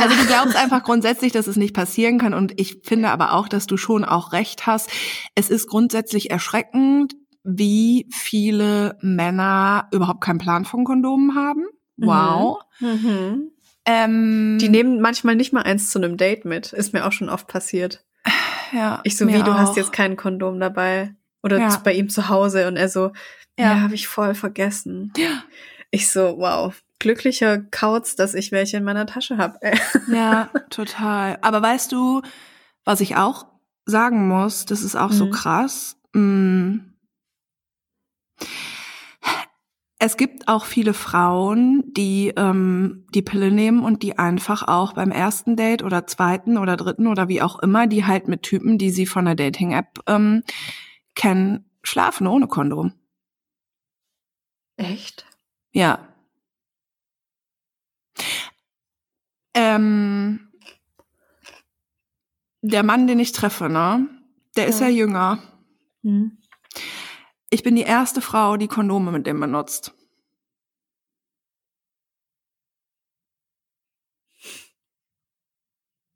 [0.00, 3.48] Also du glaubst einfach grundsätzlich, dass es nicht passieren kann und ich finde aber auch,
[3.48, 4.90] dass du schon auch recht hast.
[5.34, 7.14] Es ist grundsätzlich erschreckend,
[7.44, 11.64] wie viele Männer überhaupt keinen Plan von Kondomen haben.
[11.98, 12.60] Wow.
[12.80, 13.50] Mhm.
[13.84, 16.72] Ähm, Die nehmen manchmal nicht mal eins zu einem Date mit.
[16.72, 18.04] Ist mir auch schon oft passiert.
[18.72, 19.58] ja, Ich so, wie, du auch.
[19.58, 21.14] hast jetzt kein Kondom dabei.
[21.42, 21.80] Oder Ja.
[21.84, 22.66] bei ihm zu Hause.
[22.68, 23.12] Und er so,
[23.58, 23.80] ja, Ja.
[23.80, 25.12] habe ich voll vergessen.
[25.16, 25.42] Ja.
[25.90, 26.74] Ich so, wow.
[26.98, 29.58] Glücklicher Kauz, dass ich welche in meiner Tasche habe.
[30.12, 31.38] Ja, total.
[31.42, 32.22] Aber weißt du,
[32.84, 33.46] was ich auch
[33.86, 35.30] sagen muss, das ist auch so Mhm.
[35.30, 35.96] krass.
[36.12, 36.78] Mm.
[40.00, 45.10] Es gibt auch viele Frauen, die ähm, die Pille nehmen und die einfach auch beim
[45.10, 48.90] ersten Date oder zweiten oder dritten oder wie auch immer, die halt mit Typen, die
[48.90, 50.44] sie von der Dating-App ähm,
[51.16, 52.92] kennen, schlafen ohne Kondom.
[54.78, 55.26] Echt?
[55.72, 56.08] Ja.
[59.54, 60.48] Ähm,
[62.62, 64.06] der Mann, den ich treffe, ne?
[64.56, 64.96] Der ist ja Ja.
[64.96, 65.38] jünger.
[66.02, 66.38] Hm.
[67.50, 69.94] Ich bin die erste Frau, die Kondome mit dem benutzt.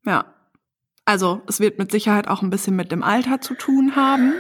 [0.05, 0.35] Ja.
[1.05, 4.35] Also, es wird mit Sicherheit auch ein bisschen mit dem Alter zu tun haben.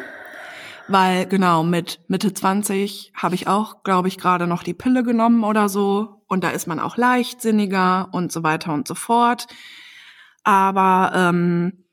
[0.88, 5.44] Weil, genau, mit Mitte 20 habe ich auch, glaube ich, gerade noch die Pille genommen
[5.44, 6.22] oder so.
[6.26, 9.46] Und da ist man auch leichtsinniger und so weiter und so fort.
[10.44, 11.84] Aber ähm,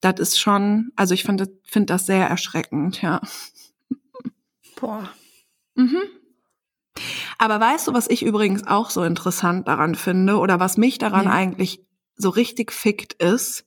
[0.00, 3.20] das ist schon, also ich finde find das sehr erschreckend, ja.
[4.80, 5.08] Boah.
[5.74, 6.02] Mhm.
[7.38, 11.24] Aber weißt du, was ich übrigens auch so interessant daran finde oder was mich daran
[11.26, 11.32] Ja.
[11.32, 11.80] eigentlich
[12.16, 13.66] so richtig fickt ist?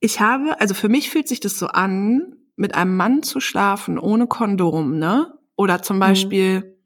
[0.00, 3.98] Ich habe, also für mich fühlt sich das so an, mit einem Mann zu schlafen
[3.98, 5.32] ohne Kondom, ne?
[5.56, 6.76] Oder zum Beispiel,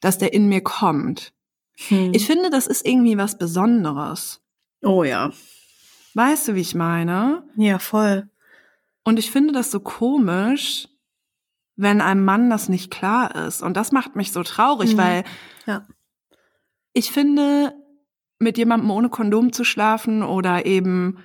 [0.00, 1.32] dass der in mir kommt.
[1.88, 2.12] Hm.
[2.14, 4.40] Ich finde, das ist irgendwie was Besonderes.
[4.82, 5.30] oh ja.
[6.14, 7.42] Weißt du, wie ich meine?
[7.56, 8.28] Ja, voll.
[9.04, 10.88] Und ich finde das so komisch,
[11.76, 13.62] wenn einem Mann das nicht klar ist.
[13.62, 14.98] Und das macht mich so traurig, Mhm.
[14.98, 15.24] weil
[15.66, 15.86] Ja.
[16.92, 17.74] ich finde,
[18.38, 21.18] mit jemandem ohne Kondom zu schlafen oder eben,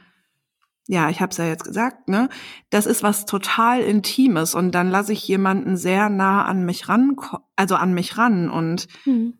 [0.88, 2.30] ja, ich habe es ja jetzt gesagt, ne,
[2.70, 7.16] das ist was total Intimes und dann lasse ich jemanden sehr nah an mich ran,
[7.56, 9.38] also an mich ran und Hm.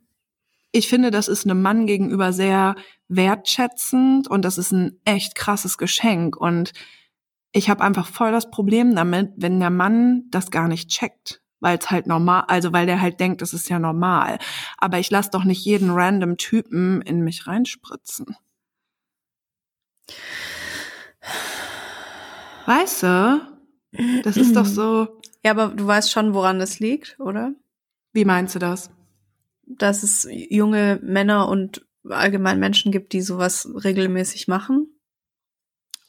[0.72, 2.76] ich finde, das ist einem Mann gegenüber sehr
[3.10, 6.38] wertschätzend und das ist ein echt krasses Geschenk.
[6.38, 6.72] Und
[7.52, 11.42] ich habe einfach voll das Problem damit, wenn der Mann das gar nicht checkt.
[11.64, 14.40] Weil es halt normal, also weil der halt denkt, das ist ja normal.
[14.80, 18.36] Aber ich lasse doch nicht jeden random Typen in mich reinspritzen.
[22.66, 23.42] Weißt du?
[24.24, 25.22] Das ist doch so.
[25.44, 27.54] Ja, aber du weißt schon, woran das liegt, oder?
[28.12, 28.90] Wie meinst du das?
[29.64, 34.91] Dass es junge Männer und allgemein Menschen gibt, die sowas regelmäßig machen.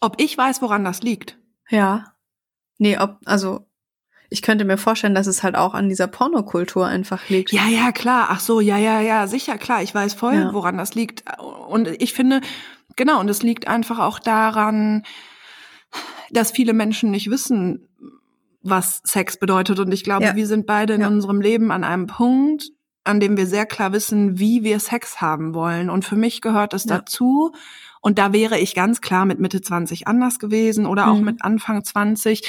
[0.02, 1.38] Ob ich weiß, woran das liegt?
[1.70, 2.12] Ja.
[2.78, 3.66] Nee, ob, also,
[4.30, 7.52] ich könnte mir vorstellen, dass es halt auch an dieser Pornokultur einfach liegt.
[7.52, 8.26] Ja, ja, klar.
[8.30, 9.80] Ach so, ja, ja, ja, sicher, klar.
[9.82, 10.52] Ich weiß voll, Ja.
[10.52, 11.22] woran das liegt.
[11.68, 12.40] Und ich finde,
[12.96, 15.04] genau, und es liegt einfach auch daran,
[16.30, 17.88] dass viele Menschen nicht wissen,
[18.62, 19.78] was Sex bedeutet.
[19.78, 20.34] Und ich glaube, Ja.
[20.34, 21.06] wir sind beide in Ja.
[21.08, 22.70] unserem Leben an einem Punkt,
[23.04, 25.90] an dem wir sehr klar wissen, wie wir Sex haben wollen.
[25.90, 27.52] Und für mich gehört es dazu.
[28.02, 31.24] Und da wäre ich ganz klar mit Mitte 20 anders gewesen oder auch Mhm.
[31.24, 32.42] mit Anfang 20.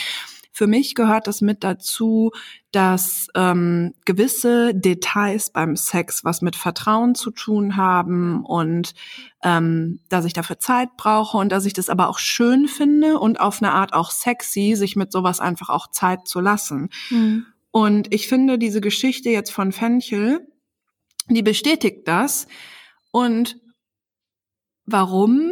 [0.55, 2.31] Für mich gehört das mit dazu,
[2.71, 8.93] dass ähm, gewisse Details beim Sex was mit Vertrauen zu tun haben und
[9.41, 13.39] ähm, dass ich dafür Zeit brauche und dass ich das aber auch schön finde und
[13.39, 16.89] auf eine Art auch sexy, sich mit sowas einfach auch Zeit zu lassen.
[17.09, 17.45] Mhm.
[17.71, 20.47] Und ich finde diese Geschichte jetzt von Fenchel,
[21.29, 22.47] die bestätigt das.
[23.11, 23.57] Und
[24.85, 25.51] warum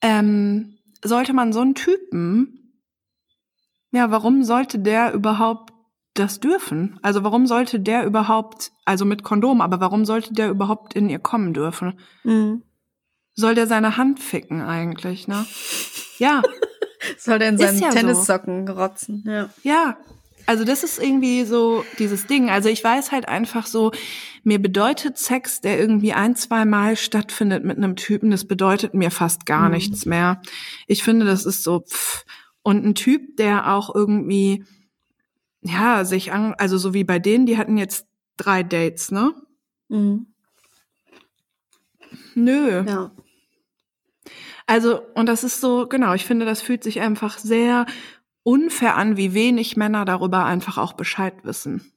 [0.00, 2.74] ähm, sollte man so einen Typen,
[3.90, 5.72] ja, warum sollte der überhaupt
[6.14, 6.98] das dürfen?
[7.02, 11.18] Also warum sollte der überhaupt, also mit Kondom, aber warum sollte der überhaupt in ihr
[11.18, 11.98] kommen dürfen?
[12.24, 12.62] Mhm.
[13.34, 15.46] Soll der seine Hand ficken eigentlich, ne?
[16.18, 16.42] Ja,
[17.18, 17.96] Soll der in seinen ja so.
[17.96, 19.50] Tennissocken rotzen, ja.
[19.62, 19.98] Ja,
[20.48, 22.48] also das ist irgendwie so dieses Ding.
[22.48, 23.92] Also ich weiß halt einfach so,
[24.44, 29.10] mir bedeutet Sex, der irgendwie ein, zwei Mal stattfindet mit einem Typen, das bedeutet mir
[29.10, 29.74] fast gar Mhm.
[29.74, 30.40] nichts mehr.
[30.86, 32.24] Ich finde, das ist so, pff.
[32.62, 34.64] Und ein Typ, der auch irgendwie,
[35.60, 38.06] ja, sich an, also so wie bei denen, die hatten jetzt
[38.38, 39.34] drei Dates, ne?
[39.88, 40.28] Mhm.
[42.34, 42.84] Nö.
[42.86, 43.10] Ja.
[44.66, 47.84] Also, und das ist so, genau, ich finde, das fühlt sich einfach sehr
[48.42, 51.92] unfair an, wie wenig Männer darüber einfach auch Bescheid wissen.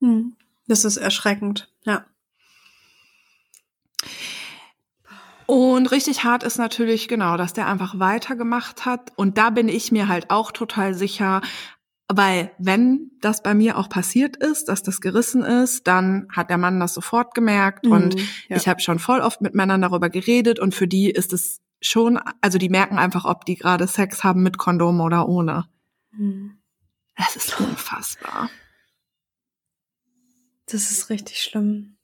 [0.00, 0.36] Mhm.
[0.66, 2.04] Das ist erschreckend, ja.
[5.46, 9.12] Und richtig hart ist natürlich genau, dass der einfach weitergemacht hat.
[9.16, 11.40] Und da bin ich mir halt auch total sicher,
[12.06, 16.58] weil wenn das bei mir auch passiert ist, dass das gerissen ist, dann hat der
[16.58, 17.86] Mann das sofort gemerkt.
[17.86, 18.56] Und Mhm, ja.
[18.56, 22.20] ich habe schon voll oft mit Männern darüber geredet und für die ist es schon,
[22.40, 25.64] also die merken einfach, ob die gerade Sex haben mit Kondom oder ohne.
[26.20, 26.58] Mhm.
[27.16, 28.50] Das ist unfassbar.
[30.66, 31.96] Das ist richtig schlimm.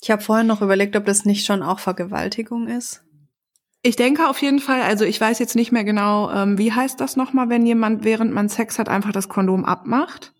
[0.00, 3.02] Ich habe vorhin noch überlegt, ob das nicht schon auch Vergewaltigung ist.
[3.82, 7.00] Ich denke auf jeden Fall, also ich weiß jetzt nicht mehr genau, ähm, wie heißt
[7.00, 10.33] das nochmal, wenn jemand, während man Sex hat, einfach das Kondom abmacht.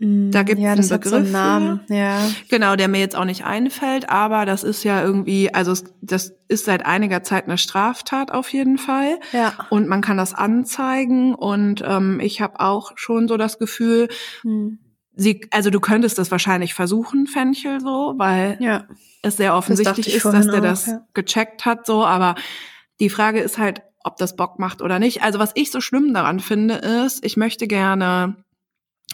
[0.00, 1.80] Da gibt's ja, das einen hat so einen Begriff Namen.
[1.88, 2.20] Ja.
[2.48, 6.34] Genau, der mir jetzt auch nicht einfällt, aber das ist ja irgendwie, also es- das
[6.46, 9.18] ist seit einiger Zeit eine Straftat auf jeden Fall.
[9.32, 9.54] Ja.
[9.70, 14.06] Und man kann das anzeigen und ähm, ich habe auch schon so das Gefühl,
[14.42, 14.78] Hm.
[15.16, 18.84] sie, also du könntest das wahrscheinlich versuchen, Fenchel so, weil Ja.
[19.22, 21.00] es sehr offensichtlich ich ist, dass der auch, das ja.
[21.12, 22.36] gecheckt hat, so, aber
[23.00, 25.24] die Frage ist halt, ob das Bock macht oder nicht.
[25.24, 28.36] Also was ich so schlimm daran finde, ist, ich möchte gerne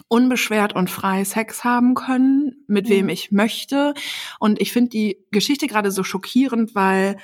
[0.07, 3.09] unbeschwert und frei Sex haben können, mit wem Mhm.
[3.09, 3.93] ich möchte.
[4.39, 7.17] Und ich finde die Geschichte gerade so schockierend, weil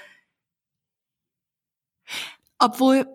[2.59, 3.05] obwohl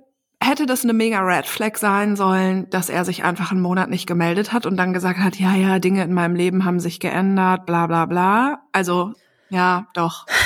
[0.43, 4.06] hätte das eine mega Red Flag sein sollen, dass er sich einfach einen Monat nicht
[4.06, 7.66] gemeldet hat und dann gesagt hat, ja, ja, Dinge in meinem Leben haben sich geändert,
[7.66, 8.62] bla bla bla.
[8.72, 9.12] Also,
[9.51, 10.26] ja, doch.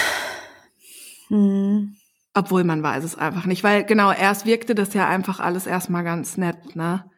[1.28, 1.96] Hm.
[2.34, 6.04] Obwohl man weiß es einfach nicht, weil genau, erst wirkte das ja einfach alles erstmal
[6.04, 7.09] ganz nett, ne?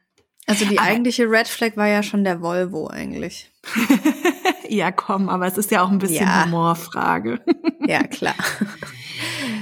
[0.47, 3.51] Also die Aber- eigentliche Red Flag war ja schon der Volvo eigentlich.
[4.69, 6.45] ja, komm, aber es ist ja auch ein bisschen Ja.
[6.45, 7.41] Humorfrage.
[7.85, 8.35] Ja, klar.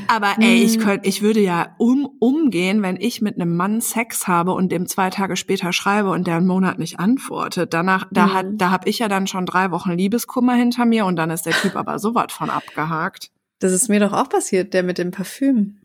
[0.06, 0.82] Aber ey, ich Hm.
[0.82, 4.86] könnte, ich würde ja um, umgehen, wenn ich mit einem Mann Sex habe und dem
[4.86, 7.72] zwei Tage später schreibe und der einen Monat nicht antwortet.
[7.72, 8.32] Danach, da Mhm.
[8.34, 11.46] hat, da hab ich ja dann schon drei Wochen Liebeskummer hinter mir und dann ist
[11.46, 13.30] der Typ aber so was von abgehakt.
[13.58, 15.78] Das ist mir doch auch passiert, der mit dem Parfüm.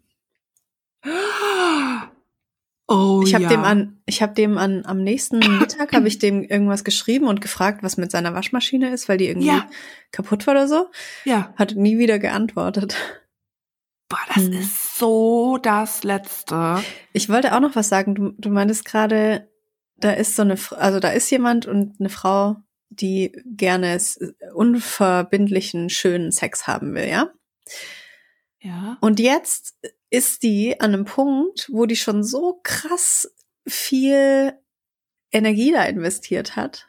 [2.88, 3.49] Oh Ich habe ja.
[3.49, 7.41] dem an, ich habe dem an am nächsten Mittag habe ich dem irgendwas geschrieben und
[7.41, 9.68] gefragt, was mit seiner Waschmaschine ist, weil die irgendwie Ja.
[10.12, 10.90] kaputt war oder so.
[11.24, 11.53] Ja.
[11.56, 12.95] Hat nie wieder geantwortet.
[14.07, 14.53] Boah, das Hm.
[14.53, 16.84] ist so das Letzte.
[17.12, 18.14] Ich wollte auch noch was sagen.
[18.14, 19.49] Du, du meintest gerade,
[19.98, 22.57] da ist so eine, also da ist jemand und eine Frau,
[22.90, 23.98] die gerne
[24.53, 27.30] unverbindlichen, schönen Sex haben will, ja?
[28.62, 28.98] Ja.
[29.02, 29.76] Und jetzt
[30.15, 33.31] ist die an einem Punkt, wo die schon so krass
[33.67, 34.53] viel
[35.31, 36.87] Energie da investiert hat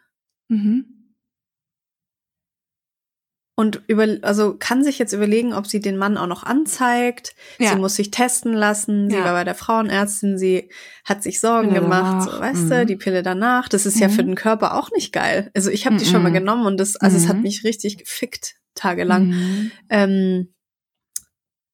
[0.49, 1.15] Mhm.
[3.59, 7.35] und über, also kann sich jetzt überlegen, ob sie den Mann auch noch anzeigt.
[7.59, 7.71] Ja.
[7.71, 9.09] Sie muss sich testen lassen.
[9.09, 9.25] Sie Ja.
[9.25, 10.37] war bei der Frauenärztin.
[10.37, 10.69] Sie
[11.05, 12.27] hat sich Sorgen Pille gemacht.
[12.29, 12.33] danach.
[12.35, 12.87] So, weißt du, Mhm.
[12.87, 13.69] die Pille danach.
[13.71, 14.27] Das ist ja für Mhm.
[14.29, 15.51] den Körper auch nicht geil.
[15.55, 16.35] Also ich habe die schon mal Mhm.
[16.35, 17.43] genommen und das, also es hat Mhm.
[17.43, 19.29] mich richtig gefickt tagelang.
[19.29, 19.71] Mhm.
[19.89, 20.55] Ähm,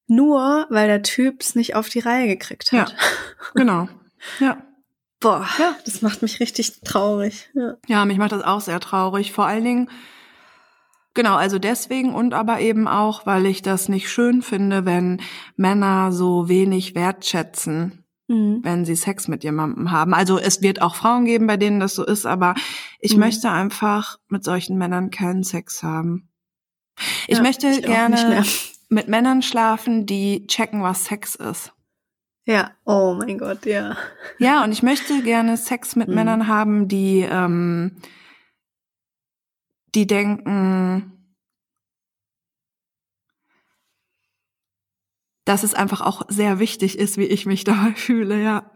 [0.07, 2.95] nur weil der Typ's nicht auf die Reihe gekriegt hat.
[3.55, 3.89] Genau.
[4.41, 4.57] Ja.
[5.21, 5.77] Boah, Ja.
[5.85, 7.51] das macht mich richtig traurig.
[7.55, 7.75] Ja.
[7.87, 9.33] Ja, mich macht das auch sehr traurig.
[9.33, 9.91] Vor allen Dingen,
[11.15, 15.21] genau, also deswegen und aber eben auch, weil ich das nicht schön finde, wenn
[15.57, 18.61] Männer so wenig wertschätzen, Mhm.
[18.63, 20.15] wenn sie Sex mit jemandem haben.
[20.15, 22.55] Also es wird auch Frauen geben, bei denen das so ist, aber
[23.01, 23.21] ich Mhm.
[23.21, 26.29] möchte einfach mit solchen Männern keinen Sex haben.
[27.27, 28.45] Ich Ja, möchte ich gerne mehr.
[28.93, 31.73] Mit Männern schlafen, die checken, was Sex ist.
[32.45, 33.97] Ja, oh mein Gott, ja.
[34.39, 36.15] Ja, und ich möchte gerne Sex mit Mhm.
[36.15, 37.97] Männern haben, die, ähm,
[39.95, 41.13] die denken,
[45.45, 48.71] dass es einfach auch sehr wichtig ist, wie ich mich dabei fühle, ja.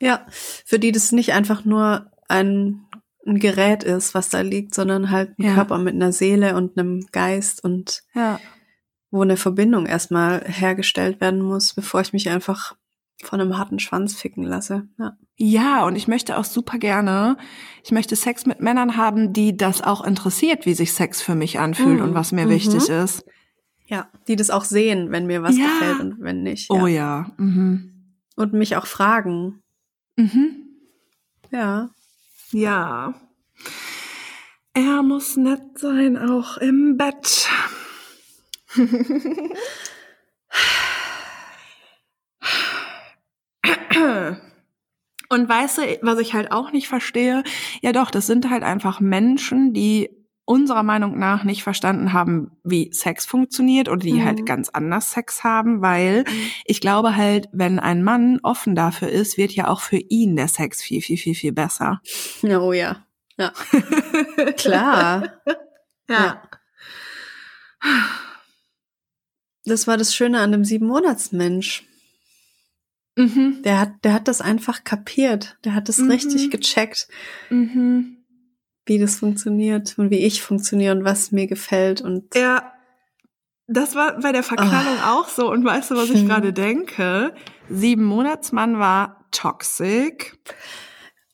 [0.00, 2.86] Ja, für die das nicht einfach nur ein,
[3.26, 5.54] ein Gerät ist, was da liegt, sondern halt ein Ja.
[5.54, 8.40] Körper mit einer Seele und einem Geist und Ja.
[9.10, 12.74] Wo eine Verbindung erstmal hergestellt werden muss, bevor ich mich einfach
[13.22, 14.88] von einem harten Schwanz ficken lasse.
[14.98, 15.16] Ja.
[15.36, 17.36] Ja, und ich möchte auch super gerne,
[17.82, 21.58] ich möchte Sex mit Männern haben, die das auch interessiert, wie sich Sex für mich
[21.58, 22.02] anfühlt Mhm.
[22.04, 22.50] und was mir Mhm.
[22.50, 23.24] wichtig ist.
[23.86, 25.64] ja, die das auch sehen, wenn mir was Ja.
[25.66, 26.70] gefällt und wenn nicht.
[26.70, 26.86] Oh ja.
[26.86, 27.30] ja.
[27.38, 28.12] Mhm.
[28.36, 29.62] Und mich auch fragen.
[30.16, 30.56] Mhm.
[31.50, 31.90] Ja.
[32.52, 33.14] Ja.
[34.72, 37.48] Er muss nett sein, auch im Bett.
[45.28, 47.44] Und weißt du, was ich halt auch nicht verstehe?
[47.82, 50.10] Ja doch, das sind halt einfach Menschen, die
[50.44, 54.24] unserer Meinung nach nicht verstanden haben, wie Sex funktioniert oder die Mhm.
[54.24, 56.24] halt ganz anders Sex haben, weil
[56.64, 60.48] ich glaube halt, wenn ein Mann offen dafür ist, wird ja auch für ihn der
[60.48, 62.00] Sex viel, viel, viel, viel besser.
[62.42, 63.06] Ja, Oh ja.
[63.36, 63.52] Ja.
[64.56, 65.40] Klar.
[66.08, 66.42] Ja.
[69.64, 71.84] Das war das Schöne an dem Sieben-Monats-Mensch.
[73.16, 73.62] Mhm.
[73.62, 75.56] Der hat, der hat das einfach kapiert.
[75.64, 76.10] Der hat das Mhm.
[76.10, 77.08] richtig gecheckt,
[77.50, 78.24] Mhm.
[78.86, 82.72] wie das funktioniert und wie ich funktioniere und was mir gefällt und Ja,
[83.66, 85.50] das war bei der Verknallung auch so.
[85.50, 87.34] Und weißt du, was ich gerade denke?
[87.68, 90.38] Sieben Monatsmann war toxic.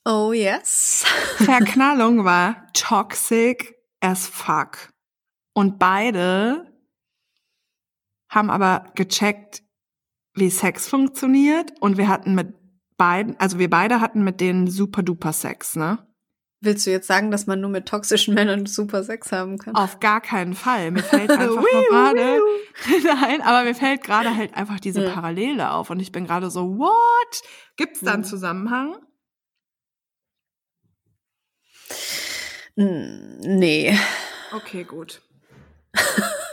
[0.04, 1.04] oh yes.
[1.38, 4.90] Verknallung war toxic as fuck.
[5.54, 6.66] Und beide
[8.36, 9.62] haben aber gecheckt,
[10.34, 11.72] wie Sex funktioniert.
[11.80, 12.54] Und wir hatten mit
[12.96, 16.06] beiden, also wir beide hatten mit denen super duper Sex, ne?
[16.62, 19.74] Willst du jetzt sagen, dass man nur mit toxischen Männern super Sex haben kann?
[19.76, 20.90] Auf gar keinen Fall.
[20.90, 22.40] Mir fällt einfach gerade,
[23.04, 25.12] nein, aber mir fällt gerade halt einfach diese Ja.
[25.12, 27.42] Parallele auf und ich bin gerade so, what?
[27.76, 28.28] Gibt's da einen Ja.
[28.28, 28.96] Zusammenhang?
[32.76, 33.98] Mm, Nee.
[34.52, 35.22] Okay, gut.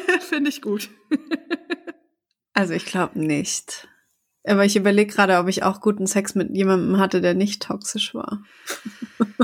[0.20, 0.88] Finde ich gut.
[2.58, 3.86] Also ich glaube nicht.
[4.44, 8.14] Aber ich überlege gerade, ob ich auch guten Sex mit jemandem hatte, der nicht toxisch
[8.14, 8.42] war.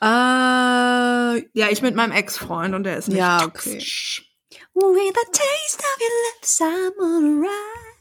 [0.00, 3.74] äh, Ja, ich mit meinem Ex-Freund und der ist nicht Ja, okay.
[3.74, 4.26] toxisch.
[4.74, 6.08] With a taste of your
[6.38, 7.98] lips, I'm alright.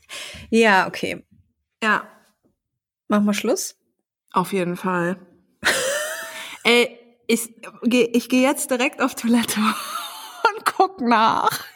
[0.50, 1.26] ja, okay.
[1.84, 2.08] Ja,
[3.10, 3.76] Machen wir Schluss?
[4.32, 5.20] auf jeden Fall.
[6.64, 7.50] Ey, ich
[7.84, 9.60] gehe ich geh jetzt direkt auf Toilette
[10.66, 11.50] guck nach.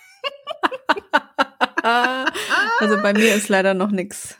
[2.80, 4.38] Also bei mir ist leider noch nix.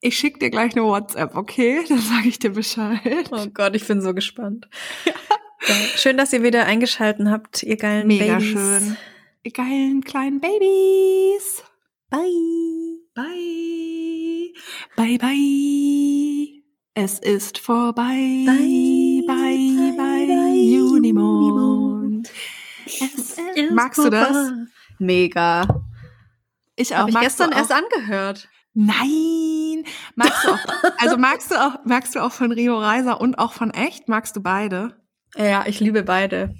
[0.00, 1.84] Ich schick dir gleich eine WhatsApp, okay?
[1.88, 3.28] Dann sage ich dir Bescheid.
[3.30, 4.68] Oh Gott, ich bin so gespannt.
[5.64, 5.76] Geil.
[5.94, 8.48] Schön, dass ihr wieder eingeschalten habt, ihr geilen Mega Babys.
[8.50, 8.96] schön.
[9.46, 11.62] Die geilen kleinen Babys.
[12.10, 12.98] Bye.
[13.14, 14.52] Bye.
[14.96, 16.62] Bye, bye.
[16.94, 18.44] Es ist vorbei.
[18.44, 19.01] Bye,
[23.74, 24.36] Magst du das?
[24.98, 25.66] Mega.
[26.76, 27.00] Ich auch.
[27.00, 27.56] Habe ich Magst gestern auch?
[27.58, 28.48] erst angehört.
[28.74, 29.84] Nein.
[30.14, 30.58] Magst du auch,
[30.98, 34.08] also magst du auch, magst du auch von Rio Reiser und auch von Echt?
[34.08, 34.96] Magst du beide?
[35.36, 36.54] Ja, ich liebe beide.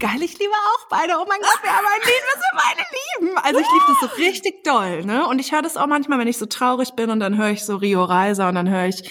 [0.00, 1.12] Geil, ich liebe auch beide.
[1.20, 3.38] Oh mein Gott, wir haben ein Lied, was wir beide lieben.
[3.38, 5.26] Also ich liebe das so richtig doll, ne?
[5.26, 7.64] Und ich höre das auch manchmal, wenn ich so traurig bin und dann höre ich
[7.64, 9.08] so Rio Reiser und dann höre ich,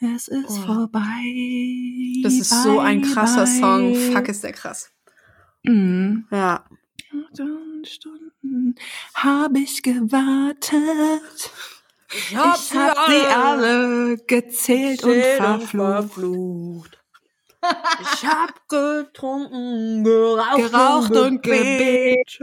[0.00, 0.62] es ist Oh.
[0.66, 2.22] vorbei.
[2.22, 3.58] Das ist so ein bye, krasser bye.
[3.60, 3.94] Song.
[4.14, 4.90] Fuck, ist der krass.
[5.62, 6.26] Mhm.
[6.30, 6.64] Ja.
[7.10, 8.74] Stunden, Stunden
[9.14, 11.50] hab ich gewartet.
[12.12, 16.98] Ich hab, sie alle gezählt und verflucht.
[18.00, 22.38] Ich hab getrunken, geraucht, Geraucht und gebetet.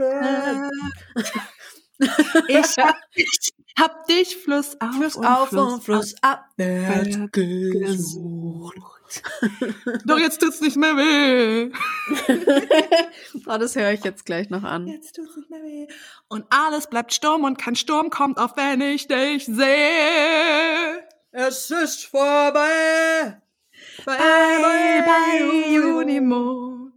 [2.48, 8.97] Ich hab dich, hab dich flussauf Fluss und auf Fluss und Fluss abwärts ab gesucht.
[10.04, 11.70] Doch jetzt tut's nicht mehr weh.
[13.46, 14.86] Oh, das höre ich jetzt gleich noch an.
[14.86, 15.86] Jetzt tut's nicht mehr weh.
[16.28, 21.02] Und alles bleibt stumm und kein Sturm kommt auf, wenn ich dich sehe.
[21.30, 23.40] Es ist vorbei.
[24.04, 26.92] Bye, bye, bye, Junimond.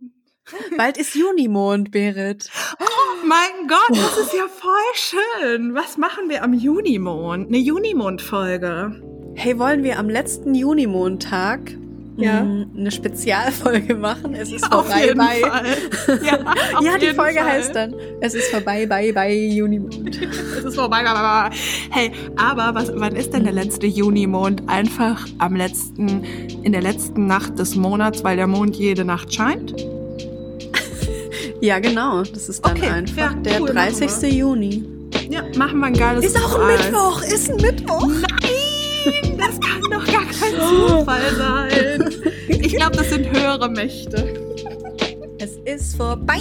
[0.77, 2.49] Bald ist Junimond, Berit.
[2.79, 5.75] Oh mein Gott, das ist ja voll schön.
[5.75, 7.47] Was machen wir am Junimond?
[7.47, 9.01] Eine Junimond-Folge.
[9.35, 11.77] Hey, wollen wir am letzten Junimontag
[12.17, 12.43] Ja.
[12.43, 14.35] mh, eine Spezialfolge machen?
[14.35, 15.41] Es ist Auf vorbei bei.
[16.25, 16.39] Ja,
[16.81, 17.49] Ja, die Folge Fall.
[17.51, 17.93] heißt dann.
[18.19, 20.19] Es ist vorbei bei bei Junimond.
[20.57, 21.01] Es ist vorbei.
[21.01, 21.57] bla, bla, bla.
[21.89, 24.63] Hey, aber was, wann ist denn der letzte Junimond?
[24.67, 26.23] Einfach am letzten,
[26.63, 29.73] in der letzten Nacht des Monats, weil der Mond jede Nacht scheint?
[31.61, 32.23] Ja, genau.
[32.23, 34.33] Das ist dann Okay, einfach ja, der cool, machen 30.
[34.33, 34.83] Juni.
[35.29, 36.67] Ja, machen wir ein geiles Ist auch ein.
[36.75, 37.21] Mittwoch.
[37.21, 38.07] Ist ein Mittwoch.
[38.07, 41.90] Nein, das kann doch gar kein Zufall sein.
[42.59, 44.33] Ich glaube, das sind höhere Mächte.
[45.39, 46.39] Es ist vorbei.